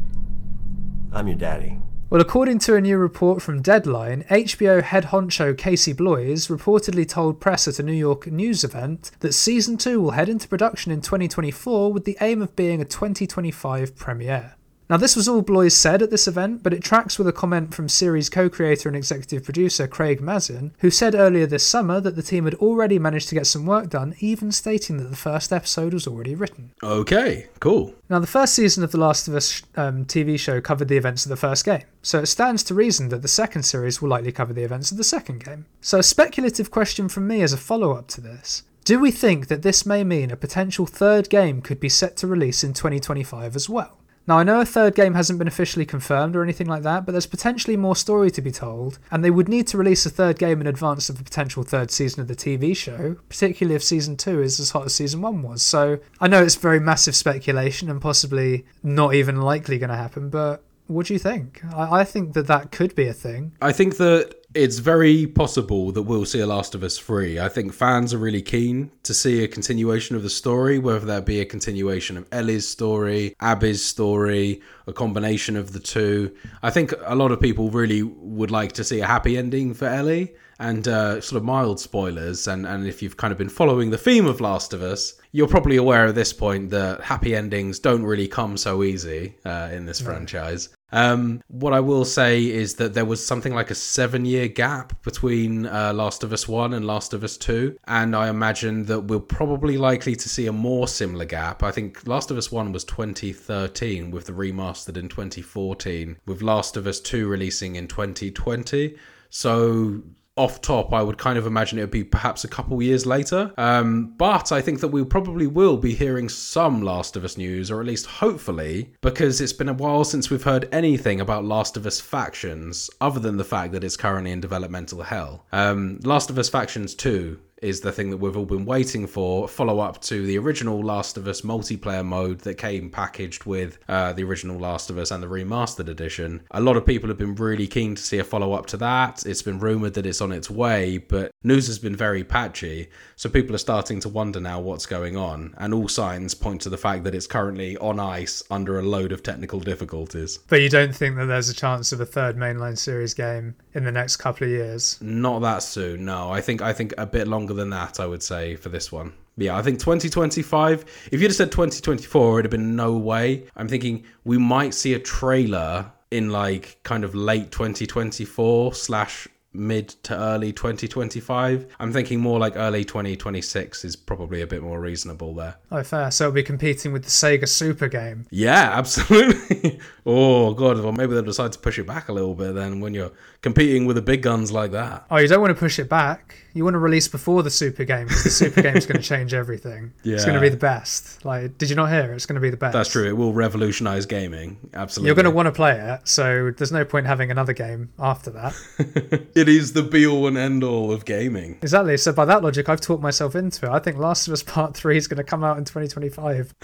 I'm 1.12 1.28
your 1.28 1.36
daddy. 1.36 1.78
Well, 2.10 2.20
according 2.20 2.58
to 2.60 2.76
a 2.76 2.80
new 2.80 2.98
report 2.98 3.42
from 3.42 3.62
Deadline, 3.62 4.24
HBO 4.30 4.82
head 4.82 5.06
honcho 5.06 5.56
Casey 5.56 5.92
Bloys 5.92 6.48
reportedly 6.48 7.08
told 7.08 7.40
press 7.40 7.66
at 7.66 7.78
a 7.78 7.82
New 7.82 7.92
York 7.92 8.26
news 8.26 8.62
event 8.62 9.10
that 9.20 9.32
season 9.32 9.76
2 9.76 10.00
will 10.00 10.10
head 10.12 10.28
into 10.28 10.46
production 10.46 10.92
in 10.92 11.00
2024 11.00 11.92
with 11.92 12.04
the 12.04 12.16
aim 12.20 12.42
of 12.42 12.54
being 12.54 12.80
a 12.80 12.84
2025 12.84 13.96
premiere. 13.96 14.54
Now, 14.94 14.98
this 14.98 15.16
was 15.16 15.26
all 15.26 15.42
Bloys 15.42 15.74
said 15.74 16.02
at 16.02 16.10
this 16.10 16.28
event, 16.28 16.62
but 16.62 16.72
it 16.72 16.84
tracks 16.84 17.18
with 17.18 17.26
a 17.26 17.32
comment 17.32 17.74
from 17.74 17.88
series 17.88 18.30
co 18.30 18.48
creator 18.48 18.88
and 18.88 18.94
executive 18.94 19.42
producer 19.42 19.88
Craig 19.88 20.20
Mazin, 20.20 20.72
who 20.78 20.88
said 20.88 21.16
earlier 21.16 21.46
this 21.46 21.66
summer 21.66 22.00
that 22.00 22.14
the 22.14 22.22
team 22.22 22.44
had 22.44 22.54
already 22.54 23.00
managed 23.00 23.28
to 23.30 23.34
get 23.34 23.48
some 23.48 23.66
work 23.66 23.90
done, 23.90 24.14
even 24.20 24.52
stating 24.52 24.98
that 24.98 25.10
the 25.10 25.16
first 25.16 25.52
episode 25.52 25.94
was 25.94 26.06
already 26.06 26.36
written. 26.36 26.70
Okay, 26.80 27.48
cool. 27.58 27.92
Now, 28.08 28.20
the 28.20 28.28
first 28.28 28.54
season 28.54 28.84
of 28.84 28.92
The 28.92 29.00
Last 29.00 29.26
of 29.26 29.34
Us 29.34 29.64
um, 29.74 30.04
TV 30.04 30.38
show 30.38 30.60
covered 30.60 30.86
the 30.86 30.96
events 30.96 31.26
of 31.26 31.30
the 31.30 31.36
first 31.36 31.64
game, 31.64 31.82
so 32.02 32.20
it 32.20 32.26
stands 32.26 32.62
to 32.62 32.74
reason 32.74 33.08
that 33.08 33.22
the 33.22 33.26
second 33.26 33.64
series 33.64 34.00
will 34.00 34.10
likely 34.10 34.30
cover 34.30 34.52
the 34.52 34.62
events 34.62 34.92
of 34.92 34.96
the 34.96 35.02
second 35.02 35.44
game. 35.44 35.66
So, 35.80 35.98
a 35.98 36.04
speculative 36.04 36.70
question 36.70 37.08
from 37.08 37.26
me 37.26 37.42
as 37.42 37.52
a 37.52 37.56
follow 37.56 37.94
up 37.94 38.06
to 38.10 38.20
this 38.20 38.62
Do 38.84 39.00
we 39.00 39.10
think 39.10 39.48
that 39.48 39.62
this 39.62 39.84
may 39.84 40.04
mean 40.04 40.30
a 40.30 40.36
potential 40.36 40.86
third 40.86 41.28
game 41.30 41.62
could 41.62 41.80
be 41.80 41.88
set 41.88 42.16
to 42.18 42.28
release 42.28 42.62
in 42.62 42.74
2025 42.74 43.56
as 43.56 43.68
well? 43.68 43.98
Now, 44.26 44.38
I 44.38 44.42
know 44.42 44.60
a 44.60 44.64
third 44.64 44.94
game 44.94 45.14
hasn't 45.14 45.38
been 45.38 45.48
officially 45.48 45.84
confirmed 45.84 46.34
or 46.34 46.42
anything 46.42 46.66
like 46.66 46.82
that, 46.82 47.04
but 47.04 47.12
there's 47.12 47.26
potentially 47.26 47.76
more 47.76 47.94
story 47.94 48.30
to 48.30 48.40
be 48.40 48.50
told, 48.50 48.98
and 49.10 49.22
they 49.22 49.30
would 49.30 49.48
need 49.48 49.66
to 49.68 49.78
release 49.78 50.06
a 50.06 50.10
third 50.10 50.38
game 50.38 50.60
in 50.60 50.66
advance 50.66 51.10
of 51.10 51.18
the 51.18 51.24
potential 51.24 51.62
third 51.62 51.90
season 51.90 52.22
of 52.22 52.28
the 52.28 52.36
TV 52.36 52.74
show, 52.74 53.16
particularly 53.28 53.74
if 53.76 53.82
season 53.82 54.16
2 54.16 54.40
is 54.42 54.58
as 54.58 54.70
hot 54.70 54.86
as 54.86 54.94
season 54.94 55.20
1 55.20 55.42
was. 55.42 55.62
So, 55.62 55.98
I 56.20 56.28
know 56.28 56.42
it's 56.42 56.56
very 56.56 56.80
massive 56.80 57.14
speculation 57.14 57.90
and 57.90 58.00
possibly 58.00 58.64
not 58.82 59.14
even 59.14 59.40
likely 59.40 59.78
going 59.78 59.90
to 59.90 59.96
happen, 59.96 60.30
but 60.30 60.62
what 60.86 61.06
do 61.06 61.12
you 61.12 61.18
think? 61.18 61.62
I, 61.74 62.00
I 62.00 62.04
think 62.04 62.34
that 62.34 62.46
that 62.46 62.70
could 62.70 62.94
be 62.94 63.06
a 63.08 63.14
thing. 63.14 63.52
I 63.60 63.72
think 63.72 63.96
that 63.98 64.36
it's 64.54 64.78
very 64.78 65.26
possible 65.26 65.90
that 65.92 66.02
we'll 66.02 66.24
see 66.24 66.40
a 66.40 66.46
Last 66.46 66.74
of 66.74 66.82
Us 66.82 66.96
3. 66.96 67.40
I 67.40 67.48
think 67.48 67.72
fans 67.72 68.14
are 68.14 68.18
really 68.18 68.42
keen 68.42 68.92
to 69.02 69.12
see 69.12 69.42
a 69.42 69.48
continuation 69.48 70.14
of 70.14 70.22
the 70.22 70.30
story, 70.30 70.78
whether 70.78 71.04
that 71.06 71.26
be 71.26 71.40
a 71.40 71.44
continuation 71.44 72.16
of 72.16 72.26
Ellie's 72.30 72.66
story, 72.68 73.34
Abby's 73.40 73.84
story, 73.84 74.60
a 74.86 74.92
combination 74.92 75.56
of 75.56 75.72
the 75.72 75.80
two. 75.80 76.34
I 76.62 76.70
think 76.70 76.94
a 77.04 77.16
lot 77.16 77.32
of 77.32 77.40
people 77.40 77.70
really 77.70 78.02
would 78.02 78.52
like 78.52 78.72
to 78.72 78.84
see 78.84 79.00
a 79.00 79.06
happy 79.06 79.36
ending 79.36 79.74
for 79.74 79.86
Ellie. 79.86 80.34
And 80.60 80.86
uh, 80.86 81.20
sort 81.20 81.38
of 81.38 81.44
mild 81.44 81.80
spoilers, 81.80 82.46
and, 82.46 82.64
and 82.64 82.86
if 82.86 83.02
you've 83.02 83.16
kind 83.16 83.32
of 83.32 83.38
been 83.38 83.48
following 83.48 83.90
the 83.90 83.98
theme 83.98 84.24
of 84.24 84.40
Last 84.40 84.72
of 84.72 84.82
Us, 84.82 85.14
you're 85.32 85.48
probably 85.48 85.76
aware 85.76 86.06
at 86.06 86.14
this 86.14 86.32
point 86.32 86.70
that 86.70 87.00
happy 87.00 87.34
endings 87.34 87.80
don't 87.80 88.04
really 88.04 88.28
come 88.28 88.56
so 88.56 88.84
easy 88.84 89.34
uh, 89.44 89.68
in 89.72 89.84
this 89.84 90.00
franchise. 90.00 90.68
Um, 90.94 91.42
what 91.48 91.72
I 91.72 91.80
will 91.80 92.04
say 92.04 92.44
is 92.44 92.76
that 92.76 92.94
there 92.94 93.04
was 93.04 93.24
something 93.24 93.52
like 93.52 93.72
a 93.72 93.74
seven 93.74 94.24
year 94.24 94.46
gap 94.46 95.02
between 95.02 95.66
uh, 95.66 95.92
Last 95.92 96.22
of 96.22 96.32
Us 96.32 96.46
1 96.46 96.72
and 96.72 96.86
Last 96.86 97.12
of 97.12 97.24
Us 97.24 97.36
2. 97.36 97.76
And 97.88 98.14
I 98.14 98.28
imagine 98.28 98.84
that 98.84 99.00
we're 99.00 99.18
probably 99.18 99.76
likely 99.76 100.14
to 100.14 100.28
see 100.28 100.46
a 100.46 100.52
more 100.52 100.86
similar 100.86 101.24
gap. 101.24 101.64
I 101.64 101.72
think 101.72 102.06
Last 102.06 102.30
of 102.30 102.38
Us 102.38 102.52
1 102.52 102.70
was 102.70 102.84
2013 102.84 104.12
with 104.12 104.26
the 104.26 104.32
remastered 104.32 104.96
in 104.96 105.08
2014, 105.08 106.16
with 106.26 106.42
Last 106.42 106.76
of 106.76 106.86
Us 106.86 107.00
2 107.00 107.26
releasing 107.26 107.74
in 107.74 107.88
2020. 107.88 108.96
So 109.30 110.00
off 110.36 110.60
top, 110.60 110.92
I 110.92 111.02
would 111.02 111.18
kind 111.18 111.38
of 111.38 111.46
imagine 111.46 111.78
it 111.78 111.82
would 111.82 111.90
be 111.90 112.04
perhaps 112.04 112.44
a 112.44 112.48
couple 112.48 112.82
years 112.82 113.06
later. 113.06 113.52
Um, 113.56 114.14
but 114.16 114.50
I 114.50 114.60
think 114.60 114.80
that 114.80 114.88
we 114.88 115.04
probably 115.04 115.46
will 115.46 115.76
be 115.76 115.94
hearing 115.94 116.28
some 116.28 116.82
Last 116.82 117.16
of 117.16 117.24
Us 117.24 117.36
news, 117.36 117.70
or 117.70 117.80
at 117.80 117.86
least 117.86 118.06
hopefully, 118.06 118.92
because 119.00 119.40
it's 119.40 119.52
been 119.52 119.68
a 119.68 119.74
while 119.74 120.04
since 120.04 120.30
we've 120.30 120.42
heard 120.42 120.68
anything 120.72 121.20
about 121.20 121.44
Last 121.44 121.76
of 121.76 121.86
Us 121.86 122.00
factions, 122.00 122.90
other 123.00 123.20
than 123.20 123.36
the 123.36 123.44
fact 123.44 123.72
that 123.72 123.84
it's 123.84 123.96
currently 123.96 124.32
in 124.32 124.40
developmental 124.40 125.02
hell. 125.02 125.44
Um, 125.52 126.00
Last 126.02 126.30
of 126.30 126.38
Us 126.38 126.48
Factions 126.48 126.94
2 126.94 127.38
is 127.64 127.80
the 127.80 127.90
thing 127.90 128.10
that 128.10 128.18
we've 128.18 128.36
all 128.36 128.44
been 128.44 128.66
waiting 128.66 129.06
for. 129.06 129.48
Follow 129.48 129.80
up 129.80 130.00
to 130.02 130.26
the 130.26 130.38
original 130.38 130.82
Last 130.82 131.16
of 131.16 131.26
Us 131.26 131.40
multiplayer 131.40 132.04
mode 132.04 132.40
that 132.40 132.54
came 132.54 132.90
packaged 132.90 133.46
with 133.46 133.78
uh, 133.88 134.12
the 134.12 134.22
original 134.22 134.58
Last 134.58 134.90
of 134.90 134.98
Us 134.98 135.10
and 135.10 135.22
the 135.22 135.26
remastered 135.26 135.88
edition. 135.88 136.42
A 136.50 136.60
lot 136.60 136.76
of 136.76 136.84
people 136.84 137.08
have 137.08 137.16
been 137.16 137.34
really 137.34 137.66
keen 137.66 137.94
to 137.94 138.02
see 138.02 138.18
a 138.18 138.24
follow 138.24 138.52
up 138.52 138.66
to 138.66 138.76
that. 138.76 139.24
It's 139.24 139.42
been 139.42 139.58
rumored 139.58 139.94
that 139.94 140.04
it's 140.04 140.20
on 140.20 140.30
its 140.30 140.50
way, 140.50 140.98
but 140.98 141.30
news 141.42 141.66
has 141.68 141.78
been 141.78 141.96
very 141.96 142.22
patchy. 142.22 142.88
So 143.16 143.30
people 143.30 143.54
are 143.54 143.58
starting 143.58 143.98
to 144.00 144.08
wonder 144.10 144.40
now 144.40 144.60
what's 144.60 144.84
going 144.84 145.16
on. 145.16 145.54
And 145.56 145.72
all 145.72 145.88
signs 145.88 146.34
point 146.34 146.60
to 146.62 146.68
the 146.68 146.76
fact 146.76 147.04
that 147.04 147.14
it's 147.14 147.26
currently 147.26 147.78
on 147.78 147.98
ice 147.98 148.42
under 148.50 148.78
a 148.78 148.82
load 148.82 149.10
of 149.10 149.22
technical 149.22 149.60
difficulties. 149.60 150.38
But 150.48 150.60
you 150.60 150.68
don't 150.68 150.94
think 150.94 151.16
that 151.16 151.26
there's 151.26 151.48
a 151.48 151.54
chance 151.54 151.92
of 151.92 152.00
a 152.00 152.06
third 152.06 152.36
mainline 152.36 152.76
series 152.76 153.14
game 153.14 153.54
in 153.72 153.84
the 153.84 153.92
next 153.92 154.16
couple 154.16 154.44
of 154.44 154.50
years? 154.50 154.98
Not 155.00 155.40
that 155.40 155.62
soon, 155.62 156.04
no. 156.04 156.30
I 156.30 156.40
think 156.40 156.60
I 156.60 156.72
think 156.72 156.92
a 156.98 157.06
bit 157.06 157.26
longer 157.26 157.53
than 157.54 157.70
that, 157.70 158.00
I 158.00 158.06
would 158.06 158.22
say, 158.22 158.56
for 158.56 158.68
this 158.68 158.92
one. 158.92 159.12
Yeah, 159.36 159.56
I 159.56 159.62
think 159.62 159.80
2025. 159.80 160.84
If 161.10 161.20
you'd 161.20 161.28
have 161.28 161.36
said 161.36 161.50
2024, 161.50 162.40
it'd 162.40 162.44
have 162.46 162.50
been 162.50 162.76
no 162.76 162.92
way. 162.96 163.46
I'm 163.56 163.68
thinking 163.68 164.04
we 164.24 164.38
might 164.38 164.74
see 164.74 164.94
a 164.94 164.98
trailer 164.98 165.90
in 166.10 166.30
like 166.30 166.78
kind 166.84 167.02
of 167.02 167.14
late 167.14 167.50
2024 167.50 168.74
slash 168.74 169.26
mid 169.54 169.88
to 170.04 170.16
early 170.16 170.52
2025. 170.52 171.66
I'm 171.80 171.92
thinking 171.92 172.20
more 172.20 172.38
like 172.38 172.56
early 172.56 172.84
2026 172.84 173.84
is 173.84 173.96
probably 173.96 174.42
a 174.42 174.46
bit 174.46 174.62
more 174.62 174.80
reasonable 174.80 175.34
there. 175.34 175.56
Oh, 175.70 175.82
fair. 175.82 176.10
So 176.10 176.24
it'll 176.24 176.34
be 176.34 176.42
competing 176.42 176.92
with 176.92 177.04
the 177.04 177.10
Sega 177.10 177.48
Super 177.48 177.88
game. 177.88 178.26
Yeah, 178.30 178.70
absolutely. 178.74 179.80
oh, 180.04 180.54
God. 180.54 180.80
Well, 180.80 180.92
maybe 180.92 181.14
they'll 181.14 181.22
decide 181.22 181.52
to 181.52 181.58
push 181.58 181.78
it 181.78 181.86
back 181.86 182.08
a 182.08 182.12
little 182.12 182.34
bit 182.34 182.54
then 182.54 182.80
when 182.80 182.94
you're 182.94 183.12
competing 183.42 183.86
with 183.86 183.96
the 183.96 184.02
big 184.02 184.22
guns 184.22 184.52
like 184.52 184.72
that. 184.72 185.06
Oh, 185.10 185.16
you 185.16 185.28
don't 185.28 185.40
want 185.40 185.54
to 185.54 185.60
push 185.60 185.78
it 185.78 185.88
back. 185.88 186.36
You 186.54 186.62
want 186.62 186.74
to 186.74 186.78
release 186.78 187.08
before 187.08 187.42
the 187.42 187.50
Super 187.50 187.84
game 187.84 188.06
because 188.06 188.22
the 188.22 188.30
Super 188.30 188.62
game 188.62 188.76
is 188.76 188.86
going 188.86 188.96
to 189.00 189.06
change 189.06 189.34
everything. 189.34 189.92
It's 190.04 190.24
going 190.24 190.36
to 190.36 190.40
be 190.40 190.48
the 190.48 190.56
best. 190.56 191.24
Like, 191.24 191.58
did 191.58 191.68
you 191.68 191.74
not 191.74 191.90
hear? 191.90 192.12
It's 192.12 192.26
going 192.26 192.36
to 192.36 192.40
be 192.40 192.50
the 192.50 192.56
best. 192.56 192.72
That's 192.72 192.90
true. 192.90 193.08
It 193.08 193.16
will 193.16 193.32
revolutionize 193.32 194.06
gaming. 194.06 194.58
Absolutely. 194.72 195.08
You're 195.08 195.16
going 195.16 195.24
to 195.24 195.32
want 195.32 195.46
to 195.46 195.52
play 195.52 195.78
it, 195.78 196.06
so 196.06 196.52
there's 196.56 196.70
no 196.70 196.84
point 196.84 197.06
having 197.06 197.32
another 197.32 197.52
game 197.52 197.90
after 197.98 198.30
that. 198.30 198.54
It 199.34 199.48
is 199.48 199.72
the 199.72 199.82
be 199.82 200.06
all 200.06 200.28
and 200.28 200.36
end 200.36 200.62
all 200.62 200.92
of 200.92 201.04
gaming. 201.04 201.58
exactly. 201.60 201.96
So 201.96 202.12
by 202.12 202.24
that 202.26 202.42
logic, 202.42 202.68
I've 202.68 202.80
talked 202.80 203.02
myself 203.02 203.34
into 203.34 203.66
it. 203.66 203.70
I 203.70 203.80
think 203.80 203.96
Last 203.96 204.28
of 204.28 204.32
Us 204.32 204.44
Part 204.44 204.76
Three 204.76 204.96
is 204.96 205.08
going 205.08 205.16
to 205.16 205.24
come 205.24 205.42
out 205.42 205.58
in 205.58 205.64
2025, 205.64 206.54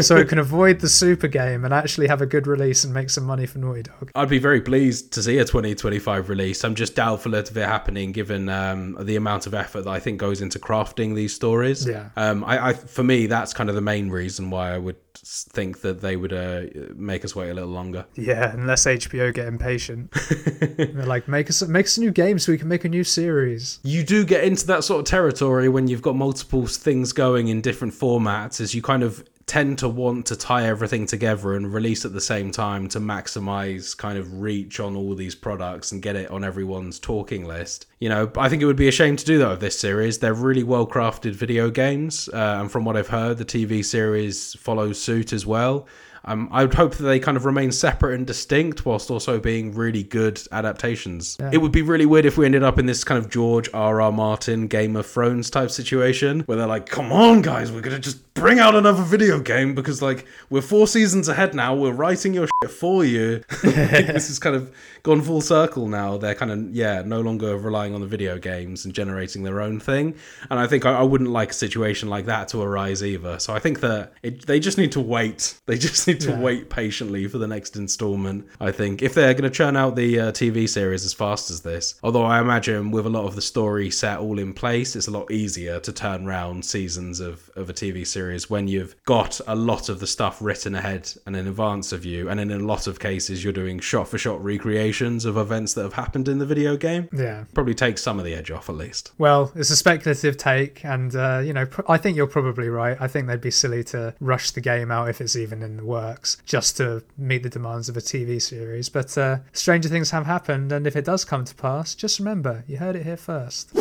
so 0.00 0.16
it 0.16 0.28
can 0.28 0.38
avoid 0.38 0.80
the 0.80 0.88
Super 0.88 1.26
game 1.26 1.64
and 1.64 1.74
actually 1.74 2.06
have 2.06 2.22
a 2.22 2.26
good 2.26 2.46
release 2.46 2.84
and 2.84 2.94
make 2.94 3.10
some 3.10 3.24
money 3.24 3.44
for 3.44 3.58
Naughty 3.58 3.82
Dog. 3.82 4.12
I'd 4.14 4.28
be 4.28 4.38
very 4.38 4.60
pleased 4.60 5.12
to 5.14 5.22
see 5.22 5.38
a 5.38 5.44
2025 5.44 6.28
release. 6.28 6.62
I'm 6.64 6.76
just 6.76 6.94
doubtful 6.94 7.34
of 7.34 7.56
it 7.56 7.66
happening 7.66 8.12
given 8.12 8.48
um, 8.48 8.96
the 9.00 9.15
amount 9.16 9.46
of 9.46 9.54
effort 9.54 9.82
that 9.82 9.90
I 9.90 9.98
think 9.98 10.18
goes 10.18 10.40
into 10.40 10.58
crafting 10.58 11.14
these 11.14 11.34
stories. 11.34 11.86
Yeah. 11.86 12.10
Um, 12.16 12.44
I, 12.44 12.68
I, 12.68 12.72
for 12.72 13.02
me, 13.02 13.26
that's 13.26 13.52
kind 13.52 13.68
of 13.68 13.74
the 13.74 13.80
main 13.80 14.10
reason 14.10 14.50
why 14.50 14.74
I 14.74 14.78
would 14.78 14.96
think 15.14 15.80
that 15.80 16.00
they 16.00 16.16
would 16.16 16.32
uh, 16.32 16.62
make 16.94 17.24
us 17.24 17.34
wait 17.34 17.50
a 17.50 17.54
little 17.54 17.70
longer. 17.70 18.06
Yeah, 18.14 18.52
unless 18.52 18.86
HBO 18.86 19.32
get 19.32 19.46
impatient, 19.46 20.10
they're 20.76 21.06
like, 21.06 21.28
make 21.28 21.48
us 21.48 21.62
make 21.62 21.86
us 21.86 21.96
a 21.96 22.00
new 22.00 22.10
game 22.10 22.38
so 22.38 22.52
we 22.52 22.58
can 22.58 22.68
make 22.68 22.84
a 22.84 22.88
new 22.88 23.04
series. 23.04 23.80
You 23.82 24.04
do 24.04 24.24
get 24.24 24.44
into 24.44 24.66
that 24.68 24.84
sort 24.84 25.00
of 25.00 25.06
territory 25.06 25.68
when 25.68 25.88
you've 25.88 26.02
got 26.02 26.16
multiple 26.16 26.66
things 26.66 27.12
going 27.12 27.48
in 27.48 27.60
different 27.60 27.94
formats, 27.94 28.60
as 28.60 28.74
you 28.74 28.82
kind 28.82 29.02
of 29.02 29.24
tend 29.46 29.78
to 29.78 29.88
want 29.88 30.26
to 30.26 30.34
tie 30.34 30.66
everything 30.66 31.06
together 31.06 31.54
and 31.54 31.72
release 31.72 32.04
at 32.04 32.12
the 32.12 32.20
same 32.20 32.50
time 32.50 32.88
to 32.88 32.98
maximize 32.98 33.96
kind 33.96 34.18
of 34.18 34.40
reach 34.40 34.80
on 34.80 34.96
all 34.96 35.14
these 35.14 35.36
products 35.36 35.92
and 35.92 36.02
get 36.02 36.16
it 36.16 36.28
on 36.32 36.42
everyone's 36.42 36.98
talking 36.98 37.44
list. 37.46 37.86
You 38.00 38.08
know, 38.08 38.30
I 38.36 38.48
think 38.48 38.60
it 38.60 38.66
would 38.66 38.76
be 38.76 38.88
a 38.88 38.92
shame 38.92 39.14
to 39.16 39.24
do 39.24 39.38
that 39.38 39.50
with 39.50 39.60
this 39.60 39.78
series. 39.78 40.18
They're 40.18 40.34
really 40.34 40.64
well 40.64 40.86
crafted 40.86 41.32
video 41.32 41.70
games, 41.70 42.28
uh, 42.28 42.58
and 42.60 42.70
from 42.70 42.84
what 42.84 42.96
I've 42.96 43.08
heard, 43.08 43.38
the 43.38 43.44
TV 43.44 43.84
series 43.84 44.54
follows 44.54 45.00
suit 45.00 45.32
as 45.32 45.46
well. 45.46 45.86
Um, 46.26 46.48
I 46.50 46.64
would 46.64 46.74
hope 46.74 46.94
that 46.96 47.04
they 47.04 47.18
kind 47.20 47.36
of 47.36 47.44
remain 47.44 47.70
separate 47.72 48.14
and 48.14 48.26
distinct 48.26 48.84
whilst 48.84 49.10
also 49.10 49.38
being 49.38 49.74
really 49.74 50.02
good 50.02 50.40
adaptations. 50.52 51.36
It 51.52 51.58
would 51.58 51.72
be 51.72 51.82
really 51.82 52.06
weird 52.06 52.26
if 52.26 52.36
we 52.36 52.44
ended 52.46 52.62
up 52.62 52.78
in 52.78 52.86
this 52.86 53.04
kind 53.04 53.22
of 53.22 53.30
George 53.30 53.68
R. 53.72 54.00
R. 54.00 54.12
Martin 54.12 54.66
Game 54.66 54.96
of 54.96 55.06
Thrones 55.06 55.50
type 55.50 55.70
situation 55.70 56.40
where 56.40 56.58
they're 56.58 56.66
like, 56.66 56.86
come 56.86 57.12
on, 57.12 57.42
guys, 57.42 57.70
we're 57.70 57.80
going 57.80 57.94
to 57.96 58.02
just 58.02 58.34
bring 58.34 58.58
out 58.58 58.74
another 58.74 59.02
video 59.02 59.40
game 59.40 59.74
because, 59.74 60.02
like, 60.02 60.26
we're 60.50 60.60
four 60.60 60.86
seasons 60.86 61.28
ahead 61.28 61.54
now. 61.54 61.74
We're 61.74 61.92
writing 61.92 62.34
your 62.34 62.48
shit 62.62 62.70
for 62.70 63.04
you. 63.04 63.42
This 64.16 64.30
is 64.30 64.38
kind 64.38 64.56
of 64.56 64.74
gone 65.02 65.20
full 65.22 65.40
circle 65.40 65.88
now. 65.88 66.16
They're 66.16 66.34
kind 66.34 66.50
of, 66.50 66.74
yeah, 66.74 67.02
no 67.04 67.20
longer 67.20 67.56
relying 67.56 67.94
on 67.94 68.00
the 68.00 68.06
video 68.06 68.38
games 68.38 68.84
and 68.84 68.94
generating 68.94 69.42
their 69.42 69.60
own 69.60 69.78
thing. 69.78 70.14
And 70.50 70.58
I 70.58 70.66
think 70.66 70.86
I, 70.86 70.94
I 70.94 71.02
wouldn't 71.02 71.30
like 71.30 71.50
a 71.50 71.54
situation 71.54 72.08
like 72.08 72.26
that 72.26 72.48
to 72.48 72.62
arise 72.62 73.02
either. 73.04 73.38
So 73.38 73.54
I 73.54 73.58
think 73.58 73.80
that 73.80 74.12
it, 74.22 74.46
they 74.46 74.58
just 74.58 74.78
need 74.78 74.92
to 74.92 75.00
wait. 75.00 75.54
They 75.66 75.78
just 75.78 76.06
need 76.06 76.15
to 76.16 76.36
wait 76.36 76.70
patiently 76.70 77.26
for 77.28 77.38
the 77.38 77.46
next 77.46 77.76
installment. 77.76 78.46
I 78.60 78.72
think 78.72 79.02
if 79.02 79.14
they're 79.14 79.34
going 79.34 79.44
to 79.44 79.50
churn 79.50 79.76
out 79.76 79.96
the 79.96 80.20
uh, 80.20 80.32
TV 80.32 80.68
series 80.68 81.04
as 81.04 81.12
fast 81.12 81.50
as 81.50 81.60
this, 81.60 81.94
although 82.02 82.24
I 82.24 82.40
imagine 82.40 82.90
with 82.90 83.06
a 83.06 83.10
lot 83.10 83.24
of 83.24 83.34
the 83.34 83.42
story 83.42 83.90
set 83.90 84.18
all 84.18 84.38
in 84.38 84.52
place, 84.52 84.96
it's 84.96 85.08
a 85.08 85.10
lot 85.10 85.30
easier 85.30 85.80
to 85.80 85.92
turn 85.92 86.26
round 86.26 86.64
seasons 86.64 87.20
of, 87.20 87.50
of 87.56 87.70
a 87.70 87.72
TV 87.72 88.06
series 88.06 88.50
when 88.50 88.68
you've 88.68 88.96
got 89.04 89.40
a 89.46 89.54
lot 89.54 89.88
of 89.88 90.00
the 90.00 90.06
stuff 90.06 90.40
written 90.40 90.74
ahead 90.74 91.10
and 91.26 91.36
in 91.36 91.46
advance 91.46 91.92
of 91.92 92.04
you. 92.04 92.28
And 92.28 92.40
in 92.40 92.50
a 92.50 92.58
lot 92.58 92.86
of 92.86 92.98
cases, 92.98 93.42
you're 93.44 93.52
doing 93.52 93.78
shot 93.80 94.08
for 94.08 94.18
shot 94.18 94.42
recreations 94.42 95.24
of 95.24 95.36
events 95.36 95.74
that 95.74 95.82
have 95.82 95.94
happened 95.94 96.28
in 96.28 96.38
the 96.38 96.46
video 96.46 96.76
game. 96.76 97.08
Yeah. 97.12 97.44
Probably 97.54 97.74
takes 97.74 98.02
some 98.02 98.18
of 98.18 98.24
the 98.24 98.34
edge 98.34 98.50
off 98.50 98.68
at 98.68 98.76
least. 98.76 99.12
Well, 99.18 99.52
it's 99.54 99.70
a 99.70 99.76
speculative 99.76 100.36
take, 100.36 100.84
and 100.84 101.14
uh, 101.14 101.42
you 101.44 101.52
know, 101.52 101.66
pr- 101.66 101.82
I 101.88 101.98
think 101.98 102.16
you're 102.16 102.26
probably 102.26 102.68
right. 102.68 102.96
I 103.00 103.08
think 103.08 103.26
they'd 103.26 103.40
be 103.40 103.50
silly 103.50 103.84
to 103.84 104.14
rush 104.20 104.50
the 104.50 104.60
game 104.60 104.90
out 104.90 105.08
if 105.08 105.20
it's 105.20 105.36
even 105.36 105.62
in 105.62 105.76
the 105.76 105.84
works, 105.84 106.05
just 106.44 106.76
to 106.76 107.02
meet 107.16 107.42
the 107.42 107.48
demands 107.48 107.88
of 107.88 107.96
a 107.96 108.00
TV 108.00 108.40
series. 108.40 108.88
But 108.88 109.16
uh, 109.16 109.38
stranger 109.52 109.88
things 109.88 110.10
have 110.10 110.26
happened, 110.26 110.72
and 110.72 110.86
if 110.86 110.96
it 110.96 111.04
does 111.04 111.24
come 111.24 111.44
to 111.44 111.54
pass, 111.54 111.94
just 111.94 112.18
remember 112.18 112.64
you 112.66 112.78
heard 112.78 112.96
it 112.96 113.04
here 113.04 113.16
first. 113.16 113.76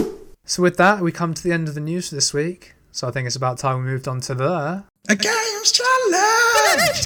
So 0.46 0.62
with 0.62 0.78
that, 0.78 1.02
we 1.02 1.12
come 1.12 1.34
to 1.34 1.44
the 1.44 1.52
end 1.52 1.68
of 1.68 1.74
the 1.76 1.82
news 1.82 2.10
for 2.10 2.16
this 2.16 2.34
week. 2.34 2.76
So 2.92 3.08
I 3.08 3.12
think 3.12 3.28
it's 3.28 3.36
about 3.36 3.58
time 3.58 3.80
we 3.80 3.90
moved 3.90 4.08
on 4.08 4.22
to 4.22 4.36
the 4.36 4.84
A 5.10 5.16
games 5.16 5.72
challenge! 5.72 7.06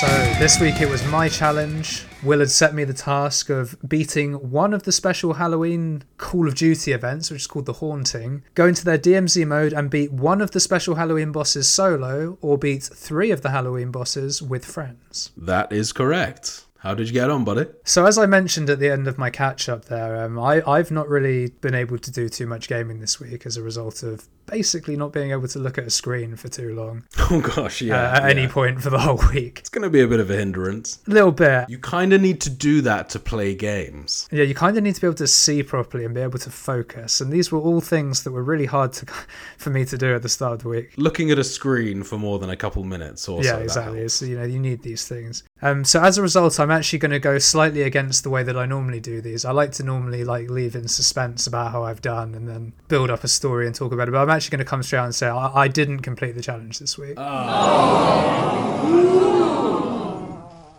So 0.00 0.06
this 0.38 0.60
week 0.60 0.80
it 0.80 0.88
was 0.88 1.04
my 1.06 1.28
challenge. 1.28 2.04
Will 2.22 2.38
had 2.38 2.52
set 2.52 2.72
me 2.72 2.84
the 2.84 2.94
task 2.94 3.50
of 3.50 3.76
beating 3.88 4.34
one 4.34 4.72
of 4.72 4.84
the 4.84 4.92
special 4.92 5.32
Halloween 5.32 6.04
Call 6.18 6.46
of 6.46 6.54
Duty 6.54 6.92
events, 6.92 7.32
which 7.32 7.40
is 7.40 7.46
called 7.48 7.66
the 7.66 7.72
Haunting, 7.72 8.44
go 8.54 8.68
into 8.68 8.84
their 8.84 8.96
DMZ 8.96 9.44
mode 9.44 9.72
and 9.72 9.90
beat 9.90 10.12
one 10.12 10.40
of 10.40 10.52
the 10.52 10.60
special 10.60 10.94
Halloween 10.94 11.32
bosses 11.32 11.66
solo, 11.66 12.38
or 12.40 12.56
beat 12.56 12.84
three 12.84 13.32
of 13.32 13.42
the 13.42 13.50
Halloween 13.50 13.90
bosses 13.90 14.40
with 14.40 14.64
friends. 14.64 15.32
That 15.36 15.72
is 15.72 15.92
correct. 15.92 16.66
How 16.78 16.94
did 16.94 17.08
you 17.08 17.12
get 17.12 17.28
on, 17.28 17.42
buddy? 17.42 17.66
So 17.82 18.06
as 18.06 18.18
I 18.18 18.26
mentioned 18.26 18.70
at 18.70 18.78
the 18.78 18.90
end 18.90 19.08
of 19.08 19.18
my 19.18 19.30
catch 19.30 19.68
up 19.68 19.86
there, 19.86 20.24
um, 20.24 20.38
I, 20.38 20.62
I've 20.64 20.92
not 20.92 21.08
really 21.08 21.48
been 21.60 21.74
able 21.74 21.98
to 21.98 22.10
do 22.12 22.28
too 22.28 22.46
much 22.46 22.68
gaming 22.68 23.00
this 23.00 23.18
week 23.18 23.44
as 23.46 23.56
a 23.56 23.64
result 23.64 24.04
of 24.04 24.28
basically 24.50 24.96
not 24.96 25.12
being 25.12 25.30
able 25.30 25.48
to 25.48 25.58
look 25.58 25.78
at 25.78 25.84
a 25.84 25.90
screen 25.90 26.36
for 26.36 26.48
too 26.48 26.74
long 26.74 27.04
Oh 27.30 27.40
gosh, 27.40 27.82
yeah. 27.82 27.94
uh, 27.94 28.16
at 28.16 28.22
yeah. 28.22 28.28
any 28.28 28.48
point 28.48 28.82
for 28.82 28.90
the 28.90 28.98
whole 28.98 29.20
week. 29.32 29.58
It's 29.58 29.68
going 29.68 29.82
to 29.82 29.90
be 29.90 30.00
a 30.00 30.06
bit 30.06 30.20
of 30.20 30.30
a 30.30 30.36
hindrance. 30.36 31.00
A 31.06 31.10
little 31.10 31.32
bit. 31.32 31.68
You 31.68 31.78
kind 31.78 32.12
of 32.12 32.20
need 32.22 32.40
to 32.42 32.50
do 32.50 32.80
that 32.82 33.10
to 33.10 33.18
play 33.18 33.54
games. 33.54 34.28
Yeah, 34.32 34.44
you 34.44 34.54
kind 34.54 34.76
of 34.78 34.82
need 34.82 34.94
to 34.94 35.00
be 35.00 35.06
able 35.06 35.16
to 35.16 35.26
see 35.26 35.62
properly 35.62 36.04
and 36.04 36.14
be 36.14 36.20
able 36.20 36.38
to 36.38 36.50
focus. 36.50 37.20
And 37.20 37.30
these 37.30 37.52
were 37.52 37.58
all 37.58 37.80
things 37.80 38.22
that 38.24 38.32
were 38.32 38.42
really 38.42 38.66
hard 38.66 38.92
to 38.94 39.06
for 39.58 39.70
me 39.70 39.84
to 39.84 39.98
do 39.98 40.14
at 40.14 40.22
the 40.22 40.28
start 40.28 40.54
of 40.54 40.62
the 40.62 40.68
week. 40.68 40.94
Looking 40.96 41.30
at 41.30 41.38
a 41.38 41.44
screen 41.44 42.02
for 42.02 42.18
more 42.18 42.38
than 42.38 42.50
a 42.50 42.56
couple 42.56 42.82
minutes 42.84 43.28
also. 43.28 43.46
yeah, 43.46 43.56
that 43.56 43.62
exactly. 43.62 43.98
helps. 43.98 44.22
It's, 44.22 44.28
you 44.30 44.38
know, 44.38 44.44
you 44.44 44.58
need 44.58 44.82
these 44.82 45.06
things. 45.06 45.42
Um, 45.60 45.84
so 45.84 46.02
as 46.02 46.16
a 46.18 46.22
result, 46.22 46.58
I'm 46.60 46.70
actually 46.70 47.00
going 47.00 47.10
to 47.10 47.18
go 47.18 47.38
slightly 47.38 47.82
against 47.82 48.22
the 48.22 48.30
way 48.30 48.42
that 48.42 48.56
I 48.56 48.64
normally 48.64 49.00
do 49.00 49.20
these. 49.20 49.44
I 49.44 49.50
like 49.52 49.72
to 49.72 49.82
normally 49.82 50.24
like 50.24 50.48
leave 50.48 50.74
in 50.74 50.88
suspense 50.88 51.46
about 51.46 51.72
how 51.72 51.82
I've 51.82 52.00
done 52.00 52.34
and 52.34 52.48
then 52.48 52.72
build 52.88 53.10
up 53.10 53.24
a 53.24 53.28
story 53.28 53.66
and 53.66 53.74
talk 53.74 53.92
about 53.92 54.08
it. 54.08 54.12
But 54.12 54.22
I'm 54.22 54.30
actually 54.38 54.56
going 54.56 54.64
to 54.64 54.70
come 54.70 54.82
straight 54.82 55.00
out 55.00 55.04
and 55.04 55.14
say 55.14 55.28
I, 55.28 55.62
I 55.64 55.68
didn't 55.68 56.00
complete 56.00 56.32
the 56.36 56.42
challenge 56.42 56.78
this 56.78 56.96
week. 56.96 57.16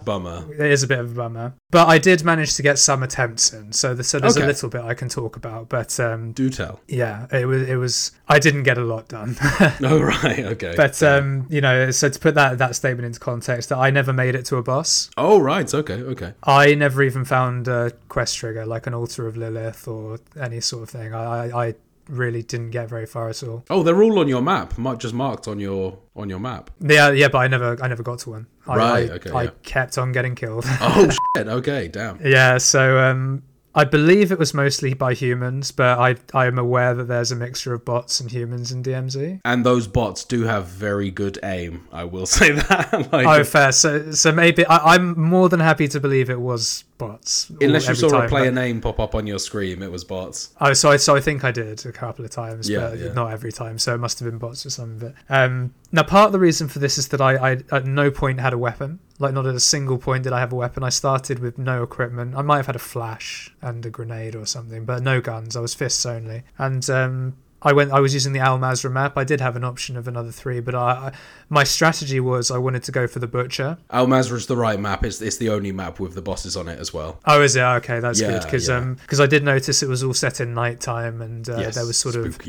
But 0.01 0.05
bummer. 0.05 0.45
It 0.53 0.71
is 0.71 0.81
a 0.81 0.87
bit 0.87 0.97
of 0.99 1.11
a 1.11 1.13
bummer, 1.15 1.53
but 1.71 1.87
I 1.87 1.97
did 1.99 2.23
manage 2.23 2.55
to 2.55 2.63
get 2.63 2.79
some 2.79 3.03
attempts 3.03 3.53
in, 3.53 3.73
so, 3.73 3.93
the, 3.93 4.03
so 4.03 4.17
there's 4.17 4.37
Okay. 4.37 4.43
a 4.45 4.47
little 4.47 4.69
bit 4.69 4.81
I 4.81 4.93
can 4.95 5.07
talk 5.09 5.35
about. 5.35 5.69
But 5.69 5.99
um, 5.99 6.31
Do 6.31 6.49
tell. 6.49 6.79
yeah, 6.87 7.27
it 7.31 7.45
was 7.45 7.67
it 7.69 7.75
was 7.75 8.11
I 8.27 8.39
didn't 8.39 8.63
get 8.63 8.77
a 8.77 8.83
lot 8.83 9.07
done. 9.07 9.35
Oh 9.83 9.99
right, 10.01 10.39
okay. 10.39 10.73
But 10.75 11.01
um, 11.03 11.45
you 11.49 11.61
know, 11.61 11.91
so 11.91 12.09
to 12.09 12.19
put 12.19 12.33
that 12.35 12.57
that 12.57 12.75
statement 12.75 13.05
into 13.05 13.19
context, 13.19 13.71
I 13.71 13.89
never 13.91 14.13
made 14.13 14.35
it 14.35 14.45
to 14.45 14.55
a 14.55 14.63
boss. 14.63 15.09
oh 15.17 15.39
right, 15.39 15.71
okay, 15.73 15.95
okay. 16.01 16.33
I 16.43 16.73
never 16.75 17.03
even 17.03 17.23
found 17.25 17.67
a 17.67 17.91
quest 18.07 18.37
trigger 18.37 18.65
like 18.65 18.87
an 18.87 18.93
altar 18.93 19.27
of 19.27 19.37
Lilith 19.37 19.87
or 19.87 20.19
any 20.39 20.61
sort 20.61 20.83
of 20.83 20.89
thing. 20.89 21.13
I, 21.13 21.49
I, 21.49 21.67
I 21.67 21.75
really 22.09 22.41
didn't 22.43 22.71
get 22.71 22.89
very 22.89 23.05
far 23.05 23.29
at 23.29 23.41
all. 23.43 23.63
Oh, 23.69 23.83
they're 23.83 24.01
all 24.01 24.19
on 24.19 24.27
your 24.27 24.41
map, 24.41 24.73
just 24.97 25.13
marked 25.13 25.47
on 25.47 25.59
your 25.59 25.97
on 26.15 26.29
your 26.29 26.39
map. 26.39 26.71
Yeah, 26.81 27.11
yeah, 27.11 27.29
but 27.29 27.37
I 27.39 27.47
never 27.47 27.77
I 27.81 27.87
never 27.87 28.03
got 28.03 28.19
to 28.19 28.31
one. 28.31 28.47
I, 28.67 28.75
Right, 28.75 29.09
I, 29.09 29.13
okay, 29.13 29.31
I 29.31 29.43
yeah. 29.43 29.49
kept 29.63 29.97
on 29.97 30.11
getting 30.11 30.35
killed. 30.35 30.65
Oh 30.81 31.09
shit, 31.37 31.47
okay, 31.47 31.87
damn. 31.87 32.19
yeah, 32.25 32.57
so 32.57 32.99
um, 32.99 33.43
I 33.79 33.85
believe 33.85 34.31
it 34.31 34.39
was 34.39 34.53
mostly 34.53 34.93
by 34.93 35.13
humans, 35.13 35.71
but 35.71 35.97
I 35.99 36.15
I 36.33 36.45
am 36.47 36.57
aware 36.59 36.93
that 36.93 37.05
there's 37.07 37.31
a 37.31 37.35
mixture 37.35 37.73
of 37.73 37.85
bots 37.85 38.19
and 38.19 38.29
humans 38.31 38.71
in 38.73 38.83
DMZ. 38.83 39.39
And 39.45 39.65
those 39.65 39.87
bots 39.87 40.23
do 40.25 40.43
have 40.43 40.65
very 40.67 41.11
good 41.11 41.39
aim. 41.43 41.87
I 41.91 42.03
will 42.03 42.25
say 42.39 42.51
that. 42.51 43.09
like, 43.13 43.25
Oh, 43.27 43.43
fair. 43.43 43.71
So, 43.71 44.11
so 44.11 44.31
maybe 44.31 44.65
I, 44.65 44.95
I'm 44.95 45.19
more 45.19 45.47
than 45.49 45.59
happy 45.61 45.87
to 45.89 45.99
believe 45.99 46.29
it 46.29 46.41
was 46.41 46.83
bots. 46.97 47.49
unless 47.61 47.87
you 47.87 47.95
saw 47.95 48.23
a 48.25 48.27
player 48.27 48.51
but- 48.51 48.61
name 48.61 48.81
pop 48.81 48.99
up 48.99 49.15
on 49.15 49.25
your 49.25 49.39
screen, 49.39 49.81
it 49.81 49.91
was 49.91 50.03
bots. 50.03 50.49
Oh, 50.59 50.73
so 50.73 50.91
I 50.91 50.97
so 50.97 51.15
I 51.15 51.21
think 51.21 51.43
I 51.43 51.51
did 51.51 51.85
a 51.85 51.91
couple 51.93 52.25
of 52.25 52.31
times, 52.31 52.69
Yeah, 52.69 52.89
but 52.89 52.99
yeah. 52.99 53.13
not 53.13 53.31
every 53.31 53.51
time. 53.53 53.79
So 53.79 53.95
it 53.95 53.99
must 53.99 54.19
have 54.19 54.29
been 54.29 54.39
bots 54.39 54.65
or 54.65 54.69
some 54.69 54.91
of 54.97 55.03
it. 55.03 55.15
Um, 55.29 55.73
now, 55.91 56.03
part 56.03 56.27
of 56.27 56.31
the 56.33 56.39
reason 56.39 56.67
for 56.67 56.79
this 56.79 56.97
is 56.97 57.07
that 57.09 57.21
I, 57.21 57.31
I 57.35 57.51
at 57.71 57.85
no 57.85 58.11
point 58.11 58.39
had 58.39 58.53
a 58.53 58.57
weapon. 58.57 58.99
Like 59.19 59.33
not 59.33 59.45
at 59.45 59.53
a 59.53 59.59
single 59.59 59.97
point 59.97 60.23
did 60.23 60.33
I 60.33 60.39
have 60.39 60.53
a 60.53 60.55
weapon. 60.55 60.83
I 60.83 60.89
started 60.89 61.39
with 61.39 61.57
no 61.57 61.83
equipment. 61.83 62.35
I 62.35 62.41
might 62.41 62.57
have 62.57 62.67
had 62.67 62.75
a 62.77 62.79
flash 62.79 63.53
and 63.61 63.85
a 63.85 63.89
grenade 63.89 64.35
or 64.35 64.45
something, 64.45 64.85
but 64.85 65.03
no 65.03 65.19
guns. 65.19 65.55
I 65.55 65.59
was 65.59 65.73
fists 65.73 66.05
only. 66.05 66.43
And 66.57 66.89
um, 66.89 67.35
I 67.61 67.73
went. 67.73 67.91
I 67.91 67.99
was 67.99 68.13
using 68.13 68.33
the 68.33 68.39
Al 68.39 68.57
Mazrah 68.57 68.91
map. 68.91 69.17
I 69.17 69.23
did 69.23 69.41
have 69.41 69.55
an 69.55 69.63
option 69.63 69.97
of 69.97 70.07
another 70.07 70.31
three, 70.31 70.59
but 70.59 70.75
I, 70.75 70.79
I 70.91 71.11
my 71.49 71.63
strategy 71.63 72.19
was 72.19 72.51
I 72.51 72.57
wanted 72.57 72.83
to 72.83 72.91
go 72.91 73.05
for 73.07 73.19
the 73.19 73.27
butcher. 73.27 73.77
Al 73.89 74.07
Mazrah's 74.07 74.45
the 74.47 74.55
right 74.57 74.79
map. 74.79 75.03
It's, 75.03 75.21
it's 75.21 75.37
the 75.37 75.49
only 75.49 75.71
map 75.71 75.99
with 75.99 76.13
the 76.15 76.21
bosses 76.21 76.55
on 76.55 76.67
it 76.67 76.79
as 76.79 76.93
well. 76.93 77.19
Oh, 77.25 77.41
is 77.41 77.55
it 77.55 77.61
okay? 77.61 77.99
That's 77.99 78.21
good 78.21 78.31
Yeah, 78.31 78.39
because 78.45 78.69
yeah. 78.69 78.77
um 78.77 78.95
because 78.95 79.19
I 79.19 79.25
did 79.25 79.43
notice 79.43 79.83
it 79.83 79.89
was 79.89 80.03
all 80.03 80.13
set 80.13 80.39
in 80.39 80.53
nighttime 80.53 81.21
and 81.21 81.49
uh, 81.49 81.57
yes, 81.57 81.75
there 81.75 81.85
was 81.85 81.97
sort 81.97 82.15
of. 82.15 82.39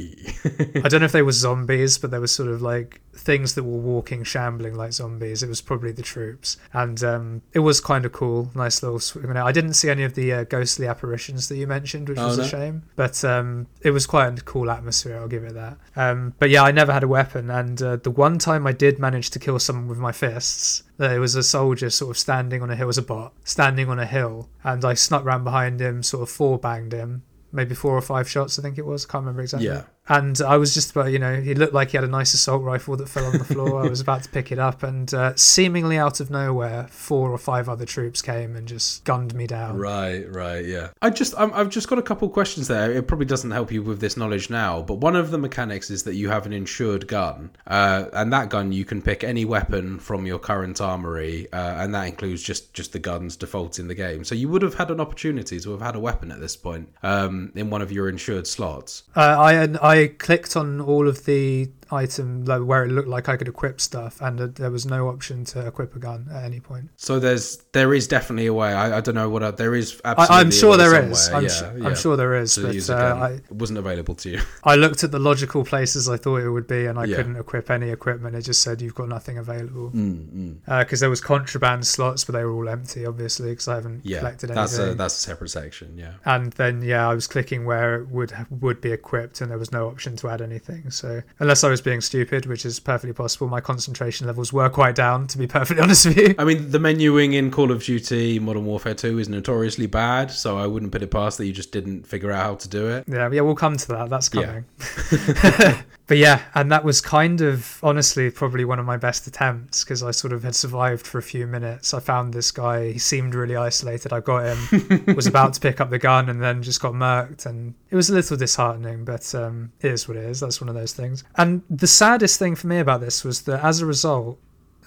I 0.84 0.88
don't 0.88 1.00
know 1.00 1.06
if 1.06 1.12
they 1.12 1.22
were 1.22 1.32
zombies, 1.46 1.98
but 1.98 2.10
there 2.10 2.20
was 2.20 2.32
sort 2.32 2.48
of 2.48 2.62
like 2.62 3.00
things 3.14 3.54
that 3.54 3.64
were 3.64 3.78
walking, 3.78 4.22
shambling 4.24 4.74
like 4.74 4.92
zombies. 4.92 5.42
It 5.42 5.48
was 5.48 5.60
probably 5.60 5.92
the 5.92 6.02
troops, 6.02 6.56
and 6.72 7.02
um, 7.04 7.42
it 7.52 7.58
was 7.60 7.80
kind 7.80 8.04
of 8.04 8.12
cool. 8.12 8.50
Nice 8.54 8.82
little. 8.82 8.98
sw- 9.00 9.16
I 9.16 9.52
didn't 9.52 9.74
see 9.74 9.90
any 9.90 10.04
of 10.04 10.14
the 10.14 10.32
uh, 10.32 10.44
ghostly 10.44 10.86
apparitions 10.86 11.48
that 11.48 11.56
you 11.56 11.66
mentioned, 11.66 12.08
which 12.08 12.18
Oh, 12.18 12.28
was 12.28 12.38
no? 12.38 12.44
a 12.44 12.48
shame. 12.48 12.82
But 12.96 13.22
um, 13.24 13.66
it 13.82 13.90
was 13.90 14.06
quite 14.06 14.38
a 14.38 14.42
cool 14.42 14.70
atmosphere. 14.70 14.99
I'll 15.06 15.28
give 15.28 15.44
it 15.44 15.54
that. 15.54 15.78
Um, 15.96 16.34
but 16.38 16.50
yeah, 16.50 16.62
I 16.62 16.72
never 16.72 16.92
had 16.92 17.02
a 17.02 17.08
weapon, 17.08 17.50
and 17.50 17.80
uh, 17.80 17.96
the 17.96 18.10
one 18.10 18.38
time 18.38 18.66
I 18.66 18.72
did 18.72 18.98
manage 18.98 19.30
to 19.30 19.38
kill 19.38 19.58
someone 19.58 19.88
with 19.88 19.98
my 19.98 20.12
fists. 20.12 20.82
There 20.98 21.20
was 21.20 21.34
a 21.34 21.42
soldier 21.42 21.90
sort 21.90 22.10
of 22.10 22.18
standing 22.18 22.62
on 22.62 22.70
a 22.70 22.76
hill, 22.76 22.86
was 22.86 22.98
a 22.98 23.02
bot 23.02 23.32
standing 23.44 23.88
on 23.88 23.98
a 23.98 24.06
hill, 24.06 24.48
and 24.64 24.84
I 24.84 24.94
snuck 24.94 25.24
round 25.24 25.44
behind 25.44 25.80
him, 25.80 26.02
sort 26.02 26.22
of 26.22 26.30
four 26.30 26.58
banged 26.58 26.92
him, 26.92 27.22
maybe 27.52 27.74
four 27.74 27.96
or 27.96 28.02
five 28.02 28.28
shots, 28.28 28.58
I 28.58 28.62
think 28.62 28.78
it 28.78 28.86
was. 28.86 29.06
I 29.06 29.12
can't 29.12 29.22
remember 29.22 29.42
exactly. 29.42 29.68
Yeah. 29.68 29.84
And 30.10 30.40
I 30.42 30.56
was 30.56 30.74
just 30.74 30.90
about, 30.90 31.12
you 31.12 31.20
know, 31.20 31.40
he 31.40 31.54
looked 31.54 31.72
like 31.72 31.92
he 31.92 31.96
had 31.96 32.02
a 32.02 32.08
nice 32.08 32.34
assault 32.34 32.64
rifle 32.64 32.96
that 32.96 33.08
fell 33.08 33.26
on 33.26 33.38
the 33.38 33.44
floor. 33.44 33.84
I 33.84 33.88
was 33.88 34.00
about 34.00 34.24
to 34.24 34.28
pick 34.28 34.50
it 34.50 34.58
up, 34.58 34.82
and 34.82 35.14
uh, 35.14 35.36
seemingly 35.36 35.98
out 35.98 36.18
of 36.18 36.32
nowhere, 36.32 36.88
four 36.90 37.30
or 37.30 37.38
five 37.38 37.68
other 37.68 37.86
troops 37.86 38.20
came 38.20 38.56
and 38.56 38.66
just 38.66 39.04
gunned 39.04 39.36
me 39.36 39.46
down. 39.46 39.78
Right, 39.78 40.28
right, 40.28 40.64
yeah. 40.64 40.88
I 41.00 41.10
just, 41.10 41.32
I'm, 41.38 41.54
I've 41.54 41.68
just 41.68 41.88
got 41.88 42.00
a 42.00 42.02
couple 42.02 42.28
questions 42.28 42.66
there. 42.66 42.90
It 42.90 43.06
probably 43.06 43.26
doesn't 43.26 43.52
help 43.52 43.70
you 43.70 43.84
with 43.84 44.00
this 44.00 44.16
knowledge 44.16 44.50
now, 44.50 44.82
but 44.82 44.94
one 44.94 45.14
of 45.14 45.30
the 45.30 45.38
mechanics 45.38 45.90
is 45.90 46.02
that 46.02 46.14
you 46.14 46.28
have 46.28 46.44
an 46.44 46.52
insured 46.52 47.06
gun, 47.06 47.50
uh, 47.68 48.06
and 48.12 48.32
that 48.32 48.48
gun 48.48 48.72
you 48.72 48.84
can 48.84 49.00
pick 49.00 49.22
any 49.22 49.44
weapon 49.44 50.00
from 50.00 50.26
your 50.26 50.40
current 50.40 50.80
armory, 50.80 51.46
uh, 51.52 51.84
and 51.84 51.94
that 51.94 52.08
includes 52.08 52.42
just 52.42 52.74
just 52.74 52.92
the 52.92 52.98
guns 52.98 53.36
default 53.36 53.78
in 53.78 53.86
the 53.86 53.94
game. 53.94 54.24
So 54.24 54.34
you 54.34 54.48
would 54.48 54.62
have 54.62 54.74
had 54.74 54.90
an 54.90 55.00
opportunity 55.00 55.60
to 55.60 55.70
have 55.70 55.80
had 55.80 55.94
a 55.94 56.00
weapon 56.00 56.32
at 56.32 56.40
this 56.40 56.56
point 56.56 56.88
um, 57.04 57.52
in 57.54 57.70
one 57.70 57.80
of 57.80 57.92
your 57.92 58.08
insured 58.08 58.48
slots. 58.48 59.04
Uh, 59.14 59.36
I 59.80 59.99
Clicked 60.08 60.56
on 60.56 60.80
all 60.80 61.08
of 61.08 61.24
the 61.24 61.70
item 61.92 62.44
like, 62.44 62.62
where 62.62 62.84
it 62.84 62.88
looked 62.90 63.08
like 63.08 63.28
I 63.28 63.36
could 63.36 63.48
equip 63.48 63.80
stuff, 63.80 64.20
and 64.20 64.40
uh, 64.40 64.46
there 64.54 64.70
was 64.70 64.86
no 64.86 65.08
option 65.08 65.44
to 65.46 65.66
equip 65.66 65.94
a 65.96 65.98
gun 65.98 66.26
at 66.32 66.44
any 66.44 66.60
point. 66.60 66.90
So 66.96 67.18
there's 67.18 67.56
there 67.72 67.94
is 67.94 68.06
definitely 68.06 68.46
a 68.46 68.54
way. 68.54 68.72
I, 68.72 68.98
I 68.98 69.00
don't 69.00 69.14
know 69.14 69.28
what 69.28 69.42
I, 69.42 69.50
there 69.50 69.74
is. 69.74 70.00
I, 70.04 70.12
Absolutely 70.12 70.36
I'm 70.36 70.50
sure 70.50 70.76
there 70.76 71.04
is. 71.10 71.28
I'm, 71.28 71.42
yeah, 71.42 71.48
su- 71.48 71.72
yeah, 71.78 71.86
I'm 71.86 71.94
sure 71.94 72.16
there 72.16 72.34
is, 72.36 72.54
to 72.54 72.62
but 72.62 72.90
uh. 72.90 73.16
I, 73.16 73.30
it 73.32 73.52
wasn't 73.52 73.78
available 73.78 74.14
to 74.16 74.30
you. 74.30 74.40
I 74.64 74.76
looked 74.76 75.04
at 75.04 75.10
the 75.10 75.18
logical 75.18 75.64
places 75.64 76.08
I 76.08 76.16
thought 76.16 76.38
it 76.38 76.50
would 76.50 76.66
be, 76.66 76.86
and 76.86 76.98
I 76.98 77.04
Yeah. 77.04 77.16
couldn't 77.16 77.36
equip 77.36 77.70
any 77.70 77.90
equipment. 77.90 78.34
It 78.36 78.42
just 78.42 78.62
said 78.62 78.80
you've 78.80 78.94
got 78.94 79.08
nothing 79.08 79.38
available. 79.38 79.90
Mm, 79.90 80.56
Because 80.66 81.00
there 81.00 81.10
was 81.10 81.20
contraband 81.20 81.86
slots, 81.86 82.24
but 82.24 82.32
they 82.34 82.44
were 82.44 82.52
all 82.52 82.68
empty, 82.68 83.06
obviously, 83.06 83.50
because 83.50 83.68
I 83.68 83.74
haven't 83.76 84.00
Yeah, 84.04 84.18
collected 84.18 84.50
that's 84.50 84.74
anything. 84.78 84.92
a 84.92 84.96
that's 84.96 85.16
a 85.16 85.20
separate 85.20 85.48
section. 85.50 85.96
Yeah. 85.96 86.12
and 86.24 86.52
then 86.54 86.82
yeah, 86.82 87.08
I 87.08 87.14
was 87.14 87.26
clicking 87.26 87.64
where 87.64 87.96
it 88.00 88.08
would 88.08 88.32
would 88.60 88.80
be 88.80 88.92
equipped, 88.92 89.40
and 89.40 89.50
there 89.50 89.58
was 89.58 89.72
no 89.72 89.88
option 89.88 90.16
to 90.16 90.28
add 90.28 90.40
anything. 90.42 90.90
So 90.90 91.22
unless 91.38 91.64
I 91.64 91.68
was 91.70 91.79
being 91.80 92.00
stupid, 92.00 92.46
which 92.46 92.64
is 92.64 92.80
perfectly 92.80 93.12
possible, 93.12 93.48
my 93.48 93.60
concentration 93.60 94.26
levels 94.26 94.52
were 94.52 94.68
quite 94.68 94.94
down. 94.94 95.26
To 95.28 95.38
be 95.38 95.46
perfectly 95.46 95.82
honest 95.82 96.06
with 96.06 96.16
you. 96.16 96.34
I 96.38 96.44
mean, 96.44 96.70
the 96.70 96.78
menuing 96.78 97.34
in 97.34 97.50
Call 97.50 97.70
of 97.70 97.82
Duty 97.82 98.38
Modern 98.38 98.64
Warfare 98.64 98.94
2 98.94 99.18
is 99.18 99.28
notoriously 99.28 99.86
bad, 99.86 100.30
so 100.30 100.58
I 100.58 100.66
wouldn't 100.66 100.92
put 100.92 101.02
it 101.02 101.10
past 101.10 101.38
that 101.38 101.46
you 101.46 101.52
just 101.52 101.72
didn't 101.72 102.06
figure 102.06 102.30
out 102.30 102.42
how 102.44 102.54
to 102.56 102.68
do 102.68 102.88
it. 102.88 103.04
Yeah, 103.06 103.30
yeah, 103.30 103.40
we'll 103.42 103.54
come 103.54 103.76
to 103.76 103.88
that. 103.88 104.10
That's 104.10 104.30
Yeah. 104.34 105.82
but 106.10 106.18
yeah, 106.18 106.42
and 106.56 106.72
that 106.72 106.82
was 106.82 107.00
kind 107.00 107.40
of 107.40 107.78
honestly 107.84 108.32
probably 108.32 108.64
one 108.64 108.80
of 108.80 108.84
my 108.84 108.96
best 108.96 109.28
attempts 109.28 109.84
because 109.84 110.02
I 110.02 110.10
sort 110.10 110.32
of 110.32 110.42
had 110.42 110.56
survived 110.56 111.06
for 111.06 111.18
a 111.18 111.22
few 111.22 111.46
minutes. 111.46 111.94
I 111.94 112.00
found 112.00 112.34
this 112.34 112.50
guy. 112.50 112.90
He 112.90 112.98
seemed 112.98 113.32
really 113.32 113.54
isolated. 113.54 114.12
I 114.12 114.18
got 114.18 114.44
him. 114.44 115.04
was 115.14 115.28
about 115.28 115.54
to 115.54 115.60
pick 115.60 115.80
up 115.80 115.88
the 115.88 116.00
gun 116.00 116.28
and 116.28 116.42
then 116.42 116.64
just 116.64 116.82
got 116.82 116.94
murked, 116.94 117.46
and 117.46 117.74
it 117.90 117.94
was 117.94 118.10
a 118.10 118.14
little 118.14 118.36
disheartening. 118.36 119.04
But 119.04 119.32
um, 119.36 119.70
it 119.82 119.92
is 119.92 120.08
what 120.08 120.16
it 120.16 120.24
is. 120.24 120.40
That's 120.40 120.60
one 120.60 120.68
of 120.68 120.74
those 120.74 120.92
things. 120.92 121.22
And 121.36 121.62
the 121.70 121.86
saddest 121.86 122.40
thing 122.40 122.56
for 122.56 122.66
me 122.66 122.80
about 122.80 123.00
this 123.00 123.22
was 123.22 123.42
that 123.42 123.62
as 123.64 123.80
a 123.80 123.86
result, 123.86 124.36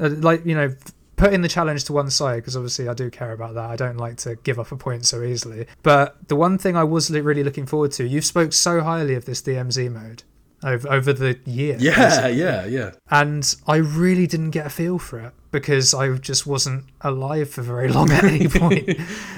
uh, 0.02 0.10
like 0.10 0.46
you 0.46 0.56
know. 0.56 0.76
Putting 1.16 1.44
the 1.44 1.48
challenge 1.48 1.86
to 1.86 1.94
one 1.94 2.10
side 2.10 2.38
because 2.38 2.58
obviously 2.58 2.90
I 2.90 2.96
do 2.96 3.10
care 3.12 3.32
about 3.32 3.54
that. 3.54 3.70
I 3.70 3.76
don't 3.76 3.98
like 3.98 4.18
to 4.18 4.36
give 4.38 4.60
up 4.60 4.72
a 4.72 4.76
point 4.76 5.06
so 5.06 5.22
easily. 5.22 5.68
But 5.84 6.28
the 6.28 6.36
one 6.36 6.58
thing 6.58 6.76
I 6.76 6.84
was 6.84 7.12
really 7.12 7.44
looking 7.44 7.68
forward 7.68 7.92
to, 7.94 8.06
you've 8.06 8.26
spoke 8.26 8.52
so 8.52 8.82
highly 8.82 9.14
of 9.14 9.24
this 9.24 9.42
DMZ 9.42 9.92
mode 9.92 10.24
over 10.64 10.92
over 10.92 11.14
the 11.14 11.40
year. 11.46 11.78
Yeah, 11.80 12.28
yeah, 12.28 12.66
yeah. 12.66 12.92
And 13.10 13.56
I 13.68 13.78
really 13.78 14.28
didn't 14.28 14.52
get 14.52 14.66
a 14.66 14.70
feel 14.70 15.00
for 15.00 15.20
it 15.20 15.34
because 15.52 15.94
I 15.94 16.16
just 16.18 16.48
wasn't 16.48 16.86
alive 17.02 17.50
for 17.50 17.62
very 17.62 17.90
long 17.90 18.12
at 18.12 18.24
any 18.24 18.48
point. 18.60 18.90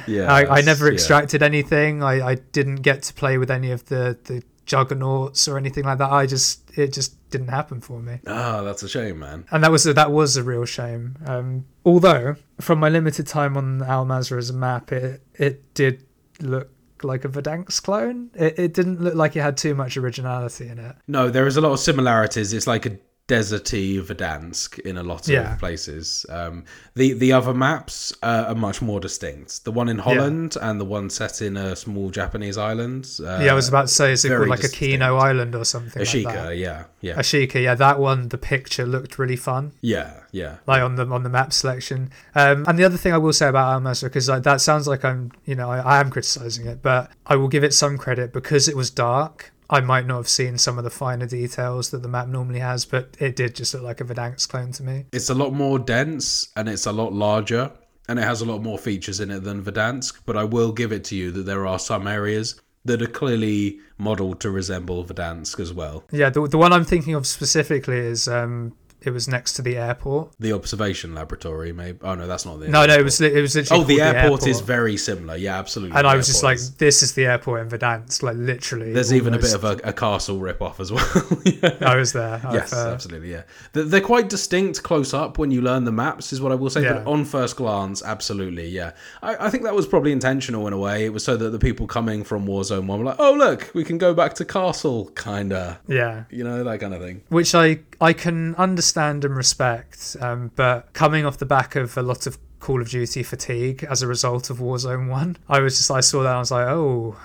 Yeah. 0.08 0.32
I, 0.32 0.60
I 0.60 0.62
never 0.62 0.88
yeah. 0.88 0.94
extracted 0.94 1.44
anything. 1.44 2.02
I, 2.04 2.26
I 2.26 2.36
didn't 2.36 2.78
get 2.78 3.04
to 3.04 3.14
play 3.14 3.38
with 3.38 3.52
any 3.52 3.72
of 3.72 3.86
the, 3.86 4.18
the 4.24 4.44
juggernauts 4.66 5.48
or 5.48 5.58
anything 5.58 5.84
like 5.84 5.98
that. 5.98 6.12
I 6.12 6.26
just 6.26 6.62
it 6.78 6.94
just 6.94 7.16
didn't 7.30 7.50
happen 7.50 7.82
for 7.82 8.02
me 8.02 8.20
Ah, 8.28 8.62
that's 8.62 8.82
a 8.84 8.90
shame, 8.90 9.20
man. 9.20 9.46
and 9.52 9.64
that 9.64 9.72
was 9.72 9.86
a, 9.86 9.94
that 9.94 10.12
was 10.12 10.38
a 10.38 10.44
real 10.44 10.66
shame. 10.66 11.18
Um, 11.26 11.66
although 11.84 12.36
from 12.62 12.80
my 12.80 12.90
limited 12.90 13.28
time 13.28 13.58
on 13.58 13.84
Al 13.84 14.06
Mazrah 14.06 14.38
as 14.38 14.50
a 14.50 14.54
map, 14.54 14.92
it 14.92 15.22
it 15.36 15.74
did 15.74 16.06
look 16.40 16.70
like 17.04 17.26
a 17.26 17.30
Verdansk 17.30 17.84
clone. 17.84 18.30
It, 18.36 18.60
it 18.60 18.74
didn't 18.74 19.02
look 19.02 19.16
like 19.16 19.36
it 19.36 19.42
had 19.42 19.58
too 19.58 19.76
much 19.76 19.98
originality 19.98 20.68
in 20.68 20.80
it. 20.80 20.96
No, 21.08 21.30
there 21.30 21.48
is 21.48 21.58
a 21.58 21.62
lot 21.62 21.72
of 21.72 21.80
similarities. 21.80 22.54
It's 22.54 22.68
like 22.68 22.86
a 22.86 22.98
deserty 23.28 24.00
Verdansk 24.02 24.78
in 24.80 24.98
a 24.98 25.04
lot 25.04 25.22
of 25.28 25.34
Yeah. 25.34 25.56
places. 25.56 26.26
Um, 26.30 26.64
the 26.94 27.14
the 27.14 27.34
other 27.34 27.54
maps 27.54 28.14
uh, 28.22 28.46
are 28.50 28.56
much 28.56 28.82
more 28.82 29.00
distinct. 29.00 29.64
The 29.66 29.72
one 29.72 29.90
in 29.90 29.98
Holland 30.00 30.56
and 30.62 30.80
the 30.80 30.86
one 30.86 31.10
set 31.10 31.42
in 31.42 31.58
a 31.58 31.76
small 31.76 32.12
Japanese 32.12 32.58
island. 32.58 33.08
Uh, 33.20 33.40
yeah, 33.44 33.52
I 33.52 33.56
was 33.56 33.68
about 33.68 33.88
to 33.88 33.94
say, 33.94 34.12
is 34.12 34.24
it 34.26 34.30
called 34.30 34.48
like 34.48 34.60
a 34.60 34.64
distinct. 34.64 34.78
Kino 34.92 35.18
Island 35.18 35.56
or 35.56 35.66
something 35.66 36.02
Ashika. 36.04 36.26
like 36.26 36.36
that? 36.36 36.58
yeah, 36.58 36.84
yeah, 37.02 37.16
Ashika, 37.16 37.62
yeah, 37.62 37.76
that 37.76 38.00
one. 38.00 38.30
The 38.30 38.38
picture 38.38 38.86
looked 38.86 39.18
really 39.18 39.36
fun. 39.38 39.72
yeah, 39.82 40.22
yeah. 40.32 40.58
like 40.68 40.84
on 40.84 40.96
the 40.96 41.06
on 41.08 41.24
the 41.24 41.30
map 41.30 41.52
selection. 41.52 42.12
Um, 42.36 42.66
and 42.68 42.78
the 42.78 42.84
other 42.84 42.98
thing 42.98 43.14
I 43.14 43.18
will 43.18 43.34
say 43.34 43.48
about 43.48 43.74
Al 43.74 43.96
because 44.02 44.30
like, 44.30 44.44
that 44.44 44.62
sounds 44.62 44.88
like 44.88 45.04
I'm, 45.04 45.32
you 45.46 45.56
know, 45.56 45.72
I, 45.72 45.80
I 45.80 46.00
am 46.00 46.12
criticizing 46.12 46.68
it, 46.68 46.82
but 46.82 47.12
I 47.26 47.36
will 47.36 47.48
give 47.48 47.64
it 47.64 47.74
some 47.74 47.98
credit 47.98 48.32
because 48.34 48.68
it 48.68 48.76
was 48.76 48.92
dark. 48.92 49.52
I 49.70 49.82
might 49.82 50.06
not 50.06 50.18
have 50.18 50.30
seen 50.30 50.58
some 50.58 50.78
of 50.78 50.84
the 50.84 50.90
finer 50.90 51.26
details 51.26 51.90
that 51.92 52.04
the 52.04 52.08
map 52.08 52.28
normally 52.28 52.60
has, 52.60 52.86
but 52.86 53.16
it 53.20 53.36
did 53.36 53.56
just 53.56 53.74
look 53.74 53.84
like 53.84 54.02
a 54.02 54.04
Verdansk 54.04 54.48
clone 54.50 54.72
to 54.74 54.84
me. 54.84 55.06
It's 55.12 55.30
a 55.30 55.36
lot 55.36 55.54
more 55.54 55.80
dense 55.80 56.50
and 56.56 56.70
it's 56.70 56.86
a 56.86 56.92
lot 56.92 57.14
larger 57.14 57.72
and 58.08 58.20
it 58.20 58.24
has 58.24 58.42
a 58.42 58.46
lot 58.46 58.62
more 58.62 58.78
features 58.78 59.20
in 59.20 59.32
it 59.32 59.44
than 59.44 59.64
Verdansk. 59.64 60.20
But 60.26 60.38
I 60.38 60.44
will 60.44 60.72
give 60.72 60.92
it 60.92 61.04
to 61.06 61.16
you 61.16 61.32
that 61.32 61.46
there 61.46 61.66
are 61.66 61.80
some 61.80 62.08
areas 62.08 62.62
that 62.86 63.02
are 63.02 63.08
clearly 63.08 63.80
modelled 63.98 64.40
to 64.42 64.52
resemble 64.52 65.04
Verdansk 65.04 65.60
as 65.60 65.74
well. 65.74 66.04
Yeah, 66.12 66.30
the 66.30 66.48
the 66.48 66.58
one 66.58 66.72
I'm 66.72 66.86
thinking 66.86 67.16
of 67.16 67.26
specifically 67.26 67.98
is 67.98 68.28
um 68.28 68.76
It 69.06 69.12
was 69.12 69.28
next 69.28 69.54
to 69.54 69.62
the 69.62 69.78
airport. 69.78 70.34
The 70.40 70.52
observation 70.54 71.14
laboratory, 71.14 71.72
maybe. 71.72 72.00
Oh 72.02 72.16
no, 72.16 72.28
that's 72.28 72.46
not 72.46 72.60
the. 72.60 72.68
No, 72.68 72.86
no, 72.86 72.94
it 72.96 73.04
was 73.04 73.22
it 73.22 73.40
was 73.42 73.56
literally. 73.56 73.84
Oh, 73.84 73.86
the 73.86 73.98
called 74.00 74.16
airport, 74.16 74.48
is 74.48 74.62
very 74.62 74.98
similar. 74.98 75.36
Yeah, 75.38 75.58
absolutely. 75.60 75.98
And 75.98 76.08
I 76.08 76.16
was 76.16 76.28
just 76.28 76.44
like, 76.44 76.56
is- 76.56 76.76
this 76.76 77.04
is 77.04 77.14
the 77.14 77.26
airport 77.26 77.62
in 77.62 77.70
Verdansk, 77.70 78.24
like 78.24 78.36
literally. 78.38 78.94
There's 78.94 79.14
even 79.14 79.34
a 79.34 79.40
bit 79.40 79.54
of 79.54 79.64
a, 79.64 79.80
a 79.84 79.94
castle 79.94 80.40
rip 80.40 80.62
off 80.62 80.80
as 80.80 80.92
well. 80.92 81.06
Yeah. 81.46 81.78
I 81.82 81.96
was 81.96 82.14
there. 82.14 82.42
Yes, 82.52 82.74
I've, 82.74 82.88
uh, 82.88 82.92
absolutely. 82.94 83.32
Yeah, 83.32 83.44
they're, 83.74 84.02
quite 84.02 84.30
distinct 84.30 84.84
close 84.84 85.14
up 85.14 85.38
when 85.38 85.52
you 85.52 85.62
learn 85.62 85.84
the 85.84 85.92
maps, 85.92 86.34
is 86.34 86.42
what 86.42 86.52
I 86.52 86.56
will 86.56 86.70
say. 86.70 86.84
But 86.84 87.06
on 87.08 87.26
first 87.26 87.56
glance, 87.58 88.04
absolutely, 88.04 88.68
yeah. 88.70 88.92
I, 89.22 89.48
I 89.48 89.50
think 89.50 89.64
that 89.64 89.76
was 89.76 89.86
probably 89.88 90.12
intentional 90.12 90.66
in 90.68 90.74
a 90.74 90.78
way. 90.78 91.06
It 91.06 91.14
was 91.14 91.24
so 91.24 91.38
that 91.38 91.50
the 91.52 91.60
people 91.60 91.88
coming 91.88 92.24
from 92.24 92.46
Warzone 92.48 92.88
One 92.88 93.00
were 93.00 93.06
like, 93.06 93.20
"Oh, 93.20 93.34
look, 93.34 93.72
we 93.74 93.84
can 93.84 93.98
go 93.98 94.14
back 94.14 94.34
to 94.36 94.46
Castle," 94.46 95.12
kinda, 95.16 95.80
Yeah. 95.88 96.24
you 96.30 96.44
know, 96.44 96.64
that 96.64 96.80
kind 96.80 96.94
of 96.94 97.02
thing. 97.02 97.22
which 97.30 97.54
I 97.56 97.80
I 98.02 98.14
can 98.14 98.56
understand 98.56 99.26
and 99.26 99.36
respect, 99.36 100.16
um, 100.20 100.52
but 100.56 100.94
coming 100.94 101.26
off 101.26 101.38
the 101.38 101.46
back 101.46 101.76
of 101.76 101.98
a 101.98 102.02
lot 102.02 102.28
of 102.28 102.38
Call 102.60 102.82
of 102.82 102.90
Duty 102.90 103.22
fatigue 103.24 103.86
as 103.90 104.02
a 104.02 104.08
result 104.08 104.50
of 104.50 104.58
Warzone 104.58 105.10
One, 105.10 105.38
I 105.48 105.60
was 105.60 105.78
just 105.78 105.92
I 105.92 106.00
saw 106.00 106.24
that 106.24 106.30
and 106.30 106.38
I 106.38 106.40
was 106.40 106.52
like, 106.52 106.68
oh, 106.68 107.16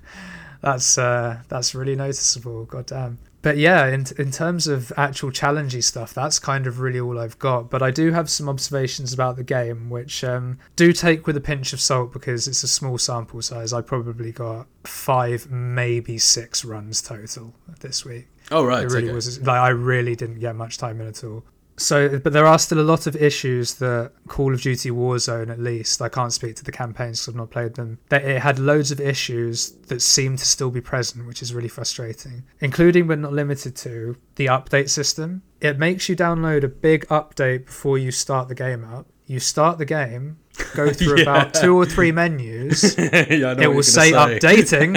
that's 0.60 0.98
uh, 0.98 1.40
that's 1.48 1.74
really 1.74 1.96
noticeable. 1.96 2.64
God 2.64 2.86
damn. 2.86 3.18
But 3.42 3.58
yeah, 3.58 3.86
in 3.86 4.04
in 4.18 4.32
terms 4.32 4.66
of 4.66 4.92
actual 4.96 5.30
challengey 5.30 5.82
stuff, 5.82 6.12
that's 6.12 6.40
kind 6.40 6.66
of 6.66 6.80
really 6.80 6.98
all 6.98 7.18
I've 7.18 7.38
got. 7.38 7.70
But 7.70 7.82
I 7.82 7.92
do 7.92 8.10
have 8.10 8.28
some 8.28 8.48
observations 8.48 9.12
about 9.12 9.36
the 9.36 9.44
game, 9.44 9.88
which 9.88 10.24
um, 10.24 10.58
do 10.74 10.92
take 10.92 11.26
with 11.26 11.36
a 11.36 11.40
pinch 11.40 11.72
of 11.72 11.80
salt 11.80 12.12
because 12.12 12.48
it's 12.48 12.64
a 12.64 12.68
small 12.68 12.98
sample 12.98 13.42
size. 13.42 13.72
I 13.72 13.82
probably 13.82 14.32
got 14.32 14.66
five, 14.82 15.48
maybe 15.48 16.18
six 16.18 16.64
runs 16.64 17.00
total 17.00 17.54
this 17.80 18.04
week. 18.04 18.26
Oh 18.50 18.64
right, 18.64 18.84
It 18.84 18.90
really 18.92 19.06
okay. 19.08 19.14
was 19.14 19.40
like 19.40 19.60
I 19.60 19.68
really 19.68 20.14
didn't 20.16 20.38
get 20.40 20.54
much 20.56 20.78
time 20.78 21.00
in 21.00 21.06
at 21.08 21.24
all. 21.24 21.44
So, 21.78 22.18
but 22.18 22.32
there 22.32 22.46
are 22.46 22.58
still 22.58 22.80
a 22.80 22.88
lot 22.88 23.06
of 23.06 23.14
issues 23.16 23.74
that 23.74 24.12
Call 24.28 24.54
of 24.54 24.62
Duty 24.62 24.90
Warzone, 24.90 25.50
at 25.50 25.58
least, 25.58 26.00
I 26.00 26.08
can't 26.08 26.32
speak 26.32 26.56
to 26.56 26.64
the 26.64 26.72
campaigns 26.72 27.20
because 27.20 27.28
I've 27.34 27.36
not 27.36 27.50
played 27.50 27.74
them. 27.74 27.98
That 28.08 28.24
it 28.24 28.40
had 28.40 28.58
loads 28.58 28.90
of 28.90 28.98
issues 28.98 29.72
that 29.88 30.00
seem 30.00 30.38
to 30.38 30.44
still 30.46 30.70
be 30.70 30.80
present, 30.80 31.26
which 31.26 31.42
is 31.42 31.52
really 31.52 31.68
frustrating, 31.68 32.44
including 32.60 33.06
but 33.06 33.18
not 33.18 33.34
limited 33.34 33.76
to 33.76 34.16
the 34.36 34.46
update 34.46 34.88
system. 34.88 35.42
It 35.60 35.78
makes 35.78 36.08
you 36.08 36.16
download 36.16 36.64
a 36.64 36.68
big 36.68 37.06
update 37.08 37.66
before 37.66 37.98
you 37.98 38.10
start 38.10 38.48
the 38.48 38.54
game 38.54 38.82
up. 38.82 39.06
You 39.26 39.38
start 39.40 39.76
the 39.76 39.84
game, 39.84 40.38
go 40.74 40.90
through 40.94 41.20
about 41.20 41.52
two 41.52 41.76
or 41.76 41.84
three 41.84 42.10
menus. 42.10 42.96
yeah, 42.98 43.52
It 43.52 43.66
will 43.68 43.74
you're 43.74 43.82
say 43.82 44.12
updating, 44.12 44.96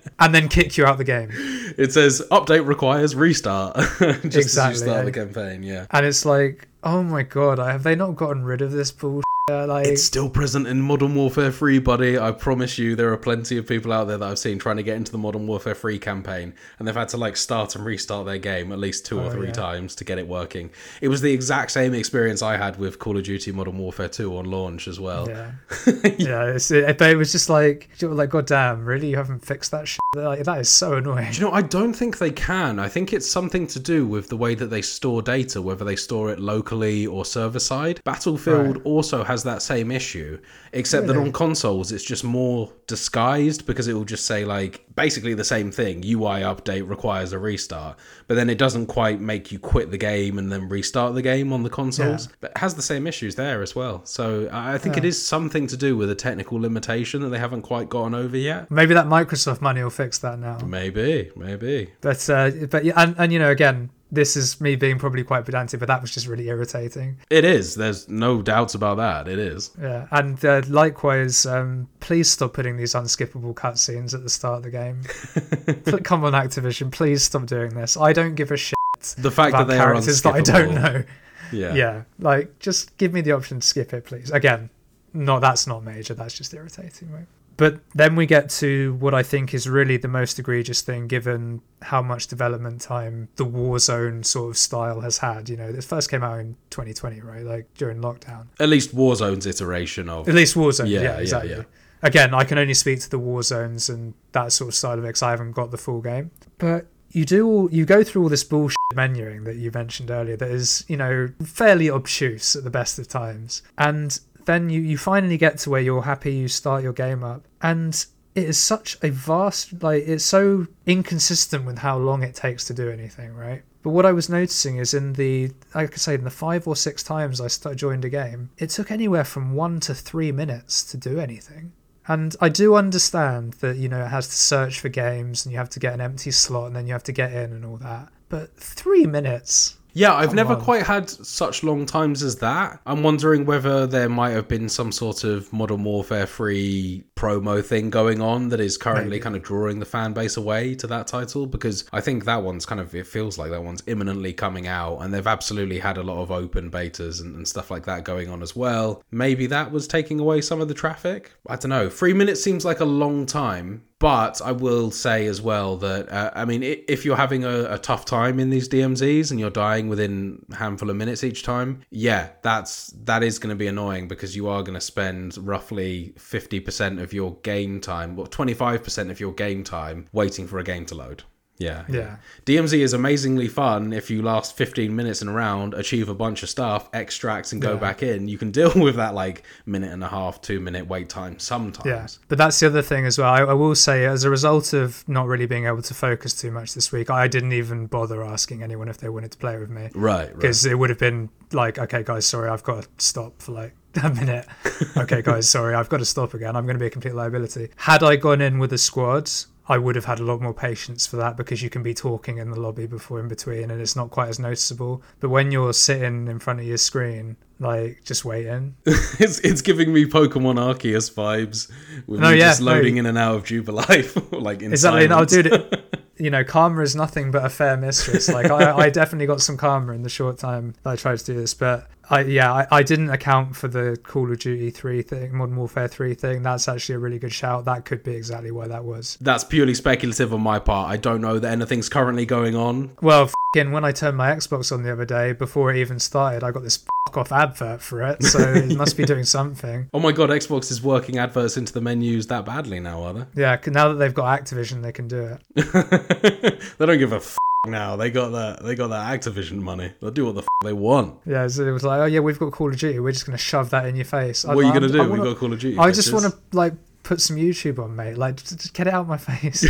and 0.21 0.33
then 0.33 0.47
kick 0.47 0.77
you 0.77 0.85
out 0.85 0.97
the 0.97 1.03
game. 1.03 1.29
It 1.77 1.91
says 1.91 2.21
update 2.31 2.65
requires 2.65 3.15
restart. 3.15 3.75
Just 3.99 4.05
as 4.25 4.35
Exactly, 4.35 4.73
you 4.73 4.77
start 4.77 4.97
yeah. 4.99 5.03
the 5.03 5.11
campaign. 5.11 5.63
Yeah. 5.63 5.85
and 5.91 6.05
it's 6.05 6.25
like, 6.25 6.67
oh 6.83 7.03
my 7.03 7.23
god, 7.23 7.59
have 7.59 7.83
they 7.83 7.95
not 7.95 8.15
gotten 8.15 8.43
rid 8.43 8.61
of 8.61 8.71
this 8.71 8.91
bullshit? 8.91 9.23
Like, 9.67 9.87
It's 9.87 10.03
still 10.03 10.29
present 10.29 10.67
in 10.67 10.81
Modern 10.81 11.15
Warfare 11.15 11.51
3, 11.51 11.79
buddy. 11.79 12.17
I 12.17 12.31
promise 12.31 12.77
you, 12.77 12.95
there 12.95 13.11
are 13.13 13.17
plenty 13.17 13.57
of 13.57 13.67
people 13.67 13.91
out 13.93 14.05
there 14.07 14.17
that 14.17 14.27
I've 14.29 14.39
seen 14.39 14.59
trying 14.59 14.77
to 14.77 14.83
get 14.83 14.97
into 14.97 15.11
the 15.11 15.17
Modern 15.17 15.47
Warfare 15.47 15.73
3 15.75 15.99
campaign, 15.99 16.53
and 16.79 16.87
they've 16.87 16.95
had 16.95 17.09
to 17.09 17.17
like 17.17 17.37
start 17.37 17.75
and 17.75 17.85
restart 17.85 18.25
their 18.25 18.37
game 18.37 18.71
at 18.71 18.79
least 18.79 19.05
two 19.05 19.19
or 19.19 19.25
oh, 19.25 19.29
three 19.29 19.41
Oh, 19.41 19.45
yeah. 19.47 19.51
times 19.53 19.95
to 19.95 20.03
get 20.03 20.17
it 20.19 20.27
working. 20.27 20.69
It 21.01 21.07
was 21.09 21.21
the 21.21 21.31
exact 21.33 21.71
same 21.71 21.93
experience 21.93 22.41
I 22.41 22.57
had 22.57 22.77
with 22.79 22.99
Call 22.99 23.17
of 23.17 23.23
Duty 23.23 23.51
Modern 23.51 23.77
Warfare 23.77 24.09
2 24.09 24.35
on 24.37 24.45
launch 24.45 24.87
as 24.87 24.99
well. 24.99 25.27
yeah, 25.29 25.51
yeah. 26.17 26.57
But 26.93 27.09
it 27.09 27.17
was 27.17 27.31
just 27.31 27.49
like, 27.49 27.89
like, 28.01 28.29
god 28.29 28.47
damn, 28.47 28.85
really? 28.85 29.09
You 29.09 29.17
haven't 29.17 29.45
fixed 29.45 29.71
that 29.71 29.87
shit? 29.87 29.99
Like, 30.15 30.43
that 30.43 30.59
is 30.59 30.69
so 30.69 30.95
annoying. 30.95 31.31
Do 31.31 31.39
you 31.39 31.45
know, 31.47 31.51
I 31.53 31.61
don't 31.61 31.93
think 31.93 32.17
they 32.17 32.31
can. 32.31 32.79
I 32.79 32.89
think 32.89 33.13
it's 33.13 33.29
something 33.29 33.65
to 33.67 33.79
do 33.79 34.05
with 34.05 34.27
the 34.29 34.37
way 34.37 34.55
that 34.55 34.67
they 34.67 34.81
store 34.81 35.21
data, 35.21 35.61
whether 35.61 35.85
they 35.85 35.95
store 35.95 36.31
it 36.31 36.39
locally 36.39 37.07
or 37.07 37.25
server 37.25 37.59
side. 37.59 38.01
Battlefield 38.03 38.77
Right. 38.77 38.85
also 38.85 39.23
has 39.23 39.40
that 39.43 39.61
same 39.61 39.91
issue, 39.91 40.39
except 40.73 41.07
that 41.07 41.17
on 41.17 41.31
consoles 41.31 41.91
it's 41.91 42.03
just 42.03 42.23
more 42.23 42.71
disguised 42.87 43.65
because 43.65 43.87
it 43.87 43.93
will 43.93 44.05
just 44.05 44.25
say, 44.25 44.45
like, 44.45 44.85
basically 44.95 45.33
the 45.33 45.43
same 45.43 45.71
thing 45.71 46.03
UI 46.05 46.41
update 46.41 46.87
requires 46.87 47.33
a 47.33 47.39
restart, 47.39 47.97
but 48.27 48.35
then 48.35 48.49
it 48.49 48.57
doesn't 48.57 48.87
quite 48.87 49.19
make 49.19 49.51
you 49.51 49.59
quit 49.59 49.91
the 49.91 49.97
game 49.97 50.37
and 50.37 50.51
then 50.51 50.69
restart 50.69 51.13
the 51.15 51.21
game 51.21 51.51
on 51.53 51.63
the 51.63 51.69
consoles. 51.69 52.29
But 52.39 52.51
it 52.51 52.57
has 52.57 52.75
the 52.75 52.81
same 52.81 53.07
issues 53.07 53.35
there 53.35 53.61
as 53.61 53.75
well. 53.75 54.01
So 54.05 54.49
I 54.51 54.77
think 54.77 54.97
it 54.97 55.03
Yeah. 55.03 55.09
is 55.09 55.25
something 55.25 55.67
to 55.67 55.77
do 55.77 55.95
with 55.97 56.09
a 56.11 56.15
technical 56.15 56.59
limitation 56.59 57.21
that 57.21 57.29
they 57.29 57.39
haven't 57.39 57.61
quite 57.63 57.89
gotten 57.89 58.13
over 58.13 58.37
yet. 58.37 58.69
Maybe 58.69 58.93
that 58.93 59.07
Microsoft 59.07 59.61
money 59.61 59.81
will 59.81 59.89
fix 59.89 60.17
that 60.19 60.39
now. 60.39 60.57
Maybe, 60.65 61.31
maybe. 61.35 61.91
But 62.01 62.29
uh, 62.29 62.51
but 62.69 62.85
yeah, 62.85 62.93
and, 62.97 63.15
and 63.17 63.31
you 63.33 63.39
know, 63.39 63.49
again, 63.51 63.89
this 64.11 64.35
is 64.35 64.59
me 64.59 64.75
being 64.75 64.99
probably 64.99 65.23
quite 65.23 65.45
pedantic, 65.45 65.79
but 65.79 65.87
that 65.87 66.01
was 66.01 66.11
just 66.11 66.27
really 66.27 66.49
irritating. 66.49 67.17
It 67.29 67.45
is. 67.45 67.75
There's 67.75 68.09
no 68.09 68.41
doubts 68.41 68.75
about 68.75 68.97
that. 68.97 69.27
It 69.27 69.39
is. 69.39 69.71
Yeah, 69.81 70.07
and 70.11 70.43
uh, 70.43 70.61
likewise, 70.67 71.45
um, 71.45 71.87
please 71.99 72.29
stop 72.29 72.53
putting 72.53 72.77
these 72.77 72.93
unskippable 72.93 73.53
cutscenes 73.53 74.13
at 74.13 74.23
the 74.23 74.29
start 74.29 74.57
of 74.57 74.63
the 74.63 74.71
game. 74.71 75.01
Come 76.03 76.23
on, 76.25 76.33
Activision, 76.33 76.91
please 76.91 77.23
stop 77.23 77.45
doing 77.45 77.73
this. 77.73 77.95
I 77.95 78.13
don't 78.13 78.35
give 78.35 78.51
a 78.51 78.57
shit 78.57 78.75
The 79.17 79.31
fact 79.31 79.53
that 79.53 79.67
they 79.67 79.77
are 79.77 79.93
characters 79.93 80.21
that 80.23 80.33
I 80.33 80.41
don't 80.41 80.75
know. 80.75 81.03
Yeah. 81.51 81.73
Yeah, 81.73 82.03
like 82.19 82.59
just 82.59 82.97
give 82.97 83.13
me 83.13 83.21
the 83.21 83.31
option 83.33 83.59
to 83.59 83.67
skip 83.67 83.93
it, 83.93 84.05
please. 84.05 84.31
Again, 84.31 84.69
no, 85.13 85.39
that's 85.39 85.67
not 85.67 85.83
major. 85.83 86.13
That's 86.13 86.33
just 86.33 86.53
irritating, 86.53 87.11
right? 87.11 87.27
But 87.57 87.79
then 87.93 88.15
we 88.15 88.25
get 88.25 88.49
to 88.51 88.95
what 88.95 89.13
I 89.13 89.23
think 89.23 89.53
is 89.53 89.67
really 89.69 89.97
the 89.97 90.07
most 90.07 90.39
egregious 90.39 90.81
thing, 90.81 91.07
given 91.07 91.61
how 91.81 92.01
much 92.01 92.27
development 92.27 92.81
time 92.81 93.29
the 93.35 93.45
Warzone 93.45 94.25
sort 94.25 94.51
of 94.51 94.57
style 94.57 95.01
has 95.01 95.19
had. 95.19 95.49
You 95.49 95.57
know, 95.57 95.71
this 95.71 95.85
first 95.85 96.09
came 96.09 96.23
out 96.23 96.39
in 96.39 96.55
2020, 96.71 97.21
right? 97.21 97.43
Like 97.43 97.73
during 97.75 97.99
lockdown. 98.01 98.47
At 98.59 98.69
least 98.69 98.95
Warzone's 98.95 99.45
iteration 99.45 100.09
of. 100.09 100.27
At 100.27 100.35
least 100.35 100.55
Warzone. 100.55 100.89
Yeah, 100.89 101.01
Yeah, 101.01 101.15
yeah, 101.15 101.19
exactly. 101.19 101.51
yeah. 101.51 101.63
Again, 102.03 102.33
I 102.33 102.45
can 102.45 102.57
only 102.57 102.73
speak 102.73 102.99
to 103.01 103.09
the 103.09 103.19
Warzones 103.19 103.93
and 103.93 104.15
that 104.31 104.51
sort 104.51 104.69
of 104.69 104.75
side 104.75 104.97
of 104.97 105.03
it 105.03 105.07
because 105.09 105.21
I 105.21 105.29
haven't 105.29 105.51
got 105.51 105.69
the 105.69 105.77
full 105.77 106.01
game. 106.01 106.31
But 106.57 106.87
you 107.11 107.25
do 107.25 107.47
all, 107.47 107.71
you 107.71 107.85
go 107.85 108.03
through 108.03 108.23
all 108.23 108.29
this 108.29 108.43
bullshit 108.43 108.77
menuing 108.95 109.45
that 109.45 109.57
you 109.57 109.69
mentioned 109.71 110.09
earlier 110.09 110.35
that 110.37 110.49
is, 110.49 110.83
you 110.87 110.97
know, 110.97 111.29
fairly 111.43 111.89
obtuse 111.89 112.55
at 112.55 112.63
the 112.63 112.69
best 112.69 112.97
of 112.97 113.07
times. 113.07 113.61
And 113.77 114.19
then 114.51 114.69
you, 114.69 114.81
you 114.81 114.97
finally 114.97 115.37
get 115.37 115.57
to 115.59 115.69
where 115.69 115.81
you're 115.81 116.01
happy, 116.01 116.33
you 116.33 116.47
start 116.47 116.83
your 116.83 116.93
game 116.93 117.23
up. 117.23 117.47
And 117.61 117.93
it 118.35 118.43
is 118.43 118.57
such 118.57 118.97
a 119.01 119.09
vast, 119.09 119.81
like, 119.81 120.03
it's 120.05 120.25
so 120.25 120.67
inconsistent 120.85 121.65
with 121.65 121.79
how 121.79 121.97
long 121.97 122.21
it 122.23 122.35
takes 122.35 122.65
to 122.65 122.73
do 122.73 122.89
anything, 122.89 123.33
right? 123.33 123.63
But 123.81 123.91
what 123.91 124.05
I 124.05 124.11
was 124.11 124.29
noticing 124.29 124.77
is 124.77 124.93
in 124.93 125.13
the, 125.13 125.51
like 125.73 125.93
I 125.93 125.97
say, 125.97 126.13
in 126.15 126.23
the 126.23 126.29
five 126.29 126.67
or 126.67 126.75
six 126.75 127.01
times 127.01 127.41
I 127.41 127.47
st- 127.47 127.77
joined 127.77 128.05
a 128.05 128.09
game, 128.09 128.49
it 128.57 128.69
took 128.69 128.91
anywhere 128.91 129.23
from 129.23 129.53
one 129.53 129.79
to 129.81 129.95
three 129.95 130.31
minutes 130.31 130.83
to 130.91 130.97
do 130.97 131.19
anything. 131.19 131.71
And 132.07 132.35
I 132.41 132.49
do 132.49 132.75
understand 132.75 133.53
that, 133.55 133.77
you 133.77 133.87
know, 133.87 134.03
it 134.03 134.09
has 134.09 134.27
to 134.27 134.35
search 134.35 134.79
for 134.79 134.89
games 134.89 135.45
and 135.45 135.51
you 135.51 135.57
have 135.57 135.69
to 135.69 135.79
get 135.79 135.93
an 135.93 136.01
empty 136.01 136.31
slot 136.31 136.67
and 136.67 136.75
then 136.75 136.87
you 136.87 136.93
have 136.93 137.03
to 137.03 137.11
get 137.11 137.31
in 137.31 137.53
and 137.53 137.65
all 137.65 137.77
that. 137.77 138.09
But 138.29 138.55
three 138.57 139.05
minutes? 139.05 139.77
Yeah, 139.93 140.13
I've 140.13 140.27
Come 140.27 140.35
never 140.37 140.53
on. 140.53 140.61
quite 140.61 140.83
had 140.83 141.09
such 141.09 141.63
long 141.63 141.85
times 141.85 142.23
as 142.23 142.37
that. 142.37 142.79
I'm 142.85 143.03
wondering 143.03 143.45
whether 143.45 143.85
there 143.87 144.09
might 144.09 144.31
have 144.31 144.47
been 144.47 144.69
some 144.69 144.91
sort 144.91 145.23
of 145.23 145.51
Modern 145.51 145.83
Warfare 145.83 146.25
3 146.25 147.03
promo 147.15 147.63
thing 147.63 147.89
going 147.89 148.21
on 148.21 148.49
that 148.49 148.59
is 148.59 148.77
currently 148.77 149.09
Maybe. 149.11 149.19
kind 149.21 149.35
of 149.35 149.43
drawing 149.43 149.79
the 149.79 149.85
fan 149.85 150.13
base 150.13 150.37
away 150.37 150.75
to 150.75 150.87
that 150.87 151.07
title 151.07 151.45
because 151.45 151.85
I 151.91 152.01
think 152.01 152.25
that 152.25 152.41
one's 152.43 152.65
kind 152.65 152.79
of, 152.81 152.93
it 152.95 153.05
feels 153.07 153.37
like 153.37 153.51
that 153.51 153.63
one's 153.63 153.83
imminently 153.87 154.33
coming 154.33 154.67
out 154.67 154.99
and 154.99 155.13
they've 155.13 155.27
absolutely 155.27 155.79
had 155.79 155.97
a 155.97 156.03
lot 156.03 156.21
of 156.21 156.31
open 156.31 156.71
betas 156.71 157.21
and, 157.21 157.35
and 157.35 157.47
stuff 157.47 157.69
like 157.69 157.85
that 157.85 158.03
going 158.03 158.29
on 158.29 158.41
as 158.41 158.55
well. 158.55 159.03
Maybe 159.11 159.45
that 159.47 159.71
was 159.71 159.87
taking 159.87 160.19
away 160.19 160.41
some 160.41 160.61
of 160.61 160.67
the 160.67 160.73
traffic. 160.73 161.31
I 161.47 161.55
don't 161.57 161.69
know. 161.69 161.89
Three 161.89 162.13
minutes 162.13 162.43
seems 162.43 162.65
like 162.65 162.79
a 162.79 162.85
long 162.85 163.25
time. 163.25 163.83
But 164.01 164.41
I 164.41 164.51
will 164.51 164.89
say 164.89 165.27
as 165.27 165.43
well 165.43 165.77
that 165.77 166.11
uh, 166.11 166.31
I 166.33 166.43
mean, 166.45 166.63
if 166.63 167.05
you're 167.05 167.15
having 167.15 167.43
a, 167.43 167.75
a 167.75 167.77
tough 167.77 168.03
time 168.03 168.39
in 168.39 168.49
these 168.49 168.67
DMZs 168.67 169.29
and 169.29 169.39
you're 169.39 169.51
dying 169.51 169.89
within 169.89 170.43
a 170.51 170.55
handful 170.55 170.89
of 170.89 170.95
minutes 170.95 171.23
each 171.23 171.43
time, 171.43 171.81
yeah, 171.91 172.29
that's 172.41 172.87
that 173.03 173.21
is 173.21 173.37
going 173.37 173.51
to 173.51 173.55
be 173.55 173.67
annoying 173.67 174.07
because 174.07 174.35
you 174.35 174.49
are 174.49 174.63
going 174.63 174.73
to 174.73 174.81
spend 174.81 175.37
roughly 175.37 176.15
fifty 176.17 176.59
percent 176.59 176.99
of 176.99 177.13
your 177.13 177.35
game 177.43 177.79
time, 177.79 178.17
or 178.17 178.25
twenty 178.25 178.55
five 178.55 178.83
percent 178.83 179.11
of 179.11 179.19
your 179.19 179.33
game 179.33 179.63
time 179.63 180.07
waiting 180.11 180.47
for 180.47 180.57
a 180.57 180.63
game 180.63 180.87
to 180.87 180.95
load. 180.95 181.23
Yeah, 181.61 181.83
Yeah. 181.87 182.15
DMZ 182.45 182.79
is 182.81 182.93
amazingly 182.93 183.47
fun 183.47 183.93
if 183.93 184.09
you 184.09 184.21
last 184.21 184.57
15 184.57 184.95
minutes 184.95 185.21
in 185.21 185.27
a 185.27 185.31
round, 185.31 185.73
achieve 185.73 186.09
a 186.09 186.13
bunch 186.15 186.41
of 186.43 186.49
stuff, 186.49 186.89
extract, 186.93 187.51
and 187.53 187.61
go 187.61 187.73
Yeah. 187.73 187.79
back 187.79 188.01
in. 188.03 188.27
You 188.27 188.37
can 188.37 188.51
deal 188.59 188.71
with 188.75 188.95
that 188.95 189.13
like 189.13 189.43
minute 189.65 189.91
and 189.91 190.03
a 190.03 190.07
half, 190.07 190.41
two 190.41 190.59
minute 190.59 190.87
wait 190.87 191.09
time 191.09 191.37
sometimes. 191.39 191.85
Yeah. 191.85 192.07
But 192.27 192.37
that's 192.39 192.59
the 192.59 192.67
other 192.67 192.81
thing 192.81 193.05
as 193.05 193.17
well. 193.17 193.29
I, 193.31 193.41
I 193.41 193.53
will 193.53 193.75
say, 193.75 194.05
as 194.05 194.23
a 194.23 194.29
result 194.29 194.73
of 194.73 195.07
not 195.07 195.27
really 195.27 195.45
being 195.45 195.65
able 195.67 195.81
to 195.83 195.93
focus 195.93 196.33
too 196.33 196.51
much 196.51 196.73
this 196.73 196.91
week, 196.91 197.09
I 197.09 197.27
didn't 197.27 197.53
even 197.53 197.85
bother 197.87 198.23
asking 198.23 198.63
anyone 198.63 198.87
if 198.87 198.97
they 198.97 199.09
wanted 199.09 199.31
to 199.33 199.37
play 199.37 199.57
with 199.57 199.69
me. 199.69 199.89
Right, 199.93 200.25
right. 200.27 200.35
because 200.35 200.65
it 200.65 200.77
would 200.79 200.89
have 200.89 200.99
been 200.99 201.29
like, 201.53 201.77
okay, 201.77 202.01
guys, 202.03 202.25
sorry, 202.25 202.49
I've 202.49 202.63
got 202.63 202.83
to 202.83 202.89
stop 202.97 203.41
for 203.41 203.51
like 203.51 203.75
a 204.03 204.09
minute. 204.09 204.47
Okay, 204.97 205.21
guys, 205.21 205.47
sorry, 205.47 205.73
I've 205.73 205.87
got 205.89 205.97
to 205.97 206.05
stop 206.05 206.33
again. 206.33 206.55
I'm 206.55 206.65
going 206.65 206.75
to 206.75 206.79
be 206.79 206.85
a 206.87 206.89
complete 206.89 207.13
liability. 207.15 207.69
Had 207.77 208.03
I 208.03 208.15
gone 208.17 208.41
in 208.41 208.59
with 208.59 208.73
a 208.73 208.77
squad, 208.77 209.29
I 209.71 209.77
would 209.77 209.95
have 209.95 210.03
had 210.03 210.19
a 210.19 210.23
lot 210.23 210.41
more 210.41 210.53
patience 210.53 211.07
for 211.07 211.15
that 211.15 211.37
because 211.37 211.63
you 211.63 211.69
can 211.69 211.81
be 211.81 211.93
talking 211.93 212.39
in 212.39 212.51
the 212.51 212.59
lobby 212.59 212.87
before 212.87 213.21
in 213.21 213.29
between 213.29 213.71
and 213.71 213.79
it's 213.79 213.95
not 213.95 214.09
quite 214.09 214.27
as 214.27 214.37
noticeable. 214.37 215.01
But 215.21 215.29
when 215.29 215.49
you're 215.49 215.71
sitting 215.71 216.27
in 216.27 216.39
front 216.39 216.59
of 216.59 216.65
your 216.65 216.77
screen, 216.77 217.37
like 217.57 218.03
just 218.03 218.25
waiting. 218.25 218.75
it's 218.85 219.39
it's 219.39 219.61
giving 219.61 219.93
me 219.93 220.03
Pokemon 220.03 220.55
Arceus 220.57 221.13
vibes 221.13 221.71
with 222.05 222.19
No, 222.19 222.31
me 222.31 222.39
yeah, 222.39 222.49
just 222.49 222.59
loading 222.59 222.95
no. 222.95 222.99
in 222.99 223.05
and 223.05 223.17
out 223.17 223.35
of 223.35 223.43
Jubilife 223.45 224.29
like 224.41 224.61
in 224.61 224.73
Exactly. 224.73 225.07
No, 225.07 225.23
dude. 225.23 225.81
You 226.17 226.29
know, 226.31 226.43
karma 226.43 226.81
is 226.81 226.93
nothing 226.93 227.31
but 227.31 227.45
a 227.45 227.49
fair 227.49 227.77
mistress. 227.77 228.27
Like 228.27 228.51
I, 228.51 228.73
I 228.75 228.89
definitely 228.99 229.25
got 229.25 229.39
some 229.39 229.55
karma 229.55 229.93
in 229.93 230.03
the 230.03 230.09
short 230.09 230.37
time 230.37 230.73
that 230.83 230.89
I 230.89 230.95
tried 230.97 231.19
to 231.19 231.25
do 231.25 231.33
this, 231.33 231.53
but 231.53 231.87
I 232.11 232.21
yeah, 232.21 232.51
I, 232.51 232.67
I 232.69 232.83
didn't 232.83 233.09
account 233.09 233.55
for 233.55 233.69
the 233.69 233.97
Call 234.03 234.29
of 234.31 234.39
Duty 234.39 234.69
three 234.69 235.01
thing, 235.01 235.35
Modern 235.35 235.55
Warfare 235.55 235.87
three 235.87 236.13
thing. 236.13 236.43
That's 236.43 236.67
actually 236.67 236.95
a 236.95 236.99
really 236.99 237.19
good 237.19 237.31
shout. 237.31 237.63
That 237.65 237.85
could 237.85 238.03
be 238.03 238.13
exactly 238.15 238.51
why 238.51 238.67
that 238.67 238.83
was. 238.83 239.17
That's 239.21 239.45
purely 239.45 239.73
speculative 239.73 240.33
on 240.33 240.41
my 240.41 240.59
part. 240.59 240.91
I 240.91 240.97
don't 240.97 241.21
know 241.21 241.39
that 241.39 241.49
anything's 241.49 241.87
currently 241.87 242.25
going 242.25 242.55
on. 242.55 242.91
Well, 243.01 243.29
fing 243.53 243.71
when 243.71 243.85
I 243.85 243.93
turned 243.93 244.17
my 244.17 244.29
Xbox 244.29 244.71
on 244.73 244.83
the 244.83 244.91
other 244.91 245.05
day, 245.05 245.31
before 245.31 245.71
it 245.71 245.77
even 245.77 245.99
started, 245.99 246.43
I 246.43 246.51
got 246.51 246.63
this 246.63 246.83
f- 247.07 247.15
off 247.15 247.31
advert 247.31 247.81
for 247.81 248.01
it, 248.03 248.23
so 248.23 248.39
it 248.53 248.75
must 248.77 248.97
be 248.97 249.05
doing 249.05 249.23
something. 249.23 249.89
Oh 249.93 249.99
my 249.99 250.11
god, 250.11 250.29
Xbox 250.31 250.69
is 250.69 250.83
working 250.83 251.17
adverts 251.17 251.55
into 251.55 251.71
the 251.71 251.81
menus 251.81 252.27
that 252.27 252.45
badly 252.45 252.81
now, 252.81 253.03
are 253.03 253.13
they? 253.13 253.25
Yeah, 253.41 253.57
now 253.67 253.89
that 253.89 253.95
they've 253.95 254.13
got 254.13 254.41
Activision, 254.41 254.81
they 254.81 254.91
can 254.91 255.07
do 255.07 255.21
it. 255.21 255.41
they? 255.55 256.59
they 256.77 256.85
don't 256.85 256.99
give 256.99 257.13
a 257.13 257.17
f- 257.17 257.37
now. 257.67 257.95
They 257.95 258.09
got 258.09 258.29
that. 258.29 258.63
They 258.63 258.75
got 258.75 258.87
that 258.87 259.19
Activision 259.19 259.61
money. 259.61 259.91
They'll 259.99 260.11
do 260.11 260.25
what 260.25 260.35
the 260.35 260.41
f- 260.41 260.47
they 260.63 260.73
want. 260.73 261.19
Yeah, 261.25 261.47
so 261.47 261.65
it 261.65 261.71
was 261.71 261.83
like, 261.83 261.99
oh 261.99 262.05
yeah, 262.05 262.19
we've 262.19 262.39
got 262.39 262.51
Call 262.51 262.69
of 262.71 262.77
Duty. 262.77 262.99
We're 262.99 263.11
just 263.11 263.25
gonna 263.25 263.37
shove 263.37 263.69
that 263.71 263.85
in 263.85 263.95
your 263.95 264.05
face. 264.05 264.43
What 264.43 264.57
are 264.57 264.63
you 264.63 264.73
gonna 264.73 264.87
do? 264.87 264.99
I 264.99 265.03
We 265.03 265.09
wanna- 265.11 265.23
got 265.25 265.37
Call 265.37 265.53
of 265.53 265.59
Duty. 265.59 265.77
I 265.77 265.91
just 265.91 266.11
want 266.11 266.25
to 266.25 266.33
like 266.53 266.73
put 267.03 267.21
some 267.21 267.35
YouTube 267.37 267.79
on, 267.79 267.95
mate. 267.95 268.17
Like, 268.17 268.37
just, 268.37 268.57
just 268.59 268.73
get 268.73 268.87
it 268.87 268.93
out 268.93 269.01
of 269.01 269.07
my 269.07 269.17
face. 269.17 269.63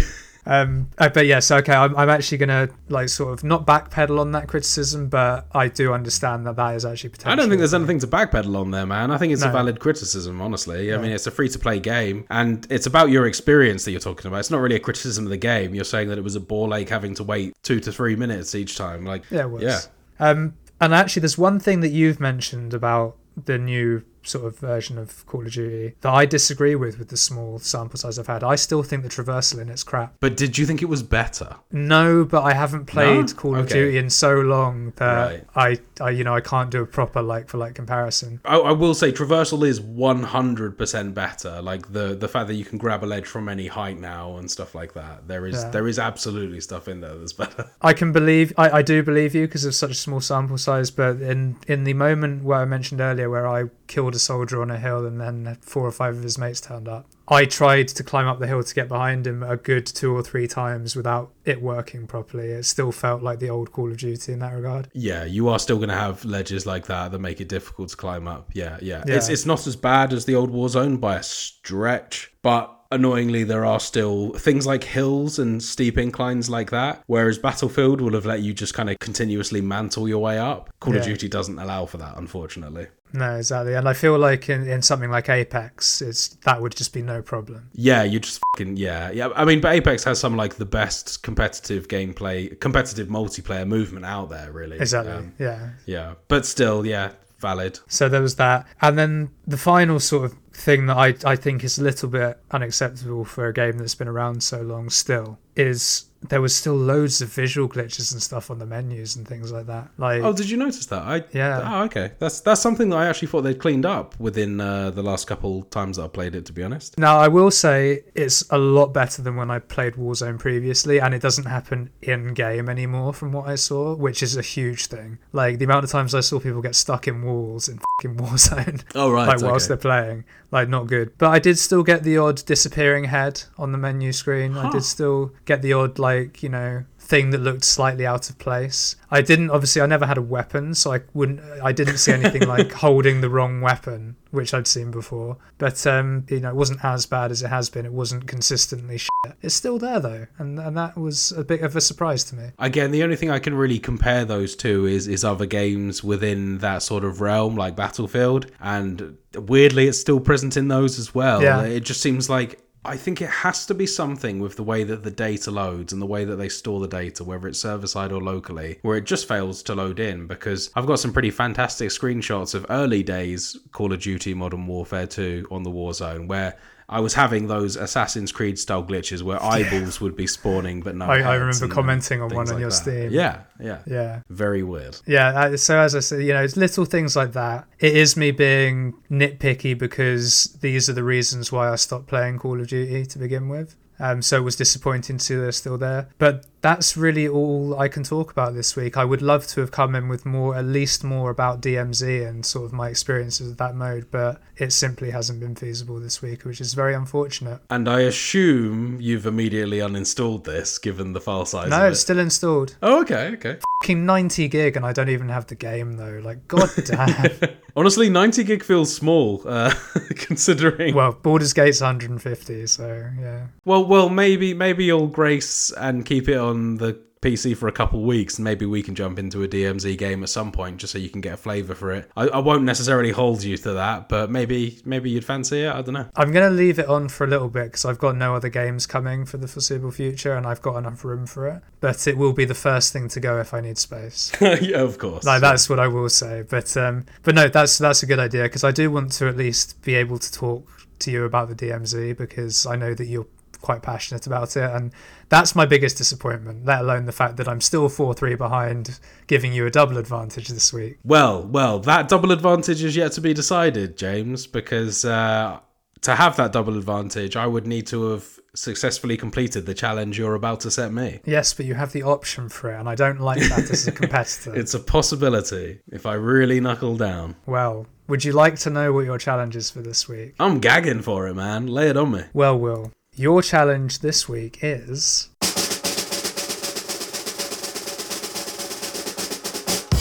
Um, 0.46 0.90
uh, 0.98 1.10
but 1.10 1.26
yes, 1.26 1.52
okay. 1.52 1.74
I'm, 1.74 1.96
I'm 1.96 2.10
actually 2.10 2.40
gonna 2.40 2.70
like 2.90 3.10
sort 3.10 3.34
of 3.34 3.44
not 3.44 3.66
backpedal 3.66 4.20
on 4.20 4.32
that 4.32 4.48
criticism, 4.48 5.08
but 5.08 5.46
I 5.52 5.68
do 5.68 5.94
understand 5.94 6.48
that 6.48 6.56
that 6.56 6.76
is 6.76 6.86
actually 6.86 7.12
potential. 7.12 7.32
I 7.32 7.36
don't 7.36 7.50
think 7.50 7.60
there's 7.60 7.74
anything 7.74 8.00
to 8.00 8.08
backpedal 8.08 8.56
on 8.60 8.72
there, 8.72 8.86
man. 8.86 9.12
I 9.12 9.18
think 9.18 9.34
it's 9.34 9.44
a 9.44 9.52
valid 9.52 9.80
criticism, 9.80 10.42
honestly. 10.42 10.94
I 10.94 10.98
mean, 10.98 11.12
it's 11.12 11.28
a 11.28 11.32
free 11.32 11.50
to 11.50 11.60
play 11.60 11.80
game, 11.80 12.26
and 12.30 12.66
it's 12.70 12.88
about 12.88 13.10
your 13.10 13.28
experience 13.28 13.86
that 13.86 13.92
you're 13.92 14.00
talking 14.00 14.28
about. 14.28 14.40
It's 14.40 14.52
not 14.52 14.62
really 14.62 14.76
a 14.76 14.80
criticism 14.80 15.26
of 15.26 15.30
the 15.30 15.38
game. 15.38 15.76
You're 15.76 15.84
saying 15.84 16.10
that 16.10 16.18
it 16.18 16.24
was 16.24 16.36
a 16.36 16.40
ball 16.40 16.74
ache 16.74 16.90
having 16.90 17.14
to 17.16 17.24
wait 17.24 17.56
two 17.62 17.80
to 17.80 17.92
three 17.92 18.16
minutes 18.16 18.56
each 18.56 18.78
time. 18.78 19.06
Like, 19.06 19.24
Yeah, 19.30 19.42
it 19.42 19.50
was. 19.52 19.64
yeah. 19.64 19.80
Um, 20.20 20.56
and 20.80 20.94
actually, 20.94 21.22
there's 21.22 21.38
one 21.38 21.60
thing 21.60 21.82
that 21.82 21.90
you've 21.90 22.20
mentioned 22.20 22.74
about 22.74 23.16
the 23.46 23.58
new 23.58 24.04
sort 24.24 24.46
of 24.46 24.58
version 24.60 24.98
of 24.98 25.26
Call 25.26 25.46
of 25.46 25.52
Duty 25.52 25.96
that 26.02 26.10
I 26.14 26.26
disagree 26.26 26.76
with 26.76 27.00
with 27.00 27.10
the 27.10 27.18
small 27.18 27.60
sample 27.60 27.98
size 27.98 28.20
I've 28.20 28.28
had. 28.28 28.44
I 28.44 28.56
still 28.56 28.84
think 28.84 29.04
the 29.04 29.10
traversal 29.10 29.60
in 29.60 29.70
it's 29.70 29.84
crap. 29.84 30.16
But 30.20 30.38
did 30.38 30.58
you 30.58 30.66
think 30.66 30.82
it 30.82 30.90
was 30.90 31.04
better? 31.04 31.56
No, 31.72 32.24
but 32.26 32.44
I 32.44 32.54
haven't 32.54 32.86
played 32.86 33.28
No? 33.30 33.34
Call 33.34 33.56
of 33.58 33.68
Duty 33.68 33.98
in 33.98 34.10
so 34.10 34.36
long 34.42 34.94
that 34.98 35.46
Right. 35.56 35.80
I, 36.00 36.04
I, 36.04 36.10
you 36.12 36.24
know, 36.24 36.34
I 36.36 36.42
can't 36.42 36.70
do 36.70 36.82
a 36.82 36.86
proper 36.86 37.22
like 37.22 37.48
for 37.50 37.58
like 37.58 37.76
comparison. 37.76 38.40
I, 38.46 38.58
I 38.58 38.72
will 38.72 38.94
say 38.94 39.12
traversal 39.12 39.66
is 39.66 39.80
100% 39.80 41.14
better. 41.14 41.62
Like 41.62 41.92
the 41.92 42.16
the 42.16 42.28
fact 42.28 42.48
that 42.48 42.56
you 42.56 42.66
can 42.66 42.78
grab 42.78 43.04
a 43.04 43.06
ledge 43.06 43.26
from 43.28 43.50
any 43.50 43.68
height 43.68 44.00
now 44.00 44.38
and 44.38 44.50
stuff 44.50 44.76
like 44.76 44.94
that. 44.94 45.28
There 45.28 45.46
is 45.46 45.64
Yeah. 45.64 45.70
there 45.70 45.88
is 45.88 46.00
absolutely 46.00 46.62
stuff 46.62 46.88
in 46.88 47.02
there 47.02 47.16
that's 47.18 47.34
better. 47.34 47.70
I 47.82 47.94
can 47.94 48.12
believe, 48.12 48.54
I, 48.58 48.70
I 48.80 48.82
do 48.82 49.04
believe 49.04 49.36
you 49.36 49.48
because 49.48 49.66
of 49.66 49.76
such 49.76 49.92
a 49.92 49.96
small 49.96 50.22
sample 50.22 50.58
size. 50.58 50.92
But 50.92 51.22
in 51.22 51.58
in 51.68 51.84
the 51.84 51.94
moment 51.94 52.44
where 52.44 52.60
I 52.60 52.66
mentioned 52.66 53.02
earlier, 53.02 53.30
where 53.30 53.48
I 53.48 53.66
killed 53.92 54.16
a 54.16 54.20
soldier 54.20 54.62
on 54.62 54.72
a 54.72 54.80
hill 54.80 55.06
and 55.06 55.20
then 55.20 55.58
four 55.60 55.86
or 55.86 55.92
five 55.92 56.16
of 56.16 56.24
his 56.24 56.38
mates 56.38 56.62
turned 56.62 56.88
up, 56.88 57.08
I 57.28 57.44
tried 57.44 57.90
to 57.90 58.04
climb 58.04 58.26
up 58.26 58.40
the 58.40 58.48
hill 58.48 58.64
to 58.64 58.76
get 58.76 58.88
behind 58.88 59.28
him 59.28 59.44
a 59.44 59.58
good 59.58 59.86
two 59.86 60.16
or 60.16 60.24
three 60.24 60.48
times 60.48 60.96
without 60.96 61.32
it 61.44 61.62
working 61.62 62.08
properly. 62.08 62.52
It 62.52 62.64
still 62.64 62.94
felt 62.94 63.22
like 63.22 63.40
the 63.40 63.50
old 63.50 63.74
Call 63.74 63.92
of 63.92 63.98
Duty 63.98 64.32
in 64.32 64.40
that 64.40 64.54
regard. 64.54 64.88
Yeah, 64.94 65.26
you 65.26 65.50
are 65.50 65.60
still 65.60 65.76
going 65.76 65.90
to 65.90 65.96
have 65.96 66.24
ledges 66.24 66.66
like 66.66 66.86
that 66.88 67.12
that 67.12 67.20
make 67.20 67.42
it 67.42 67.50
difficult 67.50 67.90
to 67.90 67.98
climb 67.98 68.30
up. 68.30 68.50
Yeah, 68.54 68.78
yeah. 68.82 69.04
Yeah. 69.06 69.16
It's 69.16 69.28
it's 69.28 69.46
not 69.46 69.68
as 69.68 69.76
bad 69.76 70.14
as 70.14 70.24
the 70.24 70.36
old 70.36 70.52
Warzone 70.52 71.02
by 71.02 71.18
a 71.18 71.24
stretch, 71.24 72.32
but 72.42 72.78
annoyingly 72.92 73.44
there 73.44 73.66
are 73.66 73.80
still 73.80 74.34
things 74.34 74.68
like 74.68 74.84
hills 74.84 75.40
and 75.40 75.64
steep 75.64 75.98
inclines 75.98 76.50
like 76.50 76.70
that 76.72 77.02
whereas 77.08 77.40
battlefield 77.40 78.02
will 78.02 78.12
have 78.12 78.26
let 78.26 78.42
you 78.42 78.54
just 78.54 78.74
kind 78.74 78.90
of 78.90 79.00
continuously 79.00 79.62
mantle 79.62 80.10
your 80.10 80.20
way 80.20 80.38
up 80.38 80.70
call 80.82 80.96
of 80.96 81.04
duty 81.04 81.30
doesn't 81.30 81.58
allow 81.58 81.86
for 81.86 81.98
that 81.98 82.18
unfortunately 82.18 82.86
No, 83.14 83.38
exactly. 83.38 83.74
And 83.74 83.88
I 83.88 83.94
feel 83.94 84.18
like 84.18 84.50
in, 84.50 84.68
in 84.68 84.82
something 84.82 85.10
like 85.10 85.30
Apex, 85.30 86.02
it's 86.02 86.30
that 86.46 86.62
would 86.62 86.76
just 86.76 86.94
be 86.94 87.02
no 87.02 87.22
problem. 87.22 87.70
Yeah, 87.74 88.04
you 88.04 88.20
just 88.20 88.42
fucking 88.54 88.78
yeah, 88.78 89.12
yeah. 89.12 89.30
I 89.36 89.46
mean, 89.46 89.62
but 89.62 89.74
Apex 89.74 90.04
has 90.06 90.20
some 90.20 90.38
like 90.38 90.56
the 90.56 90.66
best 90.66 91.24
competitive 91.24 91.88
gameplay, 91.88 92.60
competitive 92.60 93.08
multiplayer 93.08 93.68
movement 93.68 94.06
out 94.06 94.30
there, 94.30 94.52
really. 94.52 94.78
Exactly. 94.78 95.14
Um, 95.14 95.34
yeah. 95.40 95.70
yeah, 95.86 96.14
but 96.28 96.46
still, 96.46 96.86
yeah, 96.86 97.12
valid. 97.42 97.80
So 97.88 98.08
there 98.08 98.22
was 98.22 98.36
that. 98.36 98.66
And 98.82 98.98
then 98.98 99.32
the 99.46 99.58
final 99.58 100.00
sort 100.00 100.26
of 100.26 100.38
thing 100.54 100.86
that 100.86 100.98
I, 100.98 101.16
I 101.26 101.36
think 101.36 101.64
is 101.64 101.78
a 101.78 101.84
little 101.84 102.08
bit 102.08 102.40
unacceptable 102.52 103.26
for 103.26 103.48
a 103.48 103.54
game 103.54 103.78
that's 103.78 103.96
been 103.96 104.08
around 104.08 104.44
so 104.44 104.62
long 104.62 104.90
still 104.90 105.40
is 105.56 106.06
there 106.30 106.42
was 106.42 106.56
still 106.56 106.76
loads 106.76 107.22
of 107.22 107.30
visual 107.30 107.68
glitches 107.68 108.12
and 108.12 108.22
stuff 108.22 108.52
on 108.52 108.60
the 108.60 108.66
menus 108.66 109.16
and 109.16 109.28
things 109.28 109.52
like 109.52 109.66
that. 109.66 109.90
Like 109.98 110.22
Oh, 110.22 110.34
did 110.34 110.50
you 110.50 110.58
notice 110.58 110.86
that? 110.88 111.02
I 111.02 111.24
Yeah. 111.34 111.62
Oh, 111.66 111.84
okay. 111.86 112.12
That's 112.20 112.42
that's 112.42 112.62
something 112.62 112.90
that 112.90 112.98
I 112.98 113.08
actually 113.08 113.30
thought 113.30 113.42
they'd 113.42 113.60
cleaned 113.60 113.86
up 113.86 114.20
within 114.20 114.60
uh, 114.62 114.92
the 114.92 115.02
last 115.02 115.26
couple 115.26 115.64
times 115.64 115.98
that 115.98 116.04
I 116.04 116.08
played 116.08 116.36
it. 116.36 116.46
To 116.46 116.54
be 116.54 116.64
honest. 116.64 116.98
Now, 116.98 117.18
I 117.18 117.28
will 117.28 117.52
say 117.52 118.04
it's 118.14 118.44
a 118.52 118.58
lot 118.58 118.94
better 118.94 119.22
than 119.22 119.36
when 119.36 119.50
I 119.50 119.60
played 119.60 119.94
Warzone 119.94 120.38
previously, 120.38 121.00
and 121.00 121.14
it 121.14 121.22
doesn't 121.22 121.46
happen 121.46 121.90
in 122.02 122.34
game 122.34 122.70
anymore 122.70 123.14
from 123.14 123.32
what 123.32 123.48
I 123.48 123.56
saw, 123.56 123.96
which 123.96 124.22
is 124.22 124.38
a 124.38 124.42
huge 124.42 124.88
thing. 124.88 125.18
Like 125.34 125.58
the 125.58 125.66
amount 125.66 125.86
of 125.86 125.90
times 125.90 126.14
I 126.14 126.20
saw 126.20 126.40
people 126.40 126.62
get 126.62 126.76
stuck 126.76 127.08
in 127.08 127.24
walls 127.24 127.68
in 127.68 127.80
fucking 127.80 128.18
Warzone. 128.24 128.84
Oh, 128.94 129.12
right, 129.12 129.28
Like 129.28 129.42
whilst 129.42 129.66
okay. 129.66 129.70
they're 129.70 129.78
playing. 129.78 130.26
Like 130.52 130.68
not 130.68 130.88
good. 130.88 131.18
But 131.18 131.30
I 131.30 131.40
did 131.40 131.58
still 131.58 131.82
get 131.82 132.04
the 132.04 132.18
odd 132.18 132.46
disappearing 132.46 133.06
head 133.06 133.44
on 133.58 133.72
the 133.72 133.78
menu 133.78 134.12
screen. 134.12 134.58
I 134.58 134.70
did 134.70 134.84
still 134.84 135.34
get 135.46 135.62
the 135.62 135.74
odd 135.74 136.00
like, 136.00 136.44
you 136.44 136.50
know, 136.50 136.86
thing 137.12 137.32
that 137.32 137.40
looked 137.40 137.66
slightly 137.66 138.06
out 138.06 138.30
of 138.30 138.40
place. 138.40 138.96
I 139.10 139.22
didn't 139.22 139.50
obviously 139.50 139.82
I 139.82 139.86
never 139.86 140.06
had 140.06 140.18
a 140.18 140.22
weapon, 140.22 140.74
so 140.74 140.94
I 140.94 141.02
wouldn't 141.14 141.42
I 141.62 141.74
didn't 141.74 141.98
see 141.98 142.14
anything 142.14 142.48
like 142.56 142.72
holding 142.72 143.20
the 143.20 143.30
wrong 143.30 143.60
weapon, 143.60 144.16
which 144.30 144.54
I'd 144.54 144.66
seen 144.66 144.92
before. 144.92 145.38
But 145.58 145.86
um, 145.86 146.26
you 146.30 146.40
know, 146.40 146.50
it 146.50 146.56
wasn't 146.56 146.86
as 146.86 147.06
bad 147.06 147.32
as 147.32 147.44
it 147.44 147.50
has 147.50 147.70
been. 147.70 147.86
It 147.86 147.92
wasn't 147.92 148.28
consistently 148.28 148.98
shit. 148.98 149.10
It's 149.42 149.56
still 149.56 149.78
there 149.78 150.00
though, 150.00 150.28
and 150.38 150.58
and 150.58 150.78
that 150.78 150.98
was 150.98 151.34
a 151.34 151.44
bit 151.44 151.62
of 151.64 151.76
a 151.76 151.82
surprise 151.82 152.24
to 152.26 152.36
me. 152.36 152.52
Again, 152.60 152.92
the 152.92 153.04
only 153.04 153.18
thing 153.18 153.30
I 153.30 153.40
can 153.40 153.56
really 153.56 153.80
compare 153.80 154.24
those 154.24 154.56
to 154.58 154.86
is 154.86 155.10
is 155.10 155.26
other 155.26 155.46
games 155.46 156.04
within 156.04 156.60
that 156.60 156.82
sort 156.82 157.04
of 157.04 157.20
realm, 157.20 157.56
like 157.56 157.76
Battlefield, 157.76 158.50
and 158.62 159.18
weirdly, 159.36 159.90
it's 159.90 160.00
still 160.00 160.22
present 160.22 160.56
in 160.56 160.70
those 160.70 160.98
as 160.98 161.14
well. 161.14 161.44
Yeah. 161.44 161.64
It 161.64 161.82
just 161.82 162.02
seems 162.02 162.30
like 162.30 162.62
I 162.84 162.98
think 162.98 163.22
it 163.22 163.30
has 163.30 163.68
to 163.68 163.76
be 163.76 163.86
something 163.86 164.40
with 164.40 164.56
the 164.56 164.64
way 164.64 164.84
that 164.84 165.04
the 165.04 165.12
data 165.12 165.52
loads 165.52 165.94
and 165.94 166.02
the 166.02 166.08
way 166.08 166.26
that 166.26 166.38
they 166.38 166.50
store 166.50 166.80
the 166.80 166.88
data, 166.88 167.24
whether 167.24 167.48
it's 167.48 167.60
server 167.60 167.86
side 167.86 168.12
or 168.12 168.22
locally, 168.22 168.80
where 168.82 168.98
it 168.98 169.06
just 169.06 169.28
fails 169.28 169.62
to 169.64 169.76
load 169.76 170.00
in. 170.00 170.26
Because 170.26 170.72
I've 170.76 170.88
got 170.88 171.00
some 171.00 171.14
pretty 171.14 171.30
fantastic 171.30 171.90
screenshots 171.90 172.56
of 172.56 172.66
early 172.70 173.04
days 173.04 173.56
Call 173.72 173.94
of 173.94 174.02
Duty 174.02 174.34
Modern 174.34 174.66
Warfare 174.66 175.06
2 175.06 175.48
on 175.52 175.62
the 175.62 175.70
Warzone, 175.70 176.28
where 176.28 176.58
I 176.92 177.00
was 177.00 177.14
having 177.14 177.48
those 177.48 177.78
Assassin's 177.78 178.32
Creed 178.32 178.60
style 178.60 178.84
glitches 178.84 179.24
where 179.24 179.42
eyeballs 179.42 180.02
would 180.02 180.16
be 180.16 180.28
spawning, 180.28 180.82
but 180.82 180.96
no. 180.96 181.06
I- 181.06 181.20
I 181.22 181.36
remember 181.36 181.68
commenting 181.70 182.22
on 182.22 182.30
one 182.36 182.48
on 182.50 182.54
like 182.56 182.60
your 182.60 182.70
that. 182.70 182.76
Steam. 182.76 183.12
Yeah, 183.12 183.42
yeah, 183.60 183.80
Yeah. 183.88 184.20
Very 184.30 184.62
weird. 184.62 184.98
Yeah, 185.08 185.30
uh, 185.30 185.58
so 185.58 185.80
as 185.80 185.96
I 185.96 186.02
said, 186.02 186.22
you 186.24 186.34
know, 186.34 186.44
it's 186.44 186.58
little 186.58 186.84
things 186.86 187.16
like 187.16 187.32
that. 187.32 187.66
It 187.80 187.96
is 187.96 188.18
me 188.18 188.32
being 188.32 188.94
nitpicky 189.10 189.78
because 189.78 190.58
these 190.62 190.90
are 190.90 190.94
the 190.94 191.04
reasons 191.04 191.52
why 191.52 191.72
I 191.72 191.76
stopped 191.76 192.08
playing 192.08 192.40
Call 192.40 192.60
of 192.60 192.68
Duty 192.68 193.06
to 193.06 193.18
begin 193.20 193.48
with. 193.50 193.76
Um, 194.00 194.22
so 194.22 194.38
it 194.38 194.42
was 194.42 194.56
disappointing 194.56 195.18
to 195.20 195.24
see 195.24 195.36
they're 195.36 195.52
still 195.52 195.78
there. 195.78 196.10
But 196.18 196.46
that's 196.62 196.96
really 196.96 197.28
all 197.28 197.78
I 197.78 197.88
can 197.88 198.04
talk 198.04 198.32
about 198.32 198.54
this 198.54 198.76
week. 198.76 198.96
I 198.96 199.04
would 199.04 199.22
love 199.22 199.48
to 199.48 199.62
have 199.62 199.72
come 199.72 199.96
in 199.96 200.08
with 200.08 200.26
more, 200.26 200.56
at 200.56 200.66
least 200.66 201.04
more 201.04 201.32
about 201.32 201.62
DMZ 201.62 202.28
and 202.28 202.46
sort 202.46 202.66
of 202.66 202.74
my 202.74 202.90
experiences 202.90 203.50
with 203.50 203.58
that 203.58 203.76
mode, 203.76 204.08
but 204.12 204.42
it 204.58 204.72
simply 204.72 205.10
hasn't 205.10 205.40
been 205.40 205.56
feasible 205.56 206.00
this 206.00 206.22
week, 206.22 206.46
which 206.46 206.62
is 206.62 206.74
very 206.76 206.94
unfortunate. 206.94 207.62
And 207.72 207.90
I 207.90 208.02
assume 208.02 209.00
you've 209.02 209.26
immediately 209.26 209.80
uninstalled 209.80 210.44
this, 210.44 210.78
given 210.78 211.14
the 211.14 211.22
file 211.22 211.46
size. 211.46 211.70
No, 211.70 211.88
of 211.88 211.94
it's 211.94 212.02
still 212.02 212.20
installed. 212.20 212.76
Oh, 212.84 213.02
okay, 213.02 213.32
okay. 213.34 213.58
Fucking 213.82 214.06
90 214.06 214.48
gig, 214.50 214.78
and 214.78 214.86
I 214.86 214.94
don't 214.94 215.10
even 215.10 215.30
have 215.30 215.48
the 215.48 215.56
game 215.56 215.94
though. 215.94 216.22
Like, 216.24 216.48
god 216.48 216.70
damn. 216.86 217.32
Honestly, 217.76 218.10
90 218.10 218.44
gig 218.44 218.64
feels 218.64 218.94
small, 218.94 219.42
uh, 219.46 219.74
considering. 220.16 220.94
well, 220.94 221.14
Baldur's 221.14 221.54
Gate's 221.54 221.82
150, 221.82 222.68
so 222.68 223.10
yeah. 223.20 223.48
Well, 223.66 223.86
well, 223.86 224.10
maybe 224.10 224.54
maybe 224.54 224.86
you'll 224.86 225.08
grace 225.08 225.72
and 225.72 226.06
keep 226.06 226.30
it 226.30 226.38
on 226.38 226.51
on 226.52 226.78
the 226.78 227.00
PC 227.22 227.56
for 227.56 227.68
a 227.68 227.72
couple 227.72 228.02
weeks, 228.02 228.38
and 228.38 228.44
maybe 228.44 228.66
we 228.66 228.82
can 228.82 228.96
jump 228.96 229.20
into 229.20 229.44
a 229.44 229.48
DMZ 229.48 229.96
game 229.98 230.24
at 230.24 230.30
some 230.30 230.52
point, 230.52 230.78
just 230.78 230.92
so 230.92 230.98
you 230.98 231.10
can 231.10 231.22
get 231.22 231.36
a 231.36 231.38
flavour 231.38 231.76
for 231.76 231.92
it. 231.92 232.10
I, 232.18 232.28
I 232.28 232.40
won't 232.40 232.64
necessarily 232.64 233.12
hold 233.12 233.44
you 233.44 233.58
to 233.58 233.74
that, 233.74 234.10
but 234.10 234.32
maybe 234.32 234.80
maybe 234.86 235.12
you'd 235.12 235.24
fancy 235.24 235.62
it. 235.62 235.72
I 235.72 235.84
don't 235.84 235.94
know. 235.94 236.08
I'm 236.16 236.32
going 236.32 236.50
to 236.50 236.56
leave 236.56 236.80
it 236.80 236.88
on 236.88 237.10
for 237.10 237.24
a 237.24 237.28
little 237.28 237.50
bit 237.50 237.66
because 237.66 237.86
I've 237.86 238.00
got 238.00 238.16
no 238.16 238.36
other 238.36 238.50
games 238.50 238.88
coming 238.88 239.26
for 239.26 239.38
the 239.38 239.48
foreseeable 239.48 239.92
future 239.92 240.36
and 240.36 240.48
I've 240.48 240.64
got 240.64 240.78
enough 240.78 241.06
room 241.06 241.28
for 241.28 241.48
it. 241.48 241.62
But 241.80 242.08
it 242.08 242.18
will 242.18 242.34
be 242.34 242.46
the 242.46 242.56
first 242.56 242.92
thing 242.92 243.08
to 243.10 243.20
go 243.20 243.40
if 243.40 243.54
I 243.54 243.62
need 243.62 243.78
space. 243.78 244.32
yeah, 244.42 244.82
of 244.82 244.98
course. 244.98 245.24
Like 245.24 245.42
that's 245.42 245.70
what 245.70 245.80
I 245.80 245.88
will 245.88 246.10
say. 246.10 246.44
But 246.50 246.76
um, 246.76 247.06
but 247.22 247.36
no, 247.36 247.50
that's 247.50 247.78
that's 247.78 248.02
a 248.02 248.08
good 248.08 248.20
idea 248.20 248.44
because 248.44 248.64
I 248.64 248.72
do 248.72 248.90
want 248.90 249.12
to 249.14 249.28
at 249.28 249.38
least 249.38 249.80
be 249.84 249.94
able 249.94 250.18
to 250.18 250.32
talk 250.32 250.68
to 251.00 251.12
you 251.12 251.26
about 251.26 251.50
the 251.50 251.56
DMZ 251.56 252.18
because 252.18 252.66
I 252.66 252.76
know 252.76 252.96
that 252.96 253.06
you're 253.06 253.28
quite 253.62 253.82
passionate 253.82 254.26
about 254.28 254.56
it 254.58 254.70
and 254.72 254.92
that's 255.30 255.56
my 255.56 255.66
biggest 255.66 255.98
disappointment 255.98 256.66
let 256.66 256.82
alone 256.82 257.06
the 257.06 257.12
fact 257.12 257.38
that 257.38 257.48
i'm 257.48 257.62
still 257.62 257.88
4-3 257.90 258.38
behind 258.38 259.00
giving 259.28 259.54
you 259.54 259.66
a 259.66 259.72
double 259.72 259.98
advantage 259.98 260.48
this 260.50 260.74
week 260.74 260.98
Well, 261.04 261.44
well, 261.44 261.80
that 261.80 262.10
double 262.10 262.32
advantage 262.32 262.84
is 262.84 262.96
yet 262.96 263.12
to 263.14 263.22
be 263.22 263.34
decided, 263.34 263.98
James, 263.98 264.48
because 264.48 265.06
uh, 265.06 265.60
to 266.02 266.16
have 266.16 266.36
that 266.38 266.52
double 266.52 266.78
advantage, 266.78 267.36
I 267.36 267.46
would 267.48 267.68
need 267.68 267.86
to 267.88 268.12
have 268.12 268.26
successfully 268.56 269.16
completed 269.18 269.66
the 269.66 269.74
challenge 269.74 270.18
you're 270.20 270.36
about 270.36 270.60
to 270.62 270.72
set 270.72 270.92
me. 270.92 271.20
yes 271.26 271.54
but 271.54 271.66
you 271.66 271.74
have 271.76 271.94
the 271.94 272.04
option 272.04 272.50
for 272.50 272.70
it 272.74 272.78
and 272.78 272.90
i 272.90 272.96
don't 272.96 273.22
like 273.22 273.40
that 273.40 273.70
as 273.72 273.88
a 273.88 273.92
competitor 274.02 274.54
It's 274.54 274.74
a 274.74 274.80
possibility 274.80 275.80
if 275.92 276.06
I 276.06 276.16
really 276.16 276.60
knuckle 276.60 276.98
down. 276.98 277.36
well 277.46 277.86
would 278.10 278.26
you 278.26 278.34
like 278.34 278.56
to 278.60 278.70
know 278.70 278.92
what 278.92 279.06
your 279.06 279.18
challenge 279.18 279.56
is 279.56 279.70
for 279.72 279.82
this 279.82 280.10
week 280.10 280.36
I'm 280.40 280.60
gagging 280.60 281.02
for 281.02 281.28
it, 281.30 281.36
man. 281.36 281.68
Lay 281.68 281.88
it 281.90 281.96
on 281.98 282.12
me. 282.12 282.24
well 282.34 282.58
will 282.60 282.92
your 283.22 283.44
challenge 283.44 284.00
this 284.00 284.28
week 284.28 284.58
is 284.64 285.30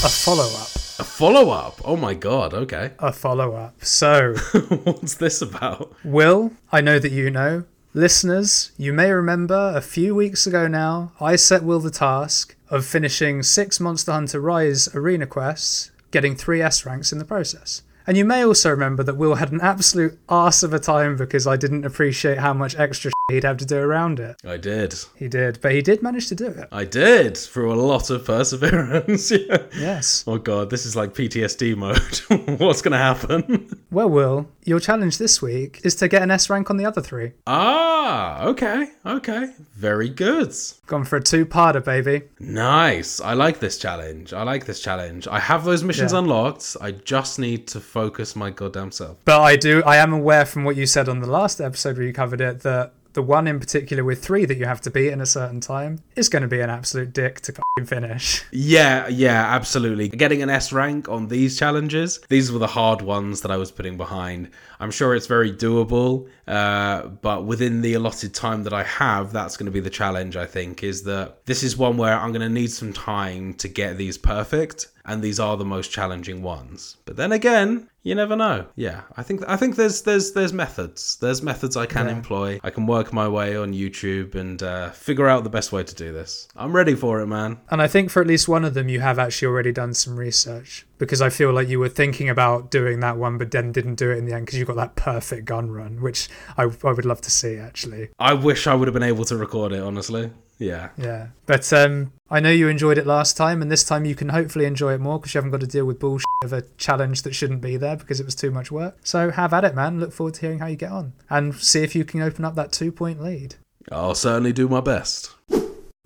a 0.03 0.09
follow-up 0.09 0.69
A 0.99 1.05
follow 1.05 1.51
up. 1.51 1.83
Oh 1.85 1.97
my 1.97 2.15
god. 2.15 2.55
Okay. 2.55 2.93
a 2.99 3.13
follow-up 3.13 3.85
so 3.85 4.37
What's 4.85 5.17
this 5.17 5.43
about? 5.43 5.93
Will, 6.03 6.53
I 6.73 6.81
know 6.81 6.99
that 6.99 7.13
you 7.13 7.31
know. 7.31 7.65
Listeners, 7.93 8.71
you 8.79 8.95
may 8.95 9.11
remember 9.11 9.75
a 9.77 9.83
few 9.83 10.15
weeks 10.15 10.47
ago 10.47 10.67
now, 10.67 11.13
I 11.21 11.37
set 11.37 11.63
Will 11.63 11.81
the 11.81 11.91
task 11.91 12.57
of 12.71 12.87
finishing 12.87 13.43
six 13.43 13.79
Monster 13.79 14.13
Hunter 14.13 14.41
Rise 14.41 14.89
arena 14.95 15.27
quests, 15.27 15.91
getting 16.11 16.35
three 16.35 16.63
S 16.63 16.87
ranks 16.87 17.13
in 17.13 17.19
the 17.19 17.27
process. 17.27 17.83
And 18.11 18.17
you 18.17 18.25
may 18.25 18.45
also 18.45 18.71
remember 18.71 19.05
that 19.05 19.15
Will 19.15 19.37
had 19.37 19.53
an 19.53 19.61
absolute 19.61 20.19
arse 20.29 20.65
of 20.65 20.75
a 20.75 20.81
time 20.81 21.15
because 21.17 21.47
I 21.47 21.57
didn't 21.57 21.85
appreciate 21.85 22.39
how 22.39 22.53
much 22.53 22.75
extra 22.77 23.13
he'd 23.31 23.45
have 23.45 23.57
to 23.59 23.67
do 23.67 23.77
around 23.77 24.21
it. 24.21 24.37
I 24.45 24.57
did. 24.57 24.95
He 25.17 25.29
did, 25.29 25.61
but 25.61 25.73
he 25.73 25.83
did 25.83 26.03
manage 26.03 26.29
to 26.29 26.35
do 26.35 26.47
it. 26.47 26.69
I 26.73 26.85
did 26.85 27.37
through 27.37 27.73
a 27.73 27.81
lot 27.81 28.11
of 28.11 28.25
perseverance. 28.25 29.31
yeah. 29.31 29.59
Yes. 29.79 30.25
Oh 30.27 30.39
god, 30.39 30.71
this 30.71 30.85
is 30.87 30.95
like 30.97 31.15
PTSD 31.15 31.77
mode. 31.77 32.59
What's 32.61 32.83
gonna 32.83 32.99
happen? 32.99 33.77
Well, 33.93 34.09
Will, 34.09 34.49
your 34.65 34.79
challenge 34.79 35.19
this 35.19 35.43
week 35.43 35.81
is 35.83 35.97
to 35.97 36.07
get 36.07 36.23
an 36.23 36.31
S 36.31 36.49
rank 36.49 36.71
on 36.71 36.77
the 36.77 36.87
other 36.87 37.01
three. 37.01 37.33
Ah, 37.45 38.45
okay, 38.45 38.87
okay. 39.05 39.51
Very 39.75 40.09
good. 40.09 40.55
Gone 40.87 41.05
for 41.05 41.17
a 41.17 41.21
two-parter, 41.21 41.85
baby. 41.85 42.23
Nice. 42.39 43.21
I 43.21 43.33
like 43.33 43.59
this 43.59 43.79
challenge. 43.79 44.33
I 44.33 44.45
like 44.45 44.67
this 44.67 44.81
challenge. 44.81 45.27
I 45.27 45.41
have 45.41 45.65
those 45.65 45.83
missions 45.83 46.13
Yeah. 46.13 46.21
unlocked. 46.21 46.77
I 46.81 46.93
just 46.93 47.41
need 47.41 47.67
to 47.69 47.81
focus 47.81 48.37
my 48.37 48.51
goddamn 48.51 48.93
self. 48.93 49.17
But 49.25 49.41
I 49.41 49.57
do, 49.57 49.83
I 49.85 49.97
am 49.97 50.13
aware 50.13 50.45
from 50.47 50.63
what 50.63 50.77
you 50.77 50.87
said 50.87 51.09
on 51.09 51.19
the 51.19 51.31
last 51.31 51.61
episode 51.61 51.97
where 51.97 52.07
you 52.07 52.13
covered 52.13 52.41
it 52.41 52.61
that 52.61 52.93
the 53.13 53.23
one 53.23 53.47
in 53.47 53.59
particular 53.59 54.05
with 54.05 54.23
three 54.25 54.45
that 54.45 54.57
you 54.57 54.67
have 54.67 54.81
to 54.83 54.91
beat 54.91 55.09
in 55.09 55.21
a 55.21 55.27
certain 55.27 55.61
time 55.61 56.03
is 56.17 56.29
going 56.29 56.43
to 56.43 56.49
be 56.49 56.61
an 56.61 56.71
absolute 56.71 57.13
dick 57.13 57.41
to 57.43 57.55
finish. 57.85 58.45
Yeah, 58.53 59.09
yeah, 59.09 59.55
absolutely. 59.55 60.09
Getting 60.09 60.43
an 60.43 60.51
S 60.51 60.73
rank 60.73 61.09
on 61.09 61.29
these 61.29 61.59
challenges, 61.59 62.21
these 62.29 62.53
were 62.53 62.59
the 62.59 62.67
hard 62.67 63.01
ones 63.01 63.41
that 63.41 63.51
I 63.51 63.57
was 63.57 63.71
putting 63.71 63.97
behind. 63.97 64.51
I'm 64.81 64.91
sure 64.91 65.15
it's 65.15 65.27
very 65.27 65.53
doable, 65.53 66.29
uh, 66.49 67.09
but 67.09 67.45
within 67.45 67.83
the 67.83 67.95
allotted 67.95 68.35
time 68.35 68.63
that 68.65 68.73
I 68.73 68.83
have, 68.85 69.33
that's 69.33 69.57
going 69.57 69.67
to 69.67 69.73
be 69.73 69.81
the 69.81 69.91
challenge, 69.91 70.37
I 70.37 70.47
think, 70.47 70.83
is 70.83 71.03
that 71.05 71.45
this 71.47 71.63
is 71.63 71.77
one 71.77 71.97
where 71.99 72.19
I'm 72.19 72.33
going 72.33 72.41
to 72.41 72.49
need 72.49 72.71
some 72.73 72.93
time 72.93 73.55
to 73.55 73.69
get 73.69 73.99
these 73.99 74.17
perfect. 74.19 74.87
And 75.07 75.23
these 75.23 75.41
are 75.41 75.57
the 75.57 75.65
most 75.65 75.91
challenging 75.91 76.43
ones. 76.43 76.99
But 77.07 77.17
then 77.17 77.33
again, 77.33 77.89
you 78.03 78.15
never 78.15 78.37
know. 78.37 78.67
Yeah, 78.77 79.01
I 79.17 79.23
think 79.23 79.43
I 79.49 79.57
think 79.57 79.75
there's 79.77 80.03
there's 80.03 80.33
there's 80.33 80.53
methods. 80.53 81.17
There's 81.17 81.43
methods 81.43 81.75
I 81.77 81.87
can 81.87 82.07
Yeah. 82.07 82.13
employ. 82.13 82.61
I 82.63 82.71
can 82.71 82.87
work 82.87 83.13
my 83.13 83.27
way 83.27 83.57
on 83.57 83.73
YouTube 83.73 84.35
and 84.35 84.63
uh, 84.63 84.91
figure 84.91 85.27
out 85.27 85.43
the 85.43 85.51
best 85.51 85.73
way 85.73 85.83
to 85.83 85.95
do 85.95 86.13
this. 86.13 86.49
I'm 86.55 86.77
ready 86.77 86.95
for 86.95 87.21
it, 87.21 87.27
man. 87.27 87.59
And 87.71 87.81
I 87.83 87.89
think 87.89 88.11
for 88.11 88.21
at 88.21 88.27
least 88.29 88.47
one 88.47 88.65
of 88.65 88.75
them, 88.75 88.89
you 88.89 89.01
have 89.01 89.19
actually 89.19 89.49
already 89.49 89.73
done 89.73 89.95
some 89.95 90.17
research 90.17 90.87
because 90.99 91.23
I 91.23 91.31
feel 91.31 91.53
like 91.53 91.69
you 91.69 91.81
were 91.81 91.89
thinking 91.89 92.29
about 92.29 92.71
doing 92.71 93.01
that 93.01 93.17
one, 93.17 93.37
but 93.39 93.51
then 93.51 93.73
didn't 93.73 93.95
do 93.97 94.11
it 94.11 94.19
in 94.19 94.27
the 94.27 94.35
end 94.35 94.47
because 94.47 94.59
you 94.59 94.67
got 94.75 94.77
that 94.77 94.97
perfect 94.97 95.45
gun 95.45 95.71
run, 95.71 96.01
which 96.01 96.29
I, 96.57 96.63
I 96.63 96.93
would 96.93 97.05
love 97.05 97.21
to 97.23 97.31
see 97.31 97.57
actually. 97.57 98.09
I 98.19 98.35
wish 98.35 98.67
I 98.67 98.75
would 98.75 98.89
have 98.89 98.95
been 98.95 99.03
able 99.03 99.25
to 99.27 99.37
record 99.37 99.73
it, 99.73 99.83
honestly. 99.83 100.31
Yeah. 100.59 100.91
Yeah. 100.97 101.29
But 101.47 101.73
um, 101.73 102.13
I 102.31 102.39
know 102.39 102.51
you 102.51 102.69
enjoyed 102.69 102.99
it 102.99 103.07
last 103.07 103.37
time, 103.37 103.63
and 103.63 103.73
this 103.73 103.83
time 103.83 104.05
you 104.05 104.15
can 104.15 104.29
hopefully 104.29 104.67
enjoy 104.67 104.93
it 104.93 105.01
more 105.01 105.19
because 105.19 105.35
you 105.35 105.39
haven't 105.39 105.53
got 105.53 105.61
to 105.61 105.67
deal 105.67 105.87
with 105.87 105.99
bullshit 105.99 106.27
of 106.45 106.53
a 106.53 106.63
challenge 106.77 107.23
that 107.23 107.35
shouldn't 107.35 107.63
be 107.63 107.77
there 107.77 107.97
because 107.97 108.21
it 108.21 108.27
was 108.27 108.35
too 108.35 108.51
much 108.51 108.71
work. 108.71 108.99
So 109.03 109.31
have 109.31 109.55
at 109.55 109.65
it, 109.65 109.75
man. 109.75 109.99
Look 109.99 110.13
forward 110.13 110.35
to 110.35 110.41
hearing 110.43 110.59
how 110.59 110.67
you 110.67 110.77
get 110.77 110.93
on 110.93 111.15
and 111.31 111.55
see 111.55 111.83
if 111.83 111.95
you 111.95 112.05
can 112.05 112.21
open 112.21 112.45
up 112.45 112.55
that 112.57 112.73
two 112.73 112.93
point 112.93 113.23
lead. 113.23 113.57
I'll 113.91 114.15
certainly 114.15 114.53
do 114.53 114.69
my 114.69 114.81
best. 114.81 115.35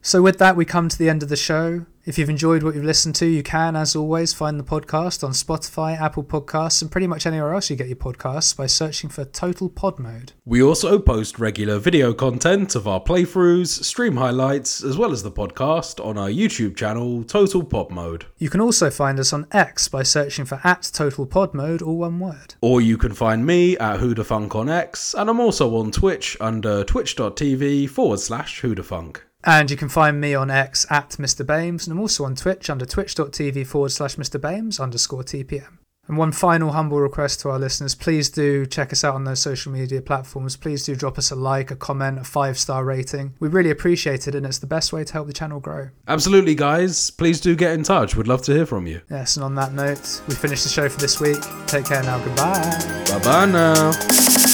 So, 0.01 0.21
with 0.21 0.39
that, 0.39 0.55
we 0.55 0.67
come 0.67 0.91
to 0.91 0.99
the 0.99 1.09
end 1.09 1.23
of 1.23 1.31
the 1.31 1.37
show. 1.37 1.87
If 2.07 2.19
you've 2.19 2.29
enjoyed 2.29 2.63
what 2.63 2.75
you've 2.75 2.85
listened 2.85 3.15
to, 3.17 3.27
you 3.27 3.43
can, 3.43 3.75
as 3.77 3.97
always, 3.97 4.35
find 4.35 4.61
the 4.61 4.65
podcast 4.65 5.25
on 5.25 5.31
Spotify, 5.31 5.99
Apple 5.99 6.23
Podcasts, 6.23 6.83
and 6.83 6.91
pretty 6.91 7.07
much 7.07 7.25
anywhere 7.25 7.55
else 7.55 7.71
you 7.71 7.77
get 7.77 7.87
your 7.87 7.97
podcasts 7.97 8.55
by 8.55 8.67
searching 8.67 9.09
for 9.09 9.25
Total 9.25 9.71
Pod 9.71 9.99
Mode. 9.99 10.33
We 10.45 10.63
also 10.63 10.99
post 10.99 11.39
regular 11.39 11.79
video 11.79 12.13
content 12.13 12.75
of 12.75 12.87
our 12.87 13.01
playthroughs, 13.01 13.83
stream 13.83 14.19
highlights, 14.19 14.85
as 14.85 14.99
well 14.99 15.13
as 15.13 15.23
the 15.23 15.31
podcast 15.31 16.05
on 16.05 16.19
our 16.19 16.29
YouTube 16.29 16.77
channel, 16.77 17.25
Total 17.25 17.65
Pod 17.65 17.91
Mode. 17.91 18.27
You 18.37 18.51
can 18.51 18.61
also 18.61 18.91
find 18.91 19.19
us 19.19 19.33
on 19.33 19.47
X 19.51 19.89
by 19.89 20.03
searching 20.03 20.45
for 20.45 20.61
at 20.63 20.91
Total 20.93 21.25
Pod 21.25 21.55
Mode, 21.55 21.81
all 21.81 21.97
one 21.97 22.21
word. 22.21 22.55
Or 22.61 22.83
you 22.83 22.99
can 22.99 23.15
find 23.15 23.47
me 23.47 23.79
at 23.79 23.99
Hoodafunk 24.01 24.55
on 24.55 24.69
X, 24.69 25.15
and 25.15 25.31
I'm 25.31 25.41
also 25.41 25.75
on 25.77 25.91
Twitch 25.91 26.37
under 26.39 26.85
twitch.tv 26.85 27.89
forward 27.89 28.21
slash 28.21 28.61
Hoodafunk. 28.61 29.23
And 29.45 29.71
you 29.71 29.77
can 29.77 29.89
find 29.91 30.21
me 30.21 30.35
on 30.35 30.51
X 30.51 30.87
at 30.91 31.11
Mr. 31.11 31.47
Bames, 31.47 31.87
and 31.87 31.93
I'm 31.93 32.01
also 32.01 32.25
on 32.25 32.35
Twitch 32.35 32.71
under 32.71 32.87
twitch.tv 32.87 33.67
forward 33.67 33.93
slash 33.93 34.17
Mr. 34.17 34.41
Bames 34.41 34.81
underscore 34.81 35.23
TPM. 35.23 35.79
And 36.07 36.19
one 36.19 36.33
final 36.33 36.73
humble 36.73 37.01
request 37.01 37.41
to 37.41 37.51
our 37.51 37.59
listeners 37.59 37.95
please 37.95 38.29
do 38.29 38.67
check 38.67 38.93
us 38.93 39.05
out 39.05 39.15
on 39.15 39.25
those 39.25 39.41
social 39.41 39.73
media 39.73 40.03
platforms. 40.03 40.57
Please 40.57 40.85
do 40.85 40.95
drop 40.95 41.17
us 41.17 41.31
a 41.31 41.35
like, 41.35 41.71
a 41.71 41.77
comment, 41.77 42.19
a 42.19 42.25
five 42.25 42.59
star 42.59 42.85
rating. 42.85 43.35
We 43.41 43.49
really 43.49 43.71
appreciate 43.71 44.29
it, 44.29 44.35
and 44.35 44.45
it's 44.45 44.59
the 44.59 44.67
best 44.67 44.93
way 44.93 45.05
to 45.05 45.13
help 45.13 45.27
the 45.27 45.33
channel 45.33 45.61
grow. 45.61 45.91
Absolutely, 46.07 46.55
guys. 46.55 47.11
Please 47.11 47.41
do 47.41 47.57
get 47.57 47.73
in 47.73 47.85
touch. 47.85 48.17
We'd 48.17 48.29
love 48.29 48.43
to 48.43 48.53
hear 48.53 48.67
from 48.67 48.87
you. 48.87 49.01
Yes, 49.11 49.37
and 49.37 49.45
on 49.45 49.55
that 49.55 49.73
note, 49.73 50.23
we 50.29 50.35
finish 50.35 50.63
the 50.63 50.69
show 50.69 50.89
for 50.89 51.01
this 51.01 51.21
week. 51.21 51.39
Take 51.67 51.87
care 51.87 52.03
now. 52.03 52.23
Goodbye. 52.23 53.05
Bye 53.09 53.21
bye 53.25 53.47
now. 53.47 54.54